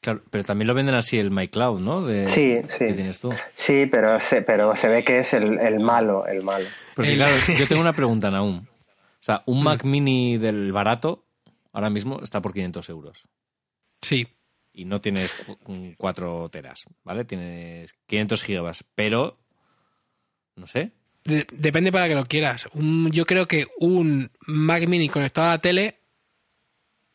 [0.00, 2.02] Claro, pero también lo venden así el MyCloud, ¿no?
[2.04, 2.86] De, Sí, sí.
[2.86, 3.30] Que tienes tú.
[3.52, 6.66] Sí, pero se, pero se ve que es el, el malo, el malo.
[6.96, 8.64] Porque El- claro, yo tengo una pregunta, Naum.
[8.64, 11.22] O sea, un Mac Mini del barato
[11.72, 13.28] ahora mismo está por 500 euros.
[14.00, 14.26] Sí.
[14.72, 15.34] Y no tienes
[15.98, 17.24] 4 teras, ¿vale?
[17.24, 19.38] Tienes 500 gigas, pero...
[20.56, 20.92] No sé.
[21.24, 22.68] De- depende para que lo quieras.
[22.72, 25.98] Un- yo creo que un Mac Mini conectado a la tele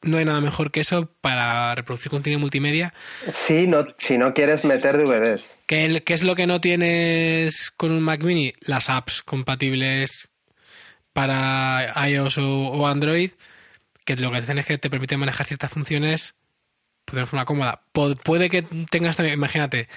[0.03, 2.93] no hay nada mejor que eso para reproducir contenido multimedia.
[3.31, 5.57] Sí, no, si no quieres meter DVDs.
[5.65, 8.53] ¿Qué, el- qué es lo que no tienes con un Mac Mini?
[8.61, 10.29] Las apps compatibles
[11.13, 13.31] para iOS o, o Android,
[14.05, 16.35] que lo que hacen es que te permiten manejar ciertas funciones
[17.11, 17.81] de una forma cómoda.
[17.91, 19.87] Puede que tengas también, imagínate,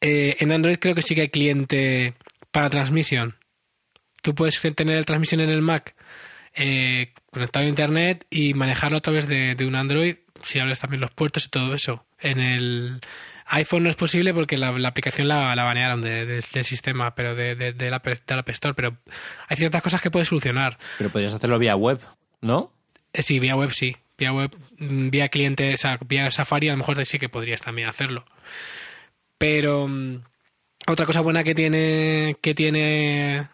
[0.00, 2.14] eh, en Android creo que sí que hay cliente
[2.50, 3.36] para transmisión.
[4.22, 5.94] Tú puedes tener el transmisión en el Mac
[6.54, 11.00] eh, conectado a internet y manejarlo a través de, de un Android si hablas también
[11.00, 12.04] los puertos y todo eso.
[12.20, 13.00] En el
[13.46, 17.14] iPhone no es posible porque la, la aplicación la, la banearon de- de- del sistema,
[17.14, 18.74] pero de, de, de la, App- de la App Store.
[18.74, 18.96] Pero
[19.48, 20.78] hay ciertas cosas que puedes solucionar.
[20.98, 22.00] Pero podrías hacerlo vía web,
[22.40, 22.72] ¿no?
[23.12, 23.96] Eh, sí, vía web sí.
[24.22, 27.60] Vía web, mm, vía cliente, o sea, vía Safari a lo mejor sí que podrías
[27.60, 28.24] también hacerlo.
[29.36, 30.22] Pero mm,
[30.86, 33.48] otra cosa buena que tiene que tiene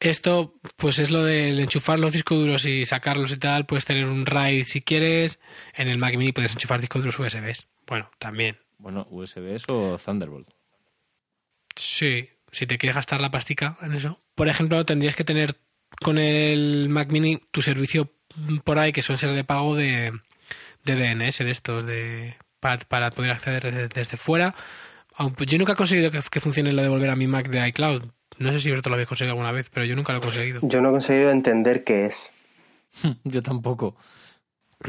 [0.00, 3.64] esto, pues es lo de enchufar los discos duros y sacarlos y tal.
[3.64, 5.38] Puedes tener un RAID si quieres.
[5.72, 7.66] En el Mac Mini puedes enchufar discos duros USBs.
[7.86, 8.58] Bueno, también.
[8.76, 10.50] Bueno, USBs o Thunderbolt.
[11.74, 14.20] Sí, si te quieres gastar la pastica en eso.
[14.34, 15.56] Por ejemplo, tendrías que tener
[16.00, 18.10] con el Mac Mini tu servicio
[18.64, 20.12] por ahí que suele ser de pago de,
[20.84, 24.54] de DNS, de estos, de para, para poder acceder desde, desde fuera.
[25.16, 27.66] Aunque yo nunca he conseguido que, que funcione lo de volver a mi Mac de
[27.68, 28.04] iCloud.
[28.38, 30.60] No sé si vosotros lo habéis conseguido alguna vez, pero yo nunca lo he conseguido.
[30.62, 32.16] Yo no he conseguido entender qué es.
[33.24, 33.96] Yo tampoco.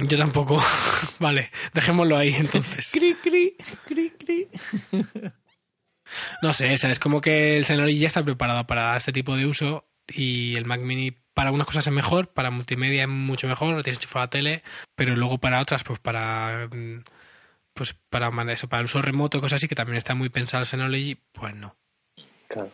[0.07, 0.61] Yo tampoco.
[1.19, 2.91] vale, dejémoslo ahí entonces.
[2.93, 4.47] Cri, cri, cri, cri.
[6.41, 9.35] No sé, o sea, es como que el Synology ya está preparado para este tipo
[9.35, 13.47] de uso y el Mac Mini para algunas cosas es mejor, para multimedia es mucho
[13.47, 14.63] mejor, lo tienes enchufado a la tele,
[14.95, 17.03] pero luego para otras, pues para mm,
[17.73, 20.67] pues para eso, para el uso remoto, cosas así que también está muy pensado el
[20.67, 21.75] Synology, pues no.
[22.47, 22.71] Claro.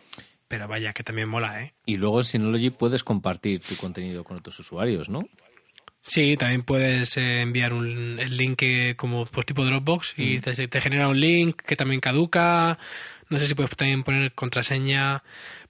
[0.48, 1.74] Pero vaya, que también mola, ¿eh?
[1.86, 5.28] Y luego en Synology puedes compartir tu contenido con otros usuarios, ¿no?
[6.00, 10.68] Sí, también puedes eh, enviar un, el link eh, como pues, tipo Dropbox y te,
[10.68, 12.78] te genera un link que también caduca.
[13.28, 15.22] No sé si puedes también poner contraseña.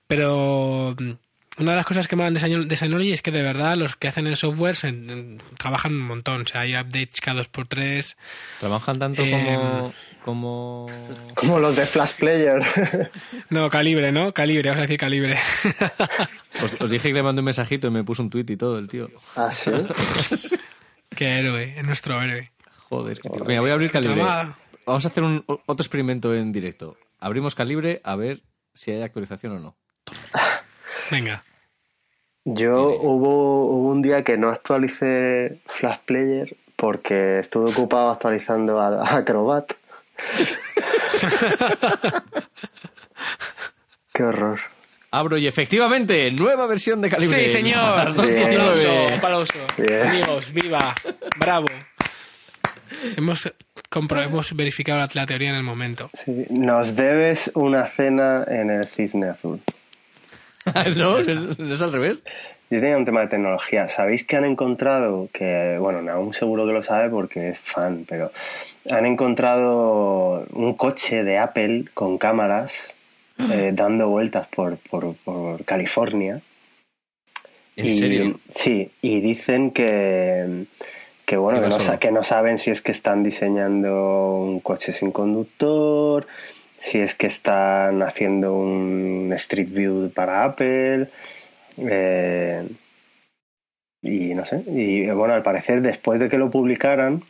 [0.07, 1.11] Pero mm,
[1.59, 3.97] una de las cosas que molan de Syno- de Synology es que de verdad los
[3.97, 6.43] que hacen el software se- trabajan un montón.
[6.43, 8.17] O sea, hay updates cada dos por tres.
[8.61, 9.95] Trabajan tanto como,
[10.25, 10.87] como...
[11.35, 12.63] Como los de Flash Player.
[13.51, 14.33] No, calibre, ¿no?
[14.35, 15.39] Calibre, vamos a decir calibre.
[16.63, 18.79] Os, os dije que le mandé un mensajito y me puso un tuit y todo,
[18.79, 19.09] el tío.
[19.37, 19.71] ah, sí.
[21.17, 22.53] Qué héroe, es nuestro héroe.
[22.89, 23.45] Joder, qué tío.
[23.45, 24.23] Venga, voy a abrir Calibre.
[24.87, 26.97] Vamos a hacer un, otro experimento en directo.
[27.19, 28.43] Abrimos Calibre a ver
[28.75, 29.77] si hay actualización o no.
[31.11, 31.43] Venga.
[32.51, 39.07] Yo hubo, hubo un día que no actualicé Flash Player porque estuve ocupado actualizando a,
[39.07, 39.71] a Acrobat.
[44.15, 44.59] Qué horror.
[45.11, 47.49] Abro y efectivamente, nueva versión de Calibre.
[47.49, 48.15] Sí, señor.
[48.15, 48.49] Más Bien.
[48.49, 49.17] 2.19.
[49.17, 49.55] Aplauso, aplauso.
[49.77, 50.07] Bien.
[50.09, 50.95] Amigos, viva.
[51.39, 51.67] Bravo.
[53.17, 53.53] hemos,
[53.95, 56.09] hemos verificado la, la teoría en el momento.
[56.15, 59.61] Sí, Nos debes una cena en el Cisne Azul.
[60.97, 61.19] ¿No?
[61.59, 62.23] ¿No es al revés?
[62.71, 63.89] Yo tenía un tema de tecnología.
[63.89, 68.31] ¿Sabéis que han encontrado, que, bueno, Naum seguro que lo sabe porque es fan, pero
[68.91, 72.95] han encontrado un coche de Apple con cámaras
[73.39, 76.41] eh, dando vueltas por, por, por California?
[77.77, 78.41] ¿En y, serio?
[78.51, 80.67] Sí, y dicen que,
[81.25, 85.13] que bueno, Que no, que no saben si es que están diseñando un coche sin
[85.13, 86.27] conductor,
[86.79, 91.09] si es que están haciendo un Street View para Apple.
[91.79, 92.69] eh,
[94.01, 97.25] y no sé, y bueno, al parecer después de que lo publicaran,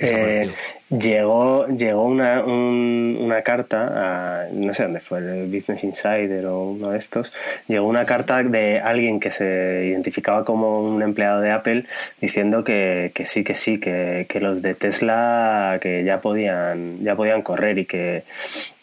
[0.00, 0.50] eh,
[0.90, 6.64] llegó, llegó una, un- una carta, a, no sé dónde fue, el Business Insider o
[6.70, 7.32] uno de estos,
[7.68, 11.84] llegó una carta de alguien que se identificaba como un empleado de Apple
[12.20, 17.14] diciendo que, que sí, que sí, que, que los de Tesla que ya podían, ya
[17.16, 18.24] podían correr y que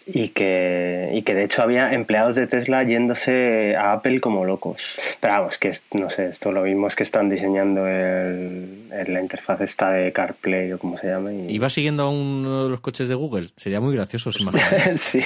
[0.05, 4.95] y que, y que de hecho había empleados de Tesla yéndose a Apple como locos.
[5.19, 9.13] Pero vamos, que es- no sé, esto lo mismo es que están diseñando el, el-
[9.13, 11.31] la interfaz esta de CarPlay o como se llama.
[11.33, 11.51] Y...
[11.51, 13.49] ¿Iba siguiendo a uno de los coches de Google?
[13.57, 14.99] Sería muy gracioso, ¿os imagináis?
[15.01, 15.21] sí,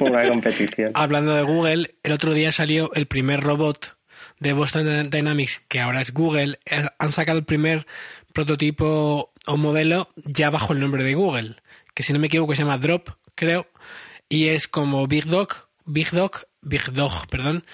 [0.00, 0.92] una competición.
[0.94, 3.96] Hablando de Google, el otro día salió el primer robot
[4.38, 6.58] de Boston Dynamics, que ahora es Google.
[6.66, 7.86] Eh, Han sacado el primer
[8.32, 11.56] prototipo o modelo ya bajo el nombre de Google,
[11.94, 13.66] que si no me equivoco se llama Drop, creo,
[14.32, 17.64] y es como Big Dog, Big Dog, Big Dog, perdón,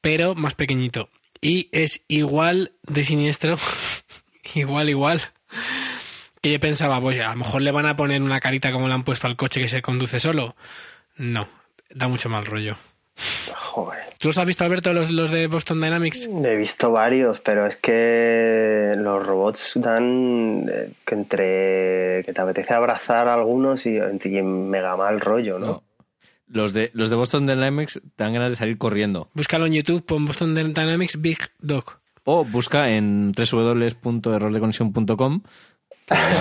[0.00, 1.08] pero más pequeñito.
[1.40, 3.56] Y es igual de siniestro,
[4.54, 5.20] igual, igual.
[6.40, 8.94] Que yo pensaba, pues a lo mejor le van a poner una carita como le
[8.94, 10.54] han puesto al coche que se conduce solo.
[11.16, 11.48] No,
[11.90, 12.76] da mucho mal rollo.
[13.56, 14.04] Joder.
[14.18, 16.26] ¿Tú los has visto, Alberto, los, los de Boston Dynamics?
[16.26, 22.74] He visto varios, pero es que los robots dan eh, que entre que te apetece
[22.74, 25.66] abrazar a algunos y, y mega mal rollo, ¿no?
[25.66, 25.87] No.
[26.50, 29.28] Los de, los de Boston Dynamics te dan ganas de salir corriendo.
[29.34, 31.98] Búscalo en YouTube, pon Boston Dynamics Big Dog.
[32.24, 35.42] O busca en www.errordeconexión.com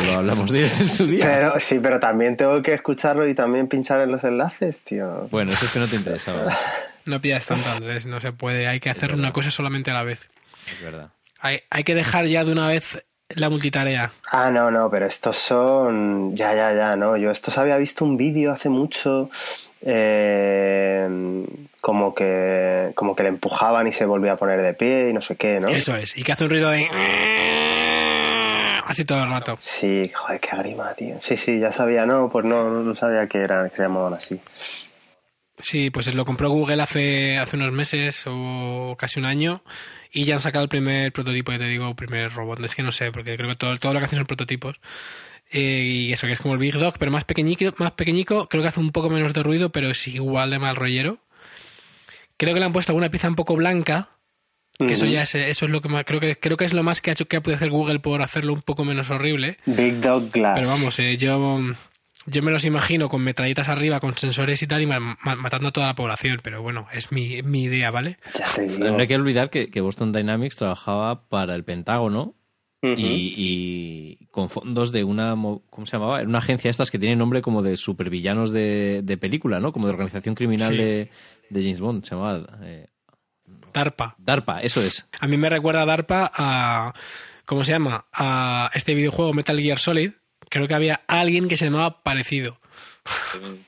[0.06, 1.26] lo hablamos de ellos en su día.
[1.26, 5.28] Pero sí, pero también tengo que escucharlo y también pinchar en los enlaces, tío.
[5.30, 6.58] Bueno, eso es que no te interesaba.
[7.06, 8.68] No pidas tanto, Andrés, no se puede.
[8.68, 10.28] Hay que hacer una cosa solamente a la vez.
[10.70, 11.10] Es verdad.
[11.40, 14.12] Hay, hay que dejar ya de una vez la multitarea.
[14.30, 16.36] Ah, no, no, pero estos son.
[16.36, 17.16] Ya, ya, ya, no.
[17.16, 19.30] Yo estos había visto un vídeo hace mucho.
[19.82, 21.08] Eh,
[21.82, 25.22] como que como que le empujaban y se volvía a poner de pie y no
[25.22, 25.70] sé qué, ¿no?
[25.70, 26.18] Eso es.
[26.18, 26.88] Y que hace un ruido de...
[28.86, 29.58] Así todo el rato.
[29.60, 31.18] Sí, joder, qué grima, tío.
[31.20, 34.40] Sí, sí, ya sabía, no, pues no, no sabía que eran, que se llamaban así.
[35.60, 39.62] Sí, pues lo compró Google hace, hace unos meses o casi un año
[40.12, 42.64] y ya han sacado el primer prototipo, ya te digo, primer robot.
[42.64, 44.80] Es que no sé, porque creo que todo, todo lo que hacen son prototipos.
[45.52, 48.62] Eh, y eso que es como el Big Dog, pero más pequeñico, más pequeñico, creo
[48.62, 51.20] que hace un poco menos de ruido, pero es igual de mal rollero.
[52.38, 54.10] Creo que le han puesto alguna pieza un poco blanca,
[54.78, 56.84] que eso ya es, eso es lo que más, creo que creo que es lo
[56.84, 59.58] más que ha hecho que ha podido hacer Google por hacerlo un poco menos horrible.
[59.66, 60.60] Big Dog Glass.
[60.60, 61.60] Pero vamos, eh, yo,
[62.28, 65.70] yo me los imagino con metralletas arriba, con sensores y tal, y ma- ma- matando
[65.70, 66.42] a toda la población.
[66.44, 68.20] Pero bueno, es mi, mi idea, ¿vale?
[68.38, 68.88] Ya te digo.
[68.90, 72.36] No hay que olvidar que, que Boston Dynamics trabajaba para el Pentágono
[72.84, 73.34] Y,
[74.22, 76.20] y con fondos de una, mo- ¿cómo se llamaba?
[76.20, 79.72] Era Una agencia estas que tiene nombre como de supervillanos de, de película, ¿no?
[79.72, 80.78] Como de organización criminal Sí.
[80.78, 81.10] de,
[81.50, 82.04] de James Bond.
[82.06, 82.88] Se llamaba eh,
[83.74, 84.16] DARPA.
[84.20, 85.10] DARPA, eso es.
[85.20, 86.94] A mí me recuerda a DARPA a.
[87.46, 88.06] ¿Cómo se llama?
[88.14, 90.12] A este videojuego Metal Gear Solid.
[90.50, 92.60] Creo que había alguien que se llamaba parecido.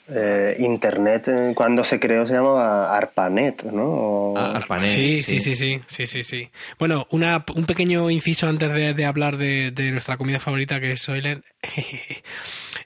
[0.10, 3.84] Eh, Internet, eh, cuando se creó, se llamaba ARPANET, ¿no?
[3.86, 6.49] O- Ah, ARPANET, Sí, sí, sí, sí, sí, sí, sí.
[6.78, 10.94] Bueno, una, un pequeño inciso antes de, de hablar de, de nuestra comida favorita que
[10.94, 11.44] es Soylent.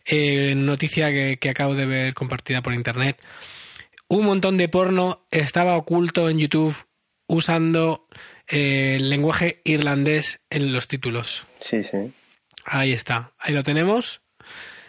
[0.06, 3.18] Eh, noticia que, que acabo de ver compartida por internet.
[4.10, 6.76] Un montón de porno estaba oculto en YouTube
[7.28, 8.08] usando
[8.50, 11.46] eh, el lenguaje irlandés en los títulos.
[11.62, 12.12] Sí, sí.
[12.66, 14.22] Ahí está, ahí lo tenemos.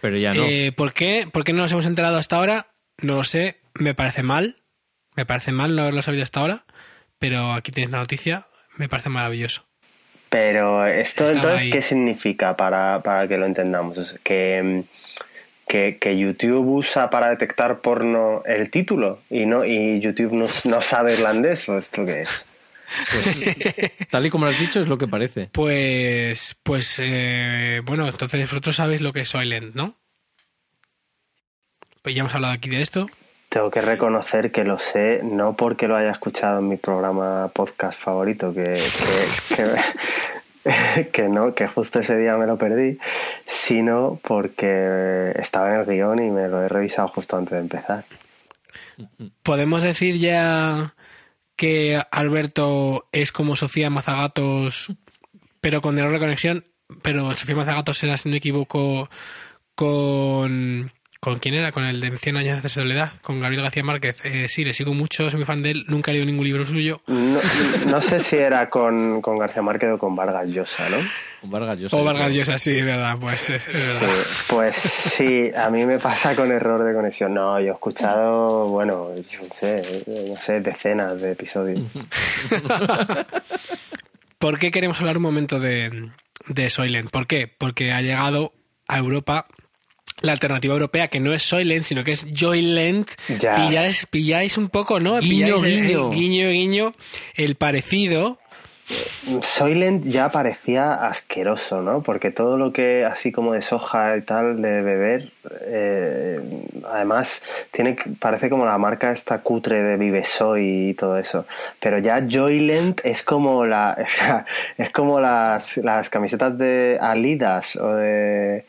[0.04, 0.44] Pero ya no.
[0.44, 1.26] Eh, ¿por, qué?
[1.32, 2.66] ¿Por qué no nos hemos enterado hasta ahora?
[3.00, 4.56] No lo sé, me parece mal.
[5.16, 6.66] Me parece mal no haberlo sabido hasta ahora.
[7.18, 9.64] Pero aquí tienes la noticia, me parece maravilloso.
[10.28, 11.70] Pero esto Estaba entonces, ahí.
[11.70, 14.14] ¿qué significa para, para que lo entendamos?
[14.22, 14.82] Que, mm,
[15.66, 20.82] que, que YouTube usa para detectar porno el título y no y YouTube no, no
[20.82, 22.46] sabe irlandés o esto qué es.
[23.12, 23.40] Pues,
[24.10, 25.48] tal y como lo has dicho, es lo que parece.
[25.52, 29.94] Pues, pues, eh, bueno, entonces vosotros sabéis lo que es Soylent, ¿no?
[32.02, 33.08] Pues ya hemos hablado aquí de esto.
[33.48, 37.98] Tengo que reconocer que lo sé, no porque lo haya escuchado en mi programa podcast
[37.98, 38.80] favorito, que,
[39.48, 42.98] que, que, que no, que justo ese día me lo perdí,
[43.46, 48.04] sino porque estaba en el guion y me lo he revisado justo antes de empezar.
[49.42, 50.94] ¿Podemos decir ya
[51.56, 54.92] que Alberto es como Sofía Mazagatos,
[55.60, 56.64] pero con error de conexión?
[57.02, 59.08] Pero Sofía Mazagatos era, si no me equivoco,
[59.74, 60.92] con
[61.24, 61.72] ¿Con quién era?
[61.72, 64.18] Con el de 100 años de soledad, con Gabriel García Márquez.
[64.24, 66.66] Eh, sí, le sigo mucho, soy muy fan de él, nunca he leído ningún libro
[66.66, 67.00] suyo.
[67.06, 70.98] No, sé si era con, García Márquez o con Vargas Llosa, ¿no?
[71.40, 71.96] Con Vargas Llosa.
[71.96, 74.14] O Vargas Llosa, sí, verdad, pues es, verdad.
[74.48, 77.32] pues sí, a mí me pasa con error de conexión.
[77.32, 79.82] No, yo he escuchado, bueno, no sé,
[80.28, 81.80] no sé, decenas de episodios.
[84.38, 86.10] ¿Por qué queremos hablar un momento de,
[86.48, 87.08] de Soylent?
[87.08, 87.48] ¿Por qué?
[87.48, 88.52] Porque ha llegado
[88.88, 89.46] a Europa
[90.24, 93.10] la alternativa europea, que no es Soylent, sino que es Joylent.
[93.26, 95.18] Pilláis, pilláis un poco, ¿no?
[95.20, 96.10] Guiño, guiño.
[96.10, 96.92] guiño, guiño,
[97.34, 98.38] el parecido.
[99.40, 102.02] Soylent ya parecía asqueroso, ¿no?
[102.02, 105.32] Porque todo lo que así como de soja y tal de beber,
[105.62, 106.40] eh,
[106.90, 111.46] además tiene parece como la marca esta cutre de Vive Soy y todo eso.
[111.80, 113.96] Pero ya Joylent es como la,
[114.76, 118.66] es como las, las camisetas de Alidas o de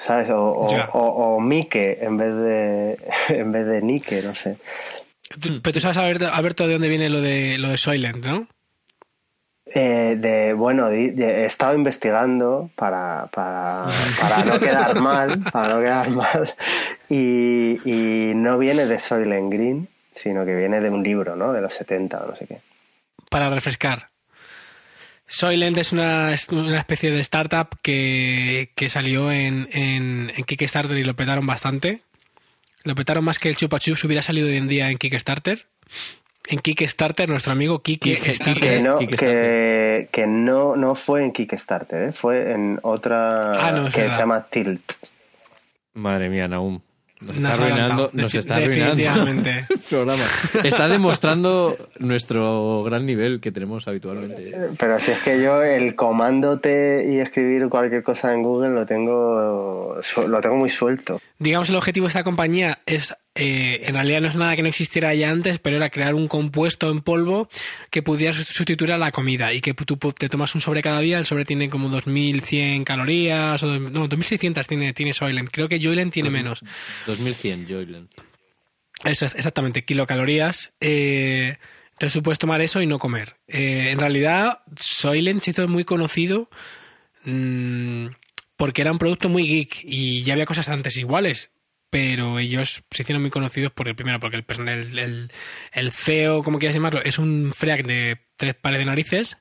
[0.00, 0.30] ¿sabes?
[0.30, 2.98] O, o, Mike en vez de
[3.28, 4.56] en vez de Nike, no sé.
[5.40, 8.48] Pero tú sabes, Alberto, de dónde viene lo de lo de Soylent, ¿no?
[9.72, 13.86] Eh, de, bueno, he estado investigando para, para,
[14.20, 16.54] para no quedar mal, para no quedar mal,
[17.08, 21.52] y, y no viene de Soylent Green, sino que viene de un libro, ¿no?
[21.52, 22.60] De los 70 o no sé qué.
[23.30, 24.08] Para refrescar.
[25.30, 31.14] Soylent es una, una, especie de startup que, que salió en, en, Kickstarter y lo
[31.14, 32.02] petaron bastante.
[32.82, 35.66] Lo petaron más que el Chupa Chups hubiera salido hoy en día en Kickstarter.
[36.48, 42.12] En Kickstarter, nuestro amigo Kike Que, no, que, no, no fue en Kickstarter, ¿eh?
[42.12, 44.94] fue en otra ah, que se llama Tilt.
[45.94, 46.80] Madre mía, Naum.
[47.20, 50.24] Nos está arruinando, nos está arruinando el programa.
[50.64, 54.54] Está demostrando nuestro gran nivel que tenemos habitualmente.
[54.78, 58.86] Pero si es que yo el comando T y escribir cualquier cosa en Google lo
[58.86, 61.20] tengo lo tengo muy suelto.
[61.40, 64.68] Digamos el objetivo de esta compañía es eh, en realidad no es nada que no
[64.68, 67.48] existiera ya antes, pero era crear un compuesto en polvo
[67.88, 71.16] que pudiera sustituir a la comida y que tú te tomas un sobre cada día.
[71.16, 75.48] El sobre tiene como 2100 calorías, o no, 2600 tiene, tiene Soylent.
[75.50, 76.60] Creo que Joylent tiene menos.
[77.06, 78.10] 2100 Joylent.
[79.02, 80.72] Eso es, exactamente, kilocalorías.
[80.78, 81.56] Eh,
[81.92, 83.36] entonces tú puedes tomar eso y no comer.
[83.48, 86.50] Eh, en realidad, Soylent se hizo muy conocido
[87.24, 88.08] mmm,
[88.60, 91.50] porque era un producto muy geek y ya había cosas antes iguales
[91.88, 95.32] pero ellos se hicieron muy conocidos por el primero, porque el, el,
[95.72, 99.38] el CEO, como quieras llamarlo, es un freak de tres pares de narices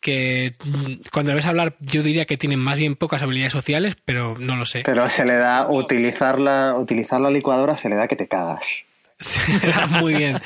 [0.00, 3.96] que mm, cuando le ves hablar yo diría que tiene más bien pocas habilidades sociales,
[4.02, 4.82] pero no lo sé.
[4.86, 8.66] Pero se le da utilizar la, utilizar la licuadora, se le da que te cagas.
[10.00, 10.40] Muy bien.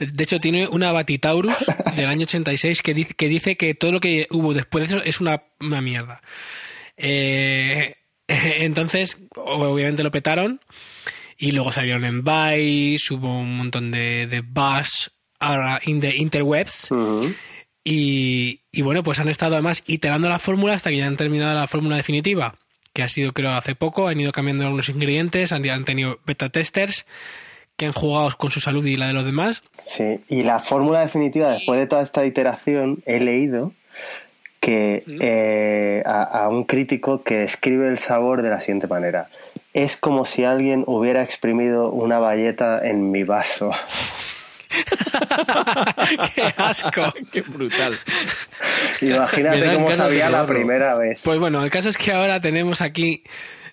[0.00, 4.00] De hecho, tiene una Batitaurus del año 86 que dice, que dice que todo lo
[4.00, 6.22] que hubo después de eso es una, una mierda.
[6.96, 7.94] Eh,
[8.28, 10.60] Entonces, obviamente lo petaron
[11.38, 15.10] y luego salieron en Vice, hubo un montón de, de buzz
[15.84, 16.88] in the interwebs.
[17.84, 21.54] y, y, bueno, pues han estado además iterando la fórmula hasta que ya han terminado
[21.54, 22.56] la fórmula definitiva,
[22.92, 26.48] que ha sido creo hace poco, han ido cambiando algunos ingredientes, han, han tenido beta
[26.48, 27.06] testers
[27.76, 29.62] que han jugado con su salud y la de los demás.
[29.80, 33.74] Sí, y la fórmula definitiva, después de toda esta iteración, he leído
[34.60, 39.28] que eh, a, un crítico que describe el sabor de la siguiente manera.
[39.72, 43.70] Es como si alguien hubiera exprimido una valleta en mi vaso.
[46.34, 47.14] ¡Qué asco!
[47.30, 47.96] ¡Qué brutal!
[49.00, 51.20] Imagínate cómo sabía la primera vez.
[51.22, 53.22] Pues bueno, el caso es que ahora tenemos aquí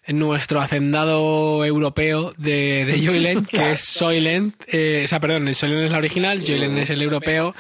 [0.08, 4.56] nuestro hacendado europeo de, de Joylent, que es Soylent.
[4.68, 7.56] Eh, o sea, perdón, Soylent es la original, Joylent es el europeo.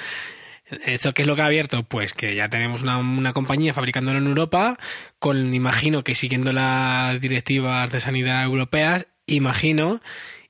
[0.85, 1.83] ¿Esto qué es lo que ha abierto?
[1.83, 4.77] Pues que ya tenemos una, compañía fabricándolo en Europa,
[5.19, 10.01] con, imagino que siguiendo las directivas de sanidad europeas, imagino,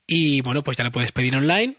[0.06, 1.76] y bueno, pues ya lo puedes pedir online.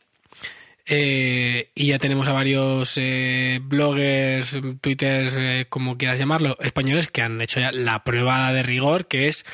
[0.88, 7.24] Eh, y ya tenemos a varios eh, bloggers, twitters, eh, como quieras llamarlo, españoles que
[7.24, 9.46] han hecho ya la prueba de rigor, que es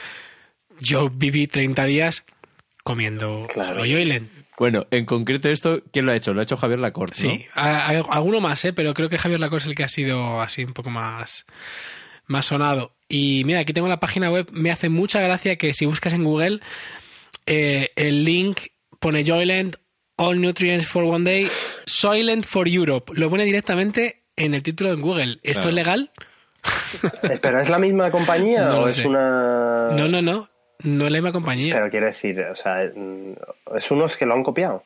[0.80, 2.26] yo viví 30 días
[2.84, 3.86] comiendo claro.
[4.62, 6.36] Bueno, en concreto esto, ¿quién lo ha hecho?
[6.36, 7.16] Lo ha hecho Javier Lacorte.
[7.16, 8.74] Sí, alguno más, ¿eh?
[8.74, 11.48] pero creo que Javier Lacorte es el que ha sido así un poco más,
[12.28, 12.96] más sonado.
[13.10, 16.24] Y mira, aquí tengo la página web, me hace mucha gracia que si buscas en
[16.24, 16.60] Google,
[17.48, 18.60] eh, el link
[19.00, 19.78] pone Joyland,
[20.16, 21.50] All Nutrients for One Day,
[21.88, 23.14] Soylent for Europe.
[23.16, 25.40] Lo pone directamente en el título en Google.
[25.42, 26.12] ¿Esto es legal?
[27.42, 29.08] ¿Pero es la misma compañía No o es sé.
[29.08, 29.90] una...?
[29.94, 30.51] No, no, no.
[30.84, 31.76] No es la misma compañía.
[31.76, 33.34] Pero quiero decir, o sea, mm,
[33.78, 34.84] es unos que lo han copiado.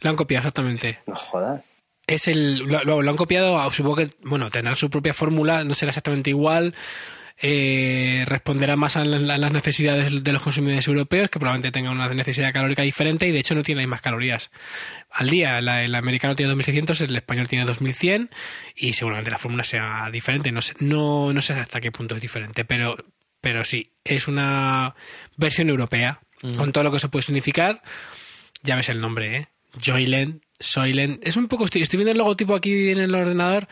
[0.00, 0.98] Lo han copiado exactamente.
[1.06, 1.64] No jodas.
[2.06, 5.74] Es el, lo, lo- han copiado, ah, supongo que, bueno, tendrán su propia fórmula, no
[5.74, 6.74] será exactamente igual,
[7.40, 11.92] eh, responderá más a la- a las necesidades de los consumidores europeos, que probablemente tengan
[11.92, 14.50] una necesidad calórica diferente y de hecho no tiene las mismas calorías
[15.10, 15.60] al día.
[15.60, 18.30] La- el americano tiene 2600, el español tiene 2100
[18.74, 20.50] y seguramente la fórmula sea diferente.
[20.50, 22.96] No sé, no, no sé hasta qué punto es diferente, pero,
[23.40, 24.94] pero sí, es una
[25.36, 26.20] versión europea,
[26.56, 27.82] con todo lo que eso puede significar.
[28.62, 29.48] Ya ves el nombre, ¿eh?
[29.84, 31.24] Joyland, Soylent.
[31.26, 31.64] Es un poco.
[31.64, 33.68] Estoy, estoy viendo el logotipo aquí en el ordenador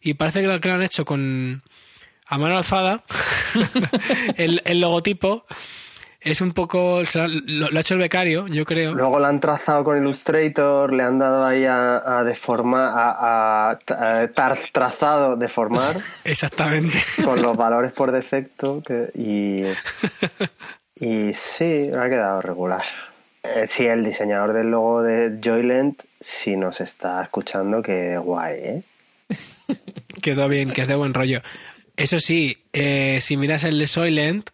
[0.00, 1.62] y parece que lo, que lo han hecho con.
[2.26, 3.04] A mano alzada.
[4.36, 5.46] el, el logotipo
[6.20, 7.02] es un poco.
[7.46, 8.94] Lo, lo ha hecho el becario, yo creo.
[8.94, 13.70] Luego lo han trazado con Illustrator, le han dado ahí a, a deformar, a, a-
[13.70, 16.98] a tar- trazado, deformar Exactamente.
[17.24, 19.64] con los valores por defecto que, y,
[21.04, 22.84] y sí, ha quedado regular.
[23.42, 28.82] Eh, sí, el diseñador del logo de Joyland sí nos está escuchando, que guay, ¿eh?
[30.22, 31.40] Quedó bien, que es de buen rollo.
[31.96, 34.50] Eso sí, eh, si miras el de Soylent,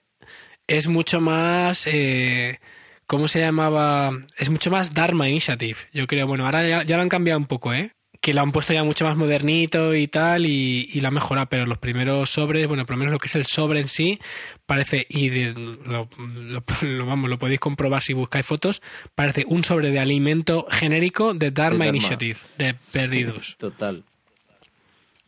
[0.67, 1.87] es mucho más.
[1.87, 2.59] Eh,
[3.07, 4.11] ¿Cómo se llamaba?
[4.37, 6.27] Es mucho más Dharma Initiative, yo creo.
[6.27, 7.93] Bueno, ahora ya, ya lo han cambiado un poco, ¿eh?
[8.21, 11.47] Que lo han puesto ya mucho más modernito y tal, y, y lo han mejorado,
[11.49, 14.19] pero los primeros sobres, bueno, por lo menos lo que es el sobre en sí,
[14.65, 15.53] parece, y de-
[15.87, 18.83] lo, lo- lo- vamos, lo podéis comprobar si buscáis fotos,
[19.15, 21.97] parece un sobre de alimento genérico de Dharma, Dharma.
[21.99, 24.03] Initiative, de Perdidos, Total.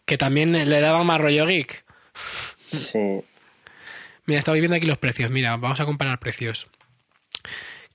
[0.04, 1.84] que también le daba más rollo geek.
[2.72, 3.20] Sí.
[4.28, 5.30] Mira, estaba viendo aquí los precios.
[5.30, 6.68] Mira, vamos a comparar precios.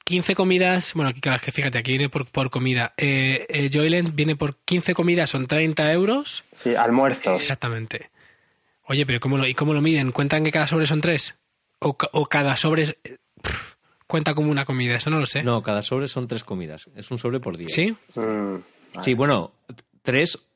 [0.05, 2.93] 15 comidas, bueno, aquí claro, es que fíjate, aquí viene por, por comida.
[2.97, 6.43] Eh, eh, Joyland viene por 15 comidas, son 30 euros.
[6.57, 7.37] Sí, almuerzos.
[7.37, 8.09] Exactamente.
[8.85, 10.11] Oye, pero ¿cómo lo, ¿y cómo lo miden?
[10.11, 11.35] ¿Cuentan que cada sobre son tres?
[11.79, 12.97] ¿O, ca- o cada sobre es-
[14.07, 14.95] cuenta como una comida?
[14.95, 15.41] Eso no lo sé.
[15.43, 16.89] No, cada sobre son tres comidas.
[16.97, 17.69] Es un sobre por día.
[17.69, 17.95] ¿Sí?
[18.15, 18.55] Mm,
[19.01, 19.53] Sí, bueno,
[20.01, 20.47] tres,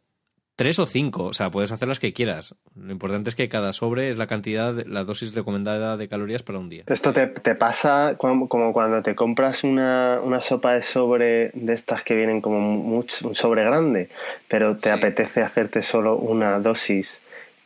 [0.58, 1.24] tres o cinco.
[1.24, 2.56] O sea, puedes hacer las que quieras.
[2.76, 6.44] Lo importante es que cada sobre es la cantidad, de- la dosis recomendada de calorías
[6.44, 6.84] para un día.
[6.88, 11.74] Esto te, te pasa como, como cuando te compras una, una sopa de sobre de
[11.74, 14.10] estas que vienen como mucho, un sobre grande,
[14.50, 14.96] pero te Sí.
[14.98, 17.20] apetece hacerte solo una dosis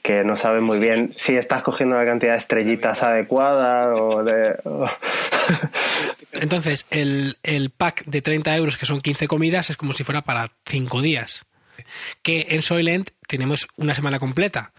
[0.03, 4.55] que no sabes muy bien si estás cogiendo la cantidad de estrellitas adecuada o de...
[4.65, 4.87] o-
[6.33, 10.21] Entonces, el, el pack de 30 euros, que son 15 comidas, es como si fuera
[10.23, 11.45] para 5 días.
[12.21, 14.73] Que en Soylent tenemos una semana completa.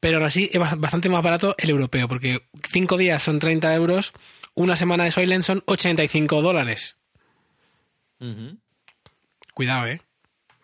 [0.00, 3.74] Pero aún así es ba- bastante más barato el europeo, porque 5 días son 30
[3.74, 4.12] euros,
[4.54, 6.98] una semana de Soylent son 85 dólares.
[9.54, 10.00] Cuidado, ¿eh?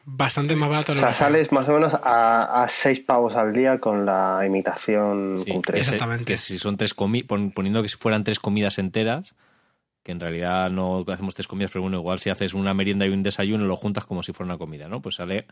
[0.04, 1.18] Bastante más barato o sea, europeo.
[1.26, 5.78] sales más o menos a, a seis pavos al día con la imitación Sí, cutre.
[5.78, 6.24] Exactamente.
[6.24, 9.34] Que si son tres comi pon- poniendo que si fueran tres comidas enteras,
[10.10, 13.10] que en realidad no hacemos tres comidas, pero bueno, igual si haces una merienda y
[13.10, 15.00] un desayuno lo juntas como si fuera una comida, ¿no?
[15.00, 15.46] Pues sale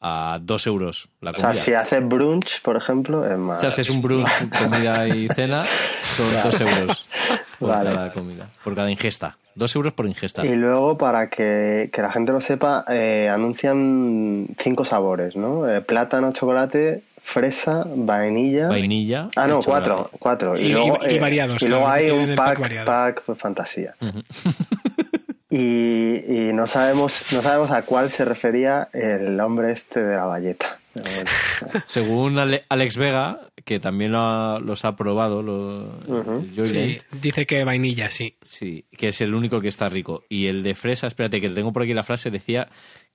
[0.00, 1.52] a dos euros la O comida.
[1.54, 3.60] sea, si haces brunch, por ejemplo, es más...
[3.60, 5.66] Si haces un brunch, comida y cena,
[6.16, 7.06] son dos euros
[7.58, 7.90] por Vale.
[7.90, 9.36] cada comida, por cada ingesta.
[9.54, 10.46] Dos euros por ingesta.
[10.46, 15.68] Y luego, para que, que la gente lo sepa, eh, anuncian cinco sabores, ¿no?
[15.68, 18.68] Eh, plátano, chocolate, fresa, vainilla.
[18.68, 19.28] Vainilla.
[19.36, 19.90] Ah, no, chocolate.
[19.90, 20.58] cuatro, cuatro.
[20.58, 23.94] Y, Y- luego, y- y eh, variados, Y luego hay un pack pack, pues, fantasía.
[25.50, 30.24] Y, y no sabemos no sabemos a cuál se refería el hombre este de la
[30.26, 30.78] valleta.
[31.86, 35.42] Según Ale- Alex Vega, que también lo ha- los ha probado,
[36.54, 38.36] Sí, dice que vainilla, sí.
[38.42, 40.24] Sí, que es el único que está rico.
[40.28, 42.68] Y el de fresa, espérate, que tengo por aquí la frase, decía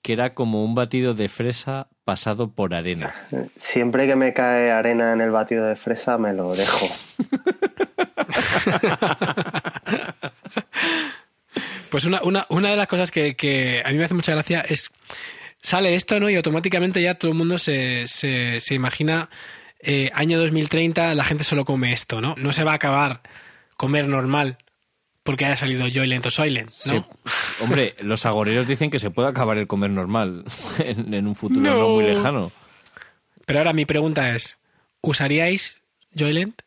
[0.03, 3.15] que era como un batido de fresa pasado por arena.
[3.57, 6.87] Siempre que me cae arena en el batido de fresa, me lo dejo.
[11.89, 14.61] Pues una, una, una de las cosas que, que a mí me hace mucha gracia
[14.67, 14.89] es.
[15.61, 16.27] Sale esto, ¿no?
[16.29, 19.29] Y automáticamente ya todo el mundo se, se, se imagina.
[19.79, 22.33] eh, año 2030, la gente solo come esto, ¿no?
[22.37, 23.21] No se va a acabar
[23.77, 24.57] comer normal
[25.23, 27.07] porque haya salido Joylent o Soylent, ¿no?
[27.61, 30.43] Hombre, los agoreros dicen que se puede acabar el comer normal
[30.79, 31.79] en, en un futuro no.
[31.79, 31.89] No.
[31.89, 32.51] muy lejano.
[33.45, 34.59] Pero ahora mi pregunta es:
[35.01, 35.81] ¿usaríais
[36.17, 36.61] Joylent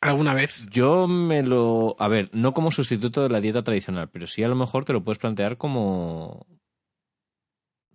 [0.00, 0.64] alguna vez?
[0.70, 1.96] Yo me lo...
[1.98, 4.92] A ver, no como sustituto de la dieta tradicional, pero sí a lo mejor te
[4.92, 6.46] lo puedes plantear como...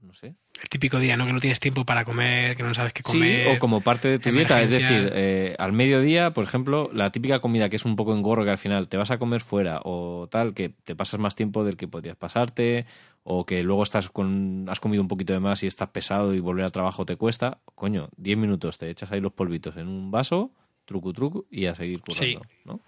[0.01, 0.35] no sé.
[0.61, 1.25] El típico día, ¿no?
[1.25, 3.47] Que no tienes tiempo para comer, que no sabes qué Sí, comer.
[3.49, 7.39] o como parte de tu dieta, es decir, eh, al mediodía, por ejemplo, la típica
[7.41, 10.27] comida que es un poco engorro que al final te vas a comer fuera o
[10.31, 12.85] tal, que te pasas más tiempo del que podrías pasarte,
[13.23, 16.39] o que luego estás con, has comido un poquito de más y estás pesado y
[16.39, 20.11] volver al trabajo te cuesta, coño, 10 minutos, te echas ahí los polvitos en un
[20.11, 20.51] vaso,
[20.85, 22.55] truco truco, y a seguir currando, Sí.
[22.63, 22.79] ¿no?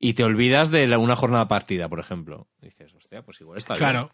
[0.00, 2.46] Y te olvidas de la- una jornada partida, por ejemplo.
[2.62, 4.08] Dices, hostia, pues igual está bien.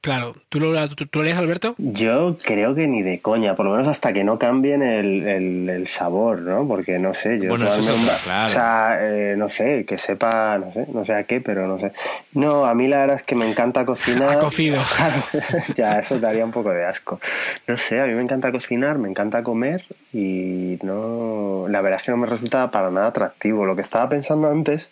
[0.00, 0.34] Claro.
[0.48, 1.74] ¿Tú lo, tú, tú lo harías, Alberto?
[1.78, 5.68] Yo creo que ni de coña, por lo menos hasta que no cambien el, el-
[5.68, 6.66] el sabor, ¿no?
[6.68, 8.46] Porque no sé, yo Bueno, eso es un otra, va- claro.
[8.46, 11.78] O sea, eh, no sé, que sepa, no sé, no sé a qué, pero no
[11.80, 11.92] sé.
[12.32, 14.38] No, a mí la verdad es que me encanta cocinar.
[14.40, 14.80] Cocido.
[15.74, 17.20] Ya, eso daría un poco de asco.
[17.66, 22.04] No sé, a mí me encanta cocinar, me encanta comer y no, la verdad es
[22.06, 23.66] que no me resulta para nada atractivo.
[23.66, 24.90] Lo que estaba pensando antes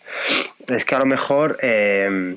[0.67, 2.35] es que a lo mejor eh,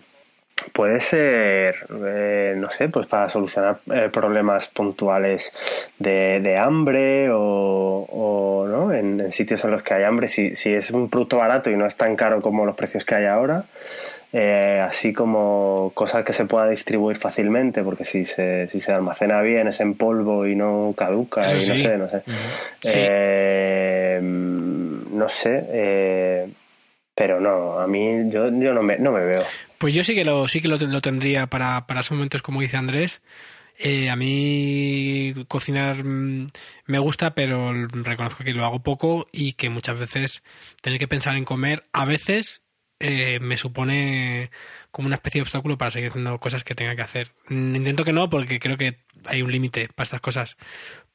[0.73, 1.74] puede ser,
[2.07, 5.53] eh, no sé, pues para solucionar eh, problemas puntuales
[5.99, 8.93] de, de hambre o, o, ¿no?
[8.93, 11.77] en, en sitios en los que hay hambre, si, si es un producto barato y
[11.77, 13.65] no es tan caro como los precios que hay ahora.
[14.32, 19.43] eh, así como cosas que se pueda distribuir fácilmente, porque si se, si se almacena
[19.43, 21.82] bien es en polvo y no caduca Eso y no sí.
[21.82, 22.23] sé, no sé.
[22.81, 22.91] Sí.
[22.95, 26.49] Eh, mm, no sé, eh,
[27.15, 29.43] pero no, a mí yo, yo no, me, no me veo.
[29.81, 32.61] Pues yo sí que lo, sí que lo, lo tendría para, para esos momentos, como
[32.61, 33.23] dice Andrés.
[33.78, 36.48] Eh, a mí cocinar mm,
[36.85, 40.43] me gusta, pero reconozco que lo hago poco y que muchas veces
[40.82, 42.61] tener que pensar en comer a veces
[42.98, 44.51] eh, me supone
[44.90, 47.32] como una especie de obstáculo para seguir haciendo cosas que tenga que hacer.
[47.48, 50.59] Mm, Intento que no, porque creo que hay un límite para estas cosas.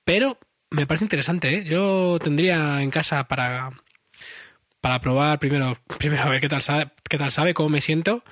[0.03, 0.39] Pero
[0.71, 1.63] me parece interesante, ¿eh?
[1.65, 3.73] Yo tendría en casa para,
[4.81, 8.23] para probar primero, primero a ver qué tal sabe, qué tal sabe, cómo me siento.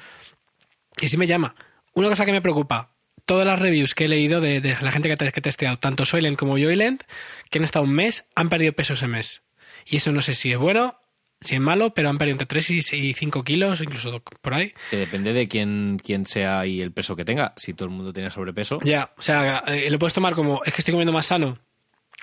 [1.04, 1.56] Y si me llama.
[1.94, 2.90] Una cosa que me preocupa,
[3.26, 5.78] todas las reviews que he leído de, de la gente que, te- que he testeado,
[5.78, 7.04] tanto Soylent como Joylent,
[7.50, 9.42] que han estado un mes, han perdido peso ese mes.
[9.86, 11.00] Y eso no sé si es bueno,
[11.42, 14.74] si es malo, pero han perdido entre 3 y 5 kilos, incluso por ahí.
[14.90, 17.54] Que depende de quién, quién sea y el peso que tenga.
[17.58, 20.74] Si todo el mundo tiene sobrepeso, Ya, o sea, eh, lo puedes tomar como, es
[20.74, 21.60] que estoy comiendo más sano,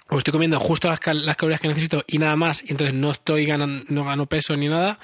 [0.09, 2.95] o estoy comiendo justo las, cal- las calorías que necesito y nada más, y entonces
[2.95, 4.99] no estoy ganando, no gano peso ni nada.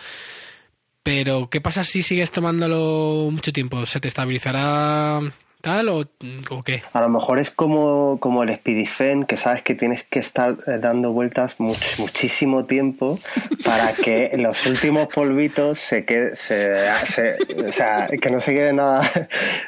[1.07, 3.87] Pero, ¿qué pasa si sigues tomándolo mucho tiempo?
[3.87, 5.21] ¿Se te estabilizará
[5.67, 6.05] tal o,
[6.51, 6.83] o qué?
[6.93, 10.79] A lo mejor es como, como el Spidifen, que sabes que tienes que estar eh,
[10.81, 13.19] dando vueltas much- muchísimo tiempo
[13.65, 17.37] para que los últimos polvitos se quede, se, se-
[17.67, 19.03] o sea, que no se quede nada,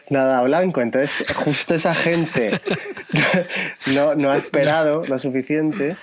[0.09, 0.81] nada blanco.
[0.81, 2.61] Entonces, justo esa gente
[3.95, 5.97] no, no ha esperado lo suficiente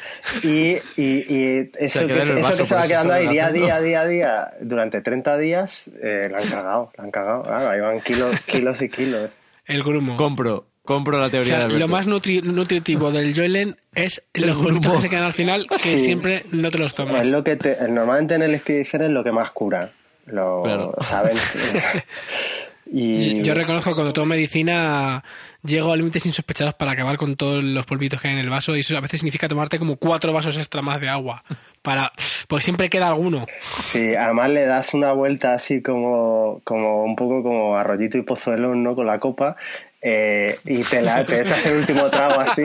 [0.43, 3.51] y, y, y eso, Se que, eso vaso, que se va quedando ahí día a
[3.51, 7.43] día, día a día, durante 30 días, eh, la han cagado, la han cagado.
[7.43, 9.29] Claro, ahí van kilos, kilos y kilos.
[9.67, 10.15] El grumo.
[10.17, 11.79] compro, compro la O teoría sea, de Alberto.
[11.87, 15.77] lo más nutri- nutritivo del Joylen es los polvitos que se quedan al final, que
[15.77, 15.99] Sí.
[15.99, 17.21] siempre no te los tomas.
[17.21, 19.91] Es lo que te, normalmente en el Spidifen es lo que más cura.
[20.27, 20.93] Lo Claro.
[21.01, 21.37] saben.
[22.91, 25.23] y Yo reconozco que cuando tomo medicina
[25.65, 28.75] llego a límites insospechados para acabar con todos los polvitos que hay en el vaso
[28.75, 31.43] y eso a veces significa tomarte como cuatro vasos extra más de agua.
[31.81, 32.11] Para,
[32.47, 33.45] porque siempre queda alguno.
[33.81, 38.83] sí, además le das una vuelta así como, como un poco como arrollito y pozuelón,
[38.83, 38.95] ¿no?
[38.95, 39.55] Con la copa.
[40.01, 42.63] eh, y te, la, te echas el último trago así,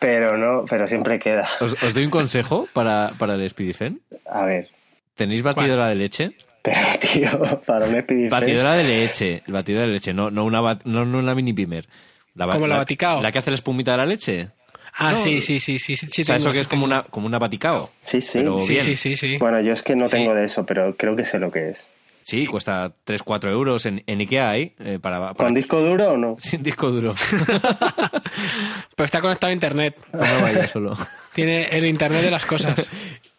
[0.00, 1.48] pero no, pero siempre queda.
[1.60, 4.00] ¿Os, os doy un consejo para, para el Spidifen.
[4.26, 4.68] A ver,
[5.14, 6.32] ¿Tenéis batidora de leche?
[6.62, 8.30] pero tío, para un Spidifen.
[8.30, 9.42] Batidora de leche.
[9.46, 11.86] Batidora de leche, no, no, una, bat- no, no una mini pimer.
[12.34, 13.22] La, ¿Como la Baticao?
[13.22, 14.50] La que hace la espumita de la leche.
[14.96, 16.06] Ah, No, sí, sí, sí, sí, sí.
[16.06, 16.94] sí o sea, tengo, eso que sí es como tengo.
[17.00, 17.90] una, como una baticao.
[18.00, 18.38] Sí, sí.
[18.38, 18.84] Pero Sí, bien.
[18.84, 19.38] sí, sí, sí.
[19.38, 20.12] Bueno, yo es que no Sí.
[20.12, 21.86] tengo de eso, pero creo que sé lo que es.
[22.22, 23.86] Sí, cuesta 3-4 euros.
[23.86, 24.74] En, en Ikea hay.
[24.78, 26.36] eh, para, para- ¿Con disco duro o no?
[26.38, 27.14] Sin disco duro.
[28.96, 29.96] Pero está conectado a internet.
[30.12, 30.96] no vaya solo.
[31.32, 32.88] Tiene el internet de las cosas.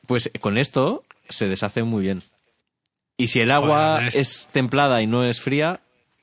[0.08, 2.22] Pues con esto se deshace muy bien.
[3.18, 5.80] Y si el agua es templada y no es fría,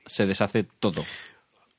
[0.06, 1.04] se deshace todo.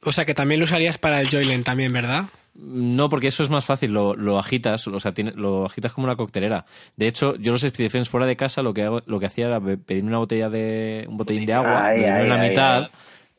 [0.05, 2.25] O sea que también lo usarías para el Joylen también, ¿verdad?
[2.55, 6.05] No, porque eso es más fácil, lo, lo agitas, o sea, tiene- lo agitas como
[6.05, 6.65] una coctelera.
[6.95, 9.59] De hecho, yo los Speedfence fuera de casa lo que hago, lo que hacía era
[9.59, 12.89] pedirme una botella de un botellín de agua, Ay, ay, la ay, mitad, ay.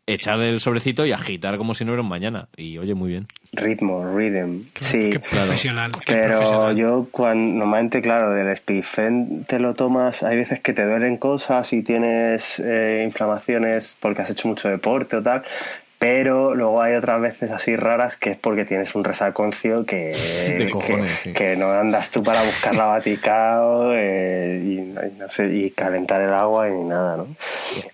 [0.06, 2.48] echarle el sobrecito y agitar como si no hubiera un mañana.
[2.56, 3.28] Y oye, muy bien.
[3.52, 4.64] Ritmo, rhythm.
[4.74, 5.10] Qué, sí.
[5.12, 5.92] qué profesional.
[6.04, 6.76] qué Pero profesional.
[6.76, 11.72] yo cuando normalmente claro del Spifen te lo tomas hay veces que te duelen cosas
[11.72, 15.44] y tienes eh, inflamaciones porque has hecho mucho deporte o tal
[16.04, 20.10] pero luego hay otras veces así raras que es porque tienes un resaconcio que,
[20.58, 21.32] De cojones, que, sí.
[21.32, 26.20] que no andas tú para buscar la baticao eh, y, y no sé y calentar
[26.20, 27.26] el agua y nada no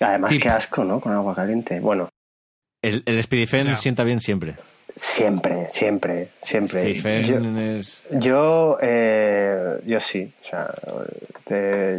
[0.01, 0.43] además Tip.
[0.43, 2.09] qué asco no con agua caliente bueno
[2.83, 3.75] El, el Speedifen Ya.
[3.75, 4.57] sienta bien siempre.
[5.03, 6.93] Siempre, siempre, siempre.
[7.25, 8.03] Yo, es...
[8.11, 10.31] yo, eh, yo sí.
[10.45, 10.75] O sea,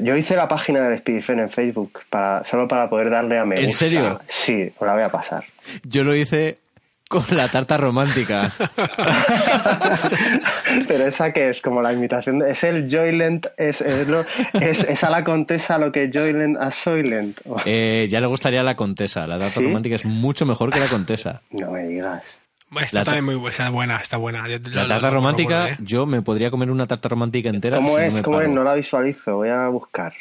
[0.04, 3.56] yo hice la página del Speedy en Facebook para, solo para poder darle a me
[3.56, 3.66] gusta.
[3.66, 4.22] ¿En serio?
[4.28, 5.46] Sí, me la voy a pasar.
[5.84, 6.60] Yo lo hice
[7.08, 8.52] con la tarta romántica.
[10.88, 14.24] Pero esa que es como la imitación, de, es el Joylent, es, es, lo,
[14.54, 17.42] es, es, a la contesa lo que Joylent a Soylent.
[17.66, 19.66] Eh, ya le gustaría la contesa, la tarta ¿Sí?
[19.66, 21.42] romántica es mucho mejor que la contesa.
[21.50, 22.38] No me digas.
[22.80, 24.48] Está la también muy buena, está buena, está buena.
[24.48, 25.78] Yo, la tarta lo, romántica, lo, ¿eh?
[25.82, 27.78] yo me podría comer una tarta romántica entera.
[27.78, 28.16] ¿Cómo si es?
[28.16, 28.48] No ¿Cómo paro.
[28.48, 28.54] es?
[28.54, 30.14] No la visualizo, voy a buscar.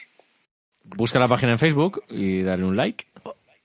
[0.83, 3.07] Busca la página en Facebook y dale un like.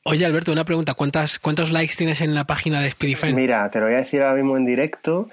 [0.03, 0.93] Oye, Alberto, una pregunta.
[0.93, 3.33] ¿Cuántas, ¿Cuántos likes tienes en la página de SpeedyFan?
[3.33, 5.29] Mira, te lo voy a decir ahora mismo en directo.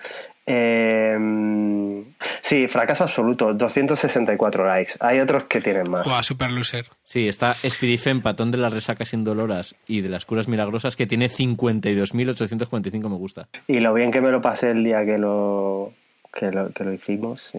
[0.54, 2.04] Eh,
[2.42, 4.92] sí, fracaso absoluto, 264 likes.
[5.00, 6.04] Hay otros que tienen más.
[6.04, 6.86] Wow, super loser.
[7.02, 11.28] Sí, está Speedifen, patón de las resacas indoloras y de las curas milagrosas, que tiene
[11.28, 13.48] 52.845 me gusta.
[13.66, 15.94] Y lo bien que me lo pasé el día que lo,
[16.32, 17.50] que lo, que lo hicimos.
[17.52, 17.58] Sí.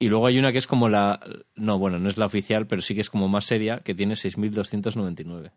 [0.00, 1.20] Y luego hay una que es como la...
[1.54, 4.14] No, bueno, no es la oficial, pero sí que es como más seria, que tiene
[4.14, 5.52] 6.299.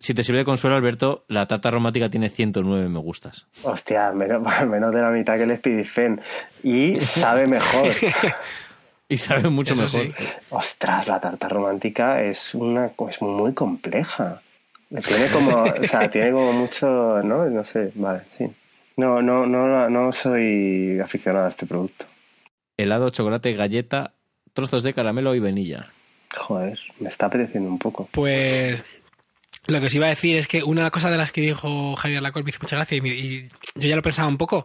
[0.00, 3.46] Si te sirve de consuelo, Alberto, la tarta romántica tiene 109 me gustas.
[3.62, 6.20] Hostia, menos, menos de la mitad que el Speedifen.
[6.62, 7.92] Y sabe mejor.
[9.08, 10.16] y sabe mucho Eso mejor.
[10.16, 10.24] sí.
[10.50, 14.40] Ostras, la tarta romántica es una es muy compleja.
[14.88, 16.86] Tiene como, o sea, tiene como mucho,
[17.22, 17.44] ¿no?
[17.46, 18.46] No sé, vale, sí.
[18.96, 22.06] No, no, no, no soy aficionado a este producto.
[22.76, 24.12] Helado, chocolate, galleta,
[24.52, 25.88] trozos de caramelo y vainilla.
[26.36, 28.08] Joder, me está apeteciendo un poco.
[28.12, 28.82] Pues
[29.68, 32.22] lo que os iba a decir es que una cosa de las que dijo Javier
[32.22, 34.64] Lacor me hizo mucha gracia y, me, y, yo ya lo pensaba un poco,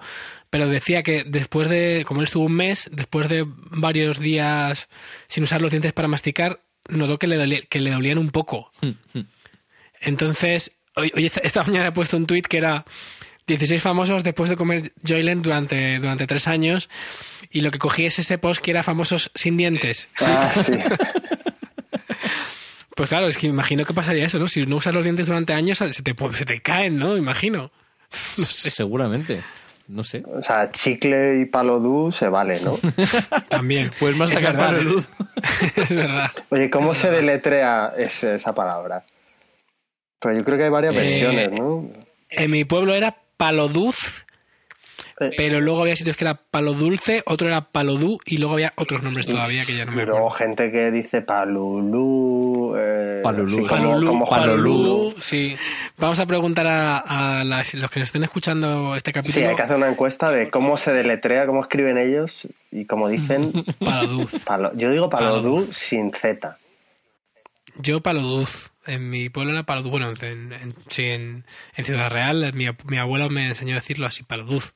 [0.50, 4.88] pero decía que después de, como él estuvo un mes, después de varios días
[5.28, 8.72] sin usar los dientes para masticar, notó que le, dolía, que le dolían un poco.
[10.00, 12.86] Entonces, hoy, hoy esta, esta, mañana he puesto un tuit que era
[13.48, 16.90] 16 famosos después de comer Joyland durante, durante tres años
[17.52, 20.08] y lo que cogí es ese post que era famosos sin dientes.
[20.22, 20.74] Ah, sí.
[22.96, 24.48] Pues claro, es que me imagino que pasaría eso, ¿no?
[24.48, 27.18] Si no usas los dientes durante años, se te, se te caen, ¿no?
[27.18, 27.72] Imagino.
[28.38, 28.70] No sé.
[28.70, 29.42] Seguramente.
[29.88, 30.24] No sé.
[30.28, 32.78] O sea, chicle y palodú se vale, ¿no?
[33.50, 33.92] También.
[34.00, 34.80] Pues más es verdad.
[34.82, 35.12] luz.
[35.76, 36.30] es verdad.
[36.50, 39.04] Oye, ¿cómo se deletrea ese, esa palabra?
[40.20, 41.90] Pues yo creo que hay varias Eh, versiones, ¿no?
[42.30, 44.26] En mi pueblo era paloduz,
[45.20, 48.74] Eh, pero luego había sitios que era palo dulce, otro era palodú y luego había
[48.78, 50.30] otros nombres todavía que ya no me acuerdo.
[50.32, 52.76] gente que dice palulú.
[52.78, 53.48] Eh, Palulú.
[53.48, 55.16] sí, como- Palolú, como Honolulu.
[55.22, 55.56] sí.
[55.98, 59.36] Vamos a preguntar a, a las- los que nos estén escuchando este capítulo.
[59.40, 63.08] Sí, hay que hacer una encuesta de cómo se deletrea, cómo escriben ellos y cómo
[63.08, 63.52] dicen.
[63.80, 64.34] Paloduz.
[64.46, 65.72] palo- yo digo palodú Palodú.
[65.74, 66.58] sin Z.
[67.78, 68.72] Yo paloduz.
[68.86, 69.92] En mi pueblo era paloduz.
[69.92, 71.46] Bueno, en, en- sí, en,
[71.76, 74.74] en Ciudad Real mi, mi abuelo me enseñó a decirlo así, paloduz.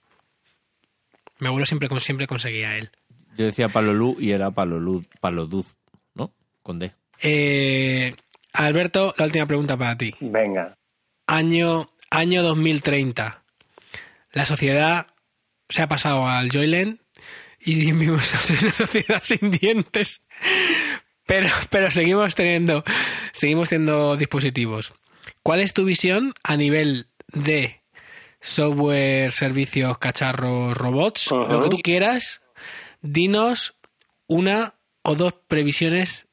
[1.40, 2.92] Mi abuelo siempre, siempre conseguía él.
[3.38, 5.78] Yo decía palolú y era palolud, paloduz,
[6.16, 6.34] ¿no?
[6.64, 6.92] Con D.
[7.22, 8.16] Eh,
[8.54, 10.16] Alberto, la última pregunta para ti.
[10.20, 10.76] Venga.
[11.28, 13.44] Año, año 2030.
[14.32, 15.08] La sociedad
[15.70, 17.00] se ha pasado al Joyland
[17.60, 20.22] y vivimos en una sociedad sin dientes.
[21.26, 22.84] Pero, pero seguimos teniendo,
[23.34, 24.94] seguimos teniendo dispositivos.
[25.44, 27.82] ¿Cuál es tu visión a nivel de
[28.40, 31.32] software, servicios, cacharros, robots?
[31.32, 32.42] Lo que tú quieras.
[33.02, 33.76] Dinos
[34.28, 36.28] una o dos previsiones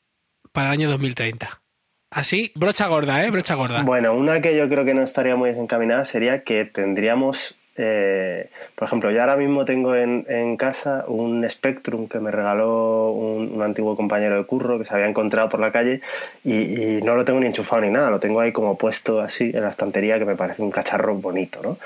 [0.53, 1.63] para el año 2030.
[2.11, 3.31] Así, brocha gorda, ¿eh?
[3.31, 3.83] Brocha gorda.
[3.83, 8.87] Bueno, una que yo creo que no estaría muy desencaminada sería que tendríamos, eh, por
[8.87, 13.63] ejemplo, yo ahora mismo tengo en, en casa un Spectrum que me regaló un, un
[13.63, 16.01] antiguo compañero de curro que se había encontrado por la calle
[16.45, 19.51] y, y no lo tengo ni enchufado ni nada, lo tengo ahí como puesto así
[19.53, 21.79] en la estantería que me parece un cacharro bonito, ¿no?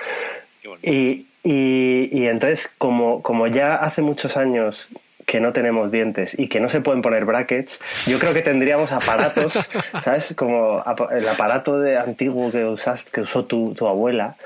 [0.83, 4.91] Y, y, y entonces, como, como ya hace muchos años
[5.29, 8.93] que no tenemos dientes y que no se pueden poner brackets, yo creo que tendríamos
[8.93, 9.71] aparatos,
[10.03, 10.33] ¿sabes?
[10.35, 14.37] Como el aparato de antiguo que usaste, que usó tu, tu abuela,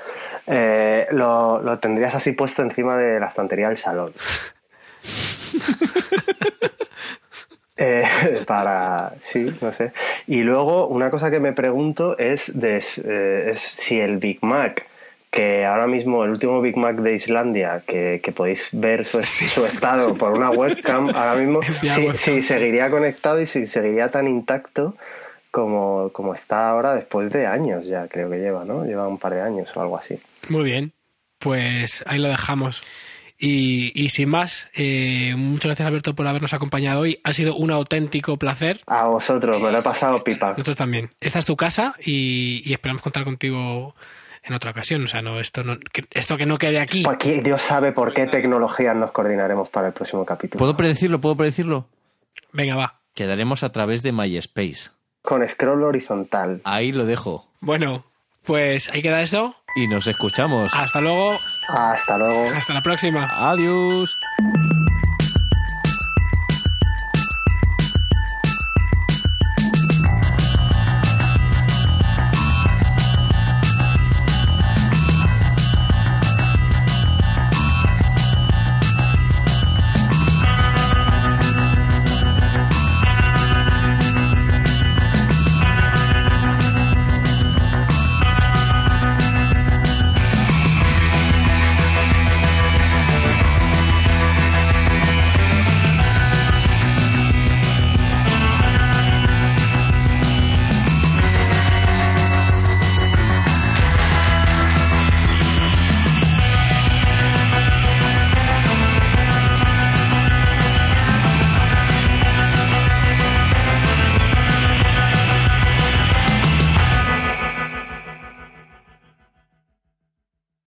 [0.45, 4.11] eh, lo, lo tendrías así puesto encima de la estantería del salón.
[7.75, 8.03] Eh,
[8.45, 9.93] para sí no sé
[10.27, 14.85] y luego una cosa que me pregunto es de eh, es si el Big Mac
[15.33, 19.65] que ahora mismo el último Big Mac de Islandia que, que podéis ver su, su
[19.65, 22.41] estado por una webcam ahora mismo si, webcam, sí.
[22.43, 24.95] seguiría conectado y si seguiría tan intacto
[25.49, 29.33] como, como está ahora después de años ya creo que lleva no lleva un par
[29.33, 30.19] de años o algo así
[30.49, 30.93] Muy bien,
[31.39, 32.83] pues ahí lo dejamos.
[33.39, 37.19] Y, y sin más, eh, muchas gracias Alberto por habernos acompañado hoy.
[37.25, 38.79] Ha sido un auténtico placer.
[38.85, 41.09] a vosotros me lo he pasado pipa Nosotros también.
[41.19, 43.95] Esta es tu casa y, y esperamos contar contigo
[44.43, 45.03] en otra ocasión.
[45.03, 47.03] O sea, no esto, no, que, esto que no quede aquí.
[47.03, 50.59] Porque Dios sabe por qué tecnologías nos coordinaremos para el próximo capítulo.
[50.59, 51.19] ¿Puedo predecirlo?
[51.21, 51.87] ¿Puedo predecirlo?
[52.51, 52.99] Venga, va.
[53.13, 54.91] Quedaremos a través de MySpace.
[55.21, 56.61] Con scroll horizontal.
[56.63, 57.47] Ahí lo dejo.
[57.61, 58.05] Bueno,
[58.43, 59.55] pues ahí queda eso.
[59.75, 60.73] Y nos escuchamos.
[60.75, 61.37] Hasta luego.
[61.67, 62.49] Hasta luego.
[62.55, 63.27] Hasta la próxima.
[63.31, 64.15] Adiós.